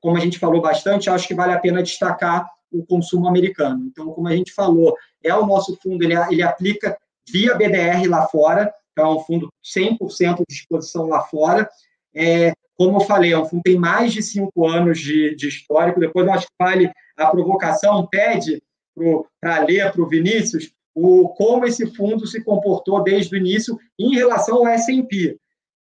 como 0.00 0.16
a 0.16 0.20
gente 0.20 0.38
falou 0.38 0.60
bastante, 0.60 1.10
acho 1.10 1.26
que 1.26 1.34
vale 1.34 1.52
a 1.52 1.58
pena 1.58 1.82
destacar 1.82 2.46
o 2.70 2.84
consumo 2.84 3.28
americano. 3.28 3.86
Então, 3.86 4.12
como 4.12 4.28
a 4.28 4.36
gente 4.36 4.52
falou, 4.52 4.94
é 5.22 5.34
o 5.34 5.46
nosso 5.46 5.76
fundo, 5.82 6.02
ele, 6.04 6.14
ele 6.30 6.42
aplica 6.42 6.96
via 7.30 7.54
BDR 7.54 8.08
lá 8.08 8.26
fora, 8.28 8.72
então 8.92 9.12
é 9.12 9.14
um 9.14 9.20
fundo 9.20 9.48
100% 9.64 10.44
de 10.48 10.54
exposição 10.54 11.06
lá 11.06 11.22
fora. 11.22 11.68
É, 12.14 12.52
como 12.76 12.98
eu 12.98 13.00
falei, 13.00 13.32
é 13.32 13.38
um 13.38 13.44
fundo 13.44 13.62
que 13.62 13.70
tem 13.70 13.78
mais 13.78 14.12
de 14.12 14.22
cinco 14.22 14.66
anos 14.66 15.00
de, 15.00 15.34
de 15.34 15.48
histórico. 15.48 16.00
Depois, 16.00 16.26
eu 16.26 16.32
acho 16.32 16.46
que 16.46 16.52
vale 16.58 16.90
a 17.16 17.26
provocação, 17.26 18.06
pede 18.06 18.62
para 19.40 19.64
ler 19.64 19.92
para 19.92 20.02
o 20.02 20.08
Vinícius 20.08 20.72
o, 20.94 21.28
como 21.28 21.64
esse 21.64 21.86
fundo 21.94 22.26
se 22.26 22.42
comportou 22.42 23.02
desde 23.02 23.34
o 23.34 23.38
início 23.38 23.78
em 23.98 24.14
relação 24.14 24.58
ao 24.58 24.68
S&P. 24.68 25.36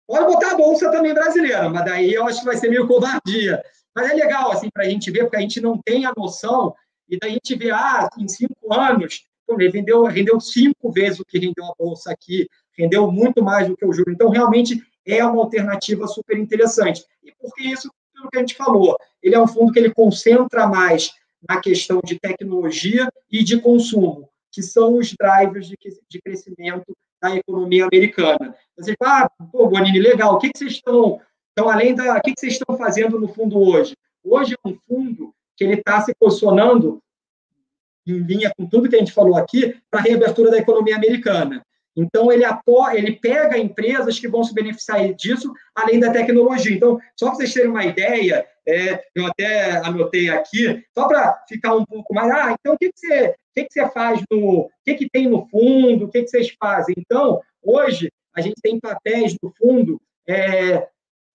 Pode 0.08 0.26
botar 0.26 0.52
a 0.52 0.58
bolsa 0.58 0.92
também 0.92 1.14
brasileira, 1.14 1.70
mas 1.70 1.86
daí 1.86 2.14
eu 2.14 2.26
acho 2.26 2.40
que 2.40 2.46
vai 2.46 2.58
ser 2.58 2.70
meio 2.70 2.88
covardia. 2.88 3.62
Mas 3.96 4.12
é 4.12 4.14
legal, 4.14 4.52
assim, 4.52 4.70
para 4.72 4.84
a 4.86 4.90
gente 4.90 5.10
ver, 5.12 5.22
porque 5.22 5.38
a 5.38 5.42
gente 5.42 5.60
não 5.62 5.80
tem 5.84 6.06
a 6.06 6.14
noção, 6.16 6.74
e 7.10 7.18
daí 7.18 7.32
a 7.32 7.34
gente 7.34 7.56
vê, 7.56 7.72
ah, 7.72 8.10
em 8.18 8.28
cinco 8.28 8.74
anos, 8.74 9.26
ele 9.50 9.70
vendeu, 9.70 10.04
rendeu 10.04 10.40
cinco 10.40 10.92
vezes 10.92 11.20
o 11.20 11.26
que 11.26 11.40
rendeu 11.40 11.66
a 11.66 11.74
Bolsa 11.78 12.12
aqui, 12.12 12.48
rendeu 12.78 13.12
muito 13.12 13.44
mais 13.44 13.68
do 13.68 13.76
que 13.76 13.86
o 13.86 13.92
juro. 13.92 14.12
Então, 14.12 14.30
realmente, 14.30 14.82
é 15.06 15.26
uma 15.26 15.42
alternativa 15.42 16.08
super 16.08 16.38
interessante. 16.38 17.04
E 17.24 17.32
por 17.32 17.54
que 17.56 17.68
isso? 17.68 17.92
Pelo 18.14 18.30
que 18.30 18.38
a 18.38 18.42
gente 18.42 18.56
falou, 18.56 18.96
ele 19.24 19.34
é 19.34 19.42
um 19.42 19.48
fundo 19.48 19.72
que 19.72 19.80
ele 19.80 19.94
concentra 19.94 20.68
mais 20.68 21.12
na 21.48 21.60
questão 21.60 22.00
de 22.04 22.20
tecnologia 22.20 23.10
e 23.32 23.44
de 23.44 23.60
consumo, 23.60 24.30
que 24.52 24.62
são 24.62 24.98
os 24.98 25.16
drivers 25.18 25.68
de, 25.68 25.78
de 26.08 26.22
crescimento 26.22 26.96
da 27.22 27.36
economia 27.36 27.86
americana. 27.86 28.56
Você 28.78 28.94
fala, 28.98 29.26
ah, 29.26 29.46
pô, 29.52 29.68
Bonini, 29.68 30.00
legal, 30.00 30.36
o 30.36 30.38
que, 30.38 30.52
que 30.52 30.60
vocês 30.60 30.74
estão 30.74 31.20
então, 31.60 31.70
além 31.70 31.94
da. 31.94 32.18
O 32.18 32.22
que 32.22 32.34
vocês 32.38 32.54
estão 32.54 32.78
fazendo 32.78 33.20
no 33.20 33.28
fundo 33.28 33.60
hoje? 33.60 33.94
Hoje 34.24 34.54
é 34.54 34.68
um 34.68 34.78
fundo 34.88 35.34
que 35.60 35.66
ele 35.66 35.74
está 35.74 36.00
se 36.00 36.14
posicionando 36.18 37.04
em 38.08 38.20
linha 38.20 38.50
com 38.58 38.66
tudo 38.66 38.88
que 38.88 38.96
a 38.96 39.00
gente 39.00 39.12
falou 39.12 39.36
aqui 39.36 39.76
para 39.92 40.00
a 40.00 40.04
reabertura 40.04 40.50
da 40.50 40.58
economia 40.58 40.96
americana. 40.96 41.62
Então, 41.98 42.32
ele, 42.32 42.46
apoia, 42.46 42.98
ele 42.98 43.12
pega 43.12 43.58
empresas 43.58 44.18
que 44.18 44.28
vão 44.28 44.42
se 44.42 44.54
beneficiar 44.54 45.14
disso, 45.14 45.52
além 45.76 46.00
da 46.00 46.14
tecnologia. 46.14 46.74
Então, 46.74 46.98
só 47.14 47.28
para 47.28 47.36
vocês 47.36 47.54
terem 47.54 47.70
uma 47.70 47.84
ideia, 47.84 48.48
é, 48.66 49.04
eu 49.14 49.26
até 49.26 49.72
anotei 49.80 50.30
aqui, 50.30 50.82
só 50.98 51.10
para 51.10 51.44
ficar 51.50 51.76
um 51.76 51.84
pouco 51.84 52.14
mais. 52.14 52.32
Ah, 52.32 52.56
então 52.58 52.76
o 52.76 52.78
que, 52.78 52.90
que, 52.90 53.00
você, 53.00 53.28
o 53.28 53.34
que, 53.54 53.66
que 53.66 53.74
você 53.74 53.90
faz 53.90 54.22
no. 54.32 54.60
O 54.62 54.72
que, 54.86 54.96
que 54.96 55.10
tem 55.10 55.28
no 55.28 55.46
fundo? 55.50 56.06
O 56.06 56.10
que, 56.10 56.22
que 56.22 56.30
vocês 56.30 56.56
fazem? 56.58 56.96
Então, 56.98 57.42
hoje, 57.62 58.10
a 58.34 58.40
gente 58.40 58.62
tem 58.62 58.80
papéis 58.80 59.36
no 59.44 59.52
fundo 59.58 60.00
é, 60.26 60.88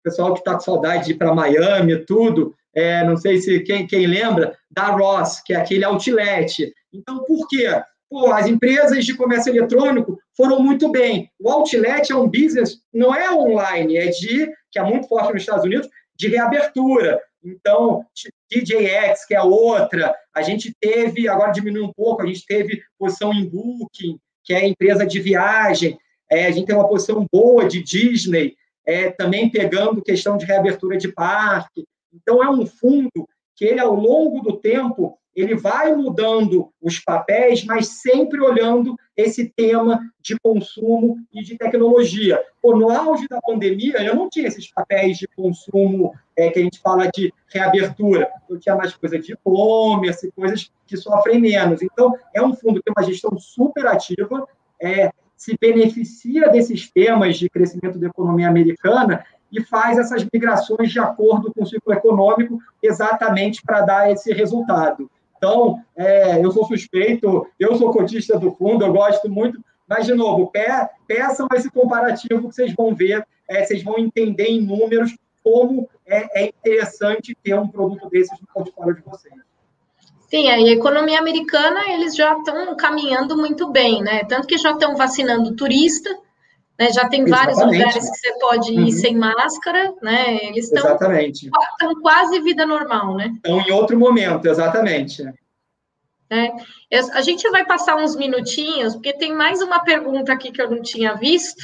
pessoal 0.04 0.34
que 0.34 0.42
está 0.42 0.54
com 0.54 0.60
saudade 0.60 1.06
de 1.06 1.12
ir 1.14 1.16
para 1.16 1.34
Miami, 1.34 2.06
tudo, 2.06 2.54
é, 2.76 3.04
não 3.04 3.18
sei 3.18 3.38
se 3.42 3.60
quem, 3.62 3.86
quem 3.86 4.08
lembra, 4.08 4.58
da 4.70 4.88
Ross, 4.88 5.42
que 5.44 5.54
é 5.54 5.58
aquele 5.58 5.84
outlet. 5.84 6.74
Então, 6.94 7.24
por 7.26 7.48
quê? 7.48 7.68
pô, 8.12 8.30
as 8.34 8.46
empresas 8.46 9.06
de 9.06 9.16
comércio 9.16 9.56
eletrônico 9.56 10.20
foram 10.36 10.62
muito 10.62 10.92
bem. 10.92 11.32
O 11.40 11.50
outlet 11.50 12.12
é 12.12 12.16
um 12.16 12.28
business, 12.28 12.78
não 12.94 13.16
é 13.16 13.32
online, 13.32 13.96
é 13.96 14.08
de, 14.08 14.52
que 14.70 14.78
é 14.78 14.84
muito 14.84 15.08
forte 15.08 15.32
nos 15.32 15.44
Estados 15.44 15.64
Unidos, 15.64 15.88
de 16.14 16.28
reabertura. 16.28 17.22
Então, 17.42 18.06
DJX, 18.52 19.26
que 19.26 19.34
é 19.34 19.42
outra, 19.42 20.14
a 20.36 20.42
gente 20.42 20.76
teve, 20.80 21.30
agora 21.30 21.54
diminuiu 21.54 21.86
um 21.86 21.94
pouco, 21.94 22.22
a 22.22 22.28
gente 22.28 22.46
teve 22.46 22.84
posição 23.00 23.34
em 23.34 23.48
Booking, 23.48 24.20
que 24.44 24.54
é 24.54 24.68
empresa 24.68 25.06
de 25.06 25.20
viagem, 25.22 25.98
é, 26.30 26.48
a 26.48 26.52
gente 26.52 26.68
tem 26.68 26.76
uma 26.76 26.88
posição 26.88 27.26
boa 27.32 27.66
de 27.66 27.82
Disney, 27.82 28.56
é, 28.86 29.10
também 29.10 29.50
pegando 29.50 30.04
questão 30.04 30.38
de 30.38 30.46
reabertura 30.46 30.98
de 30.98 31.08
parque. 31.08 31.86
Então, 32.14 32.44
é 32.44 32.50
um 32.50 32.66
fundo 32.66 33.28
que 33.56 33.66
ele, 33.66 33.80
ao 33.80 33.94
longo 33.94 34.42
do 34.42 34.58
tempo, 34.58 35.18
ele 35.36 35.56
vai 35.56 35.96
mudando 35.96 36.70
os 36.82 37.00
papéis, 37.00 37.64
mas 37.64 38.02
sempre 38.02 38.42
olhando 38.42 38.96
esse 39.16 39.50
tema 39.50 40.00
de 40.20 40.36
consumo 40.42 41.18
e 41.34 41.42
de 41.42 41.58
tecnologia. 41.58 42.42
Pô, 42.62 42.76
no 42.76 42.90
auge 42.90 43.28
da 43.30 43.40
pandemia, 43.42 44.04
eu 44.04 44.16
não 44.16 44.30
tinha 44.30 44.48
esses 44.48 44.70
papéis 44.72 45.18
de 45.18 45.28
consumo 45.28 46.14
é, 46.36 46.50
que 46.50 46.60
a 46.60 46.64
gente 46.64 46.80
fala 46.80 47.08
de 47.08 47.34
reabertura. 47.48 48.30
Eu 48.50 48.60
tinha 48.60 48.76
mais 48.76 48.94
coisa 48.94 49.18
de 49.18 49.34
e-commerce, 49.34 50.32
coisas 50.32 50.72
que 50.86 50.98
sofrem 50.98 51.40
menos. 51.40 51.82
Então, 51.82 52.14
é 52.34 52.42
um 52.42 52.54
fundo 52.54 52.80
que 52.80 52.86
tem 52.86 52.94
uma 52.98 53.08
gestão 53.08 53.38
super 53.38 53.88
ativa, 53.88 54.48
é, 54.82 55.12
se 55.38 55.58
beneficia 55.60 56.50
desses 56.50 56.92
temas 56.92 57.38
de 57.38 57.50
crescimento 57.50 57.98
da 57.98 58.08
economia 58.08 58.48
americana 58.48 59.26
e 59.52 59.62
faz 59.62 59.98
essas 59.98 60.26
migrações 60.32 60.92
de 60.92 61.00
acordo 61.00 61.52
com 61.54 61.64
o 61.64 61.68
ciclo 61.68 61.94
econômico 61.94 62.60
exatamente 62.82 63.62
para 63.62 63.82
dar 63.82 64.12
esse 64.12 64.32
resultado. 64.34 65.10
Então, 65.38 65.82
é, 65.96 66.44
eu 66.44 66.52
sou 66.52 66.66
suspeito, 66.66 67.48
eu 67.60 67.76
sou 67.76 67.92
cotista 67.92 68.38
do 68.38 68.52
fundo, 68.52 68.86
eu 68.86 68.94
gosto 68.94 69.30
muito, 69.30 69.60
mas, 69.88 70.06
de 70.06 70.14
novo, 70.14 70.48
pe 70.48 70.62
peçam 71.08 71.48
esse 71.54 71.70
comparativo 71.70 72.48
que 72.48 72.56
vocês 72.56 72.74
vão 72.74 72.96
ver, 72.96 73.26
é, 73.50 73.66
vocês 73.66 73.84
vão 73.84 73.98
entender 73.98 74.46
em 74.46 74.62
números 74.62 75.18
como 75.44 75.90
é, 76.06 76.44
é 76.44 76.48
interessante 76.48 77.36
ter 77.44 77.56
um 77.56 77.68
produto 77.68 78.08
desses 78.10 78.40
no 78.40 78.48
portfólio 78.54 78.96
de 78.96 79.02
vocês. 79.02 79.34
Sim, 80.30 80.50
a 80.50 80.62
economia 80.62 81.20
americana, 81.20 81.92
eles 81.92 82.16
já 82.16 82.38
estão 82.38 82.74
caminhando 82.78 83.36
muito 83.36 83.70
bem, 83.70 84.02
né? 84.02 84.24
Tanto 84.24 84.48
que 84.48 84.58
já 84.58 84.72
estão 84.72 84.96
vacinando 84.96 85.56
turista, 85.56 86.10
né? 86.82 86.92
já 86.92 87.08
tem 87.08 87.22
Exatamente. 87.22 87.30
vários 87.30 87.60
lugares 87.60 88.10
que 88.10 88.18
você 88.18 88.40
pode 88.40 88.74
ir 88.74 88.80
uhum. 88.80 88.92
sem 88.92 89.16
máscara, 89.16 89.94
né? 90.02 90.38
Eles 90.46 90.72
estão 90.72 90.98
quase 92.02 92.40
vida 92.42 92.66
normal, 92.66 93.16
né? 93.16 93.32
Estão 93.36 93.62
em 93.62 93.72
outro 93.72 93.98
momento, 93.98 94.48
exatamente. 94.48 95.24
É, 96.30 96.48
eu, 96.90 97.12
a 97.14 97.22
gente 97.22 97.48
vai 97.52 97.66
passar 97.66 97.98
uns 97.98 98.16
minutinhos, 98.16 98.96
porque 98.96 99.14
tem 99.14 99.32
mais 99.34 99.62
uma 99.62 99.84
pergunta 99.84 100.34
aqui 100.34 100.52
que 100.52 100.62
eu 100.62 100.72
não 100.72 100.82
tinha 100.82 101.14
visto, 101.14 101.64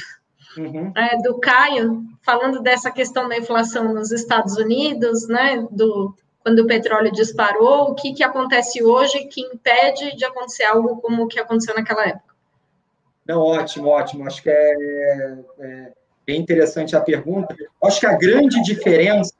uhum. 0.56 0.92
é, 0.94 1.16
do 1.22 1.40
Caio, 1.40 2.04
falando 2.22 2.60
dessa 2.60 2.90
questão 2.90 3.28
da 3.28 3.36
inflação 3.36 3.92
nos 3.92 4.12
Estados 4.12 4.56
Unidos, 4.56 5.26
né? 5.26 5.66
Do, 5.70 6.14
quando 6.44 6.60
o 6.60 6.66
petróleo 6.66 7.10
disparou, 7.10 7.90
o 7.90 7.94
que, 7.94 8.12
que 8.12 8.22
acontece 8.22 8.84
hoje 8.84 9.24
que 9.24 9.40
impede 9.40 10.16
de 10.16 10.24
acontecer 10.24 10.64
algo 10.64 11.00
como 11.00 11.24
o 11.24 11.26
que 11.26 11.40
aconteceu 11.40 11.74
naquela 11.74 12.06
época? 12.06 12.27
Não, 13.28 13.42
ótimo, 13.42 13.88
ótimo. 13.88 14.26
Acho 14.26 14.42
que 14.42 14.48
é, 14.48 15.38
é 15.60 15.92
bem 16.26 16.40
interessante 16.40 16.96
a 16.96 17.00
pergunta. 17.00 17.54
Acho 17.84 18.00
que 18.00 18.06
a 18.06 18.16
grande 18.16 18.62
diferença 18.62 19.34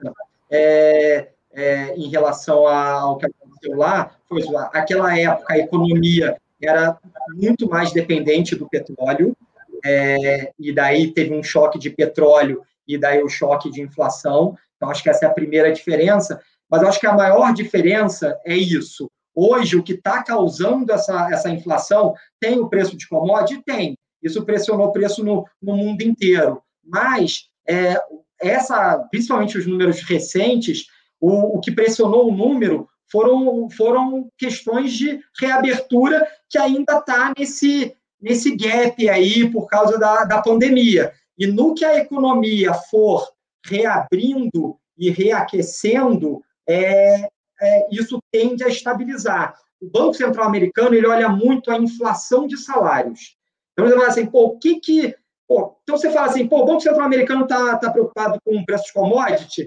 é, 0.51 1.29
é, 1.53 1.95
em 1.97 2.11
relação 2.11 2.67
ao 2.67 3.17
que 3.17 3.27
aconteceu 3.27 3.77
lá 3.77 4.11
foi 4.29 4.43
aquela 4.73 5.19
época 5.19 5.55
a 5.55 5.59
economia 5.59 6.37
era 6.61 6.99
muito 7.35 7.69
mais 7.69 7.93
dependente 7.93 8.55
do 8.55 8.69
petróleo, 8.69 9.37
é, 9.85 10.53
e 10.59 10.73
daí 10.73 11.13
teve 11.13 11.33
um 11.33 11.43
choque 11.43 11.79
de 11.79 11.89
petróleo 11.89 12.63
e 12.87 12.99
daí 12.99 13.23
o 13.23 13.29
choque 13.29 13.71
de 13.71 13.81
inflação. 13.81 14.57
Então, 14.77 14.91
acho 14.91 15.03
que 15.03 15.09
essa 15.09 15.25
é 15.25 15.29
a 15.29 15.33
primeira 15.33 15.73
diferença. 15.73 16.41
Mas 16.69 16.83
acho 16.83 17.01
que 17.01 17.07
a 17.07 17.15
maior 17.15 17.55
diferença 17.55 18.39
é 18.45 18.55
isso. 18.55 19.11
Hoje, 19.41 19.77
o 19.77 19.85
que 19.85 19.93
está 19.93 20.21
causando 20.21 20.93
essa, 20.93 21.29
essa 21.31 21.49
inflação 21.49 22.13
tem 22.41 22.59
o 22.59 22.69
preço 22.69 22.97
de 22.97 23.07
commodity? 23.07 23.63
Tem. 23.63 23.97
Isso 24.21 24.45
pressionou 24.45 24.89
o 24.89 24.93
preço 24.93 25.23
no, 25.23 25.47
no 25.63 25.77
mundo 25.77 26.03
inteiro. 26.03 26.61
Mas, 26.85 27.45
é, 27.69 28.03
essa, 28.41 28.99
principalmente 29.13 29.57
os 29.57 29.65
números 29.65 30.03
recentes, 30.03 30.87
o, 31.21 31.57
o 31.57 31.61
que 31.61 31.71
pressionou 31.71 32.29
o 32.29 32.37
número 32.37 32.89
foram, 33.09 33.71
foram 33.71 34.29
questões 34.37 34.93
de 34.93 35.21
reabertura 35.41 36.27
que 36.51 36.59
ainda 36.59 36.99
está 36.99 37.33
nesse, 37.39 37.95
nesse 38.21 38.57
gap 38.57 39.09
aí 39.09 39.49
por 39.49 39.69
causa 39.69 39.97
da, 40.01 40.25
da 40.25 40.43
pandemia. 40.43 41.13
E 41.39 41.47
no 41.47 41.75
que 41.75 41.85
a 41.85 41.97
economia 41.97 42.75
for 42.75 43.25
reabrindo 43.65 44.77
e 44.99 45.11
reaquecendo, 45.11 46.43
é, 46.69 47.29
é, 47.61 47.89
isso 47.91 48.23
tende 48.31 48.65
a 48.65 48.69
estabilizar. 48.69 49.55
O 49.81 49.89
Banco 49.89 50.15
Central 50.15 50.47
americano 50.47 50.95
ele 50.95 51.07
olha 51.07 51.29
muito 51.29 51.71
a 51.71 51.77
inflação 51.77 52.47
de 52.47 52.57
salários. 52.57 53.37
Então, 53.73 53.87
ele 53.87 53.95
fala 53.95 54.09
assim, 54.09 54.27
pô, 54.27 54.47
o 54.47 54.59
que 54.59 54.81
que... 54.81 55.15
Pô, 55.47 55.77
então, 55.83 55.97
você 55.97 56.11
fala 56.11 56.27
assim, 56.27 56.47
pô, 56.47 56.63
o 56.63 56.67
Banco 56.67 56.81
Central 56.81 57.07
americano 57.07 57.45
está 57.45 57.77
tá 57.77 57.91
preocupado 57.91 58.39
com 58.45 58.57
o 58.57 58.67
preço 58.67 58.87
de 58.87 58.93
commodity? 58.93 59.67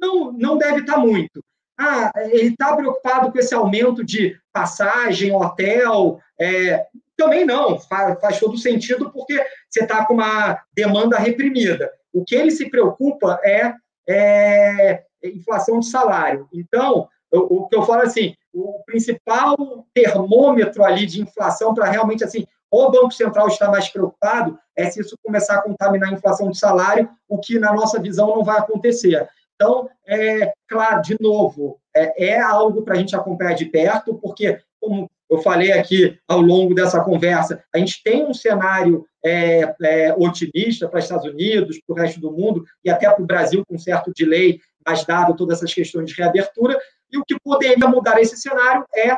Não, 0.00 0.32
não 0.32 0.56
deve 0.56 0.80
estar 0.80 0.94
tá 0.94 0.98
muito. 0.98 1.44
Ah, 1.78 2.10
ele 2.16 2.48
está 2.48 2.76
preocupado 2.76 3.30
com 3.30 3.38
esse 3.38 3.54
aumento 3.54 4.04
de 4.04 4.38
passagem, 4.52 5.34
hotel? 5.34 6.20
É, 6.38 6.86
também 7.16 7.44
não, 7.44 7.78
faz, 7.78 8.18
faz 8.20 8.40
todo 8.40 8.56
sentido 8.56 9.10
porque 9.10 9.34
você 9.68 9.84
está 9.84 10.04
com 10.04 10.14
uma 10.14 10.60
demanda 10.74 11.18
reprimida. 11.18 11.92
O 12.12 12.24
que 12.24 12.34
ele 12.34 12.50
se 12.50 12.68
preocupa 12.68 13.38
é, 13.44 13.74
é 14.08 15.04
inflação 15.24 15.80
de 15.80 15.86
salário. 15.86 16.48
Então, 16.52 17.08
o, 17.32 17.68
que 17.68 17.76
eu 17.76 17.82
falo 17.82 18.02
assim, 18.02 18.34
o 18.52 18.82
principal 18.84 19.56
termômetro 19.94 20.84
ali 20.84 21.06
de 21.06 21.20
inflação 21.20 21.72
para 21.74 21.88
realmente 21.88 22.24
assim, 22.24 22.46
o 22.70 22.90
Banco 22.90 23.12
Central 23.12 23.48
está 23.48 23.68
mais 23.70 23.88
preocupado 23.88 24.58
é 24.76 24.88
se 24.90 25.00
isso 25.00 25.16
começar 25.22 25.56
a 25.56 25.62
contaminar 25.62 26.08
a 26.08 26.12
inflação 26.12 26.50
de 26.50 26.58
salário, 26.58 27.08
o 27.28 27.38
que 27.38 27.58
na 27.58 27.72
nossa 27.72 28.00
visão 28.00 28.28
não 28.28 28.44
vai 28.44 28.58
acontecer. 28.58 29.28
Então, 29.54 29.90
é 30.06 30.52
claro, 30.66 31.02
de 31.02 31.16
novo, 31.20 31.78
é, 31.94 32.30
é 32.30 32.40
algo 32.40 32.82
para 32.82 32.94
a 32.94 32.96
gente 32.96 33.14
acompanhar 33.14 33.54
de 33.54 33.66
perto, 33.66 34.14
porque, 34.14 34.58
como 34.80 35.10
eu 35.28 35.38
falei 35.38 35.72
aqui 35.72 36.18
ao 36.26 36.40
longo 36.40 36.74
dessa 36.74 37.00
conversa, 37.04 37.62
a 37.74 37.78
gente 37.78 38.02
tem 38.02 38.24
um 38.24 38.32
cenário 38.32 39.04
é, 39.24 39.74
é, 39.82 40.14
otimista 40.16 40.88
para 40.88 40.98
os 40.98 41.04
Estados 41.04 41.26
Unidos, 41.26 41.78
para 41.86 41.94
o 41.94 41.96
resto 41.96 42.20
do 42.20 42.32
mundo 42.32 42.64
e 42.82 42.88
até 42.88 43.10
para 43.10 43.22
o 43.22 43.26
Brasil 43.26 43.62
com 43.68 43.78
certo 43.78 44.12
delay 44.16 44.58
mas 44.86 45.04
dado 45.04 45.36
todas 45.36 45.58
essas 45.58 45.72
questões 45.72 46.10
de 46.10 46.14
reabertura, 46.14 46.78
e 47.12 47.18
o 47.18 47.24
que 47.24 47.38
poderia 47.40 47.88
mudar 47.88 48.20
esse 48.20 48.36
cenário 48.36 48.84
é 48.94 49.16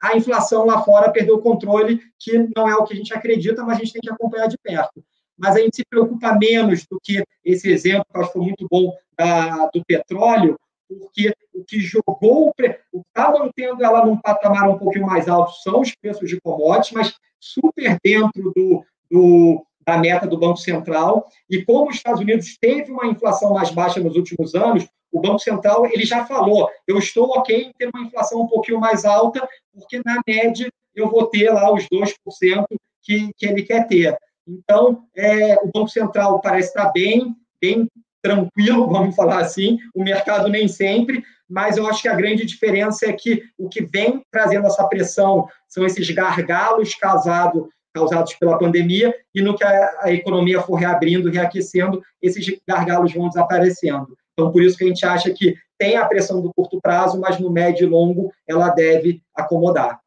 a 0.00 0.16
inflação 0.16 0.64
lá 0.64 0.82
fora 0.82 1.10
perder 1.10 1.32
o 1.32 1.40
controle, 1.40 2.00
que 2.18 2.38
não 2.56 2.68
é 2.68 2.76
o 2.76 2.84
que 2.84 2.94
a 2.94 2.96
gente 2.96 3.12
acredita, 3.12 3.64
mas 3.64 3.76
a 3.76 3.80
gente 3.80 3.92
tem 3.92 4.00
que 4.00 4.10
acompanhar 4.10 4.46
de 4.46 4.56
perto. 4.58 5.02
Mas 5.36 5.56
a 5.56 5.60
gente 5.60 5.76
se 5.76 5.84
preocupa 5.88 6.36
menos 6.38 6.86
do 6.90 6.98
que 7.02 7.22
esse 7.44 7.70
exemplo, 7.70 8.04
que 8.10 8.16
eu 8.16 8.20
acho 8.20 8.32
que 8.32 8.38
foi 8.38 8.46
muito 8.46 8.66
bom, 8.70 8.92
da, 9.16 9.66
do 9.72 9.84
petróleo, 9.84 10.58
porque 10.88 11.34
o 11.54 11.64
que 11.64 11.80
jogou, 11.80 12.48
o 12.48 12.54
que 12.54 12.76
está 13.08 13.30
mantendo 13.32 13.84
ela 13.84 14.04
num 14.06 14.16
patamar 14.16 14.68
um 14.68 14.78
pouquinho 14.78 15.06
mais 15.06 15.28
alto 15.28 15.52
são 15.62 15.80
os 15.80 15.94
preços 15.94 16.28
de 16.28 16.40
commodities, 16.40 16.92
mas 16.92 17.14
super 17.40 17.98
dentro 18.02 18.52
do, 18.54 18.84
do 19.10 19.64
da 19.86 19.96
meta 19.96 20.26
do 20.26 20.38
Banco 20.38 20.58
Central. 20.58 21.26
E 21.48 21.64
como 21.64 21.88
os 21.88 21.96
Estados 21.96 22.20
Unidos 22.20 22.58
teve 22.60 22.92
uma 22.92 23.06
inflação 23.06 23.54
mais 23.54 23.70
baixa 23.70 23.98
nos 23.98 24.16
últimos 24.16 24.54
anos, 24.54 24.86
o 25.12 25.20
Banco 25.20 25.38
Central 25.38 25.86
ele 25.86 26.04
já 26.04 26.24
falou, 26.26 26.68
eu 26.86 26.98
estou 26.98 27.30
ok 27.30 27.64
em 27.64 27.72
ter 27.72 27.90
uma 27.94 28.06
inflação 28.06 28.42
um 28.42 28.46
pouquinho 28.46 28.80
mais 28.80 29.04
alta, 29.04 29.46
porque 29.72 30.00
na 30.04 30.20
média 30.26 30.70
eu 30.94 31.08
vou 31.08 31.26
ter 31.26 31.50
lá 31.50 31.72
os 31.72 31.84
2% 31.84 32.64
que, 33.02 33.30
que 33.36 33.46
ele 33.46 33.62
quer 33.62 33.86
ter. 33.86 34.16
Então, 34.46 35.04
é, 35.16 35.54
o 35.56 35.70
Banco 35.72 35.88
Central 35.88 36.40
parece 36.40 36.68
estar 36.68 36.90
bem, 36.92 37.34
bem 37.60 37.88
tranquilo, 38.22 38.88
vamos 38.90 39.14
falar 39.14 39.40
assim, 39.40 39.78
o 39.94 40.02
mercado 40.02 40.48
nem 40.48 40.66
sempre, 40.68 41.22
mas 41.48 41.76
eu 41.76 41.86
acho 41.86 42.02
que 42.02 42.08
a 42.08 42.14
grande 42.14 42.44
diferença 42.44 43.06
é 43.06 43.12
que 43.12 43.42
o 43.56 43.68
que 43.68 43.82
vem 43.82 44.22
trazendo 44.30 44.66
essa 44.66 44.86
pressão 44.86 45.48
são 45.66 45.86
esses 45.86 46.10
gargalos 46.10 46.94
causados 46.94 47.68
causados 47.98 48.34
pela 48.34 48.58
pandemia, 48.58 49.14
e 49.34 49.40
no 49.40 49.56
que 49.56 49.64
a, 49.64 49.90
a 50.02 50.12
economia 50.12 50.60
for 50.60 50.76
reabrindo, 50.76 51.30
reaquecendo, 51.30 52.02
esses 52.22 52.46
gargalos 52.66 53.12
vão 53.12 53.28
desaparecendo. 53.28 54.16
Então, 54.38 54.52
por 54.52 54.62
isso 54.62 54.78
que 54.78 54.84
a 54.84 54.86
gente 54.86 55.04
acha 55.04 55.32
que 55.32 55.56
tem 55.76 55.96
a 55.96 56.04
pressão 56.04 56.40
do 56.40 56.54
curto 56.54 56.80
prazo, 56.80 57.18
mas 57.18 57.40
no 57.40 57.50
médio 57.50 57.88
e 57.88 57.90
longo 57.90 58.32
ela 58.46 58.68
deve 58.68 59.20
acomodar. 59.34 59.98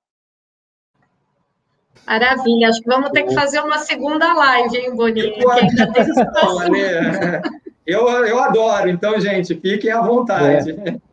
Maravilha, 2.08 2.70
acho 2.70 2.82
que 2.82 2.88
vamos 2.88 3.12
ter 3.12 3.24
que 3.24 3.34
fazer 3.34 3.60
uma 3.60 3.80
segunda 3.80 4.34
live, 4.34 4.78
hein, 4.78 4.96
Boninho? 4.96 5.36
Eu, 7.86 8.08
eu, 8.08 8.26
eu 8.26 8.40
adoro, 8.40 8.90
então, 8.90 9.20
gente, 9.20 9.54
fiquem 9.60 9.92
à 9.92 10.02
vontade. 10.02 10.72
É. 10.72 11.11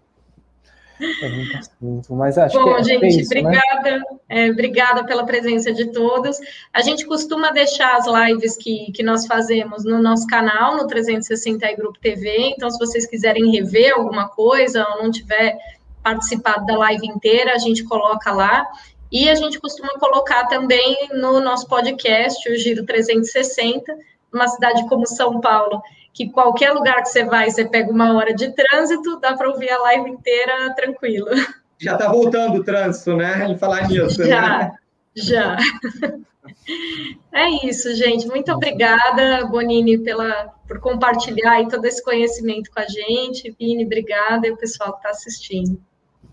É 1.22 1.28
muito 1.28 1.56
assunto, 1.56 2.14
mas 2.14 2.36
acho 2.36 2.58
Bom, 2.58 2.74
que 2.74 2.80
é, 2.80 2.84
gente, 2.84 3.04
é 3.04 3.08
isso, 3.08 3.34
né? 3.34 3.40
obrigada, 3.40 3.98
né? 3.98 4.04
é, 4.28 4.50
obrigada 4.50 5.04
pela 5.04 5.24
presença 5.24 5.72
de 5.72 5.92
todos. 5.92 6.38
A 6.72 6.80
gente 6.80 7.06
costuma 7.06 7.50
deixar 7.50 7.96
as 7.96 8.06
lives 8.06 8.56
que, 8.56 8.90
que 8.92 9.02
nós 9.02 9.26
fazemos 9.26 9.84
no 9.84 10.02
nosso 10.02 10.26
canal, 10.26 10.76
no 10.76 10.86
360 10.86 11.74
Grupo 11.76 11.98
TV, 12.00 12.52
então 12.56 12.70
se 12.70 12.78
vocês 12.78 13.06
quiserem 13.06 13.50
rever 13.50 13.94
alguma 13.94 14.28
coisa 14.28 14.86
ou 14.90 15.02
não 15.02 15.10
tiver 15.10 15.56
participado 16.02 16.66
da 16.66 16.76
live 16.76 17.06
inteira, 17.06 17.54
a 17.54 17.58
gente 17.58 17.84
coloca 17.84 18.32
lá. 18.32 18.66
E 19.10 19.28
a 19.28 19.34
gente 19.34 19.58
costuma 19.58 19.98
colocar 19.98 20.46
também 20.48 21.08
no 21.12 21.40
nosso 21.40 21.66
podcast, 21.66 22.50
o 22.50 22.56
Giro 22.56 22.84
360, 22.84 23.96
numa 24.32 24.48
cidade 24.48 24.86
como 24.86 25.06
São 25.06 25.40
Paulo, 25.40 25.80
que 26.12 26.30
qualquer 26.30 26.72
lugar 26.72 27.02
que 27.02 27.08
você 27.08 27.24
vai, 27.24 27.50
você 27.50 27.64
pega 27.64 27.90
uma 27.90 28.14
hora 28.16 28.34
de 28.34 28.52
trânsito, 28.52 29.18
dá 29.20 29.36
para 29.36 29.48
ouvir 29.48 29.70
a 29.70 29.78
live 29.82 30.10
inteira 30.10 30.74
tranquilo. 30.74 31.28
Já 31.80 31.92
está 31.92 32.10
voltando 32.10 32.58
o 32.58 32.64
trânsito, 32.64 33.16
né? 33.16 33.46
Em 33.48 33.56
falar 33.56 33.88
nisso. 33.88 34.24
Já, 34.24 34.58
né? 34.58 34.72
já. 35.14 35.56
É 37.32 37.66
isso, 37.66 37.94
gente. 37.94 38.26
Muito 38.26 38.52
obrigada, 38.52 39.46
Bonini, 39.46 39.98
pela, 39.98 40.52
por 40.66 40.80
compartilhar 40.80 41.66
todo 41.68 41.84
esse 41.84 42.02
conhecimento 42.02 42.70
com 42.70 42.80
a 42.80 42.86
gente. 42.86 43.54
Vini, 43.58 43.84
obrigada, 43.84 44.46
e 44.46 44.50
o 44.50 44.56
pessoal 44.56 44.92
que 44.92 44.98
está 44.98 45.10
assistindo. 45.10 45.80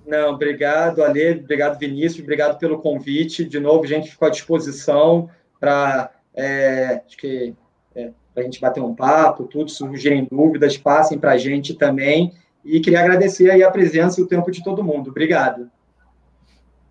Não, 0.06 0.34
obrigado, 0.34 1.04
Ale, 1.04 1.40
obrigado, 1.40 1.80
Vinícius, 1.80 2.22
obrigado 2.22 2.60
pelo 2.60 2.80
convite. 2.80 3.44
De 3.44 3.60
novo, 3.60 3.84
a 3.84 3.88
gente 3.88 4.12
ficou 4.12 4.28
à 4.28 4.32
disposição 4.32 5.30
para 5.60 6.12
é, 6.36 7.02
acho 7.06 7.18
que 7.18 7.56
é, 7.96 8.12
para 8.36 8.44
a 8.44 8.46
gente 8.46 8.60
bater 8.60 8.84
um 8.84 8.94
papo, 8.94 9.46
tudo, 9.46 9.72
surgirem 9.72 10.28
dúvidas, 10.30 10.78
passem 10.78 11.18
para 11.18 11.32
a 11.32 11.38
gente 11.38 11.74
também. 11.74 12.34
E 12.66 12.82
queria 12.82 13.00
agradecer 13.00 13.50
aí 13.50 13.64
a 13.64 13.72
presença 13.72 14.20
e 14.20 14.24
o 14.24 14.28
tempo 14.28 14.52
de 14.52 14.62
todo 14.62 14.84
mundo. 14.84 15.10
Obrigado. 15.10 15.72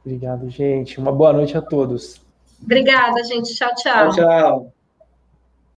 Obrigado, 0.04 0.48
gente. 0.48 0.98
Uma 0.98 1.12
boa 1.12 1.34
noite 1.34 1.56
a 1.56 1.62
todos. 1.62 2.20
Obrigada, 2.62 3.22
gente. 3.24 3.54
Tchau, 3.54 3.74
tchau. 3.74 4.10
Tchau, 4.10 4.14
tchau. 4.14 4.73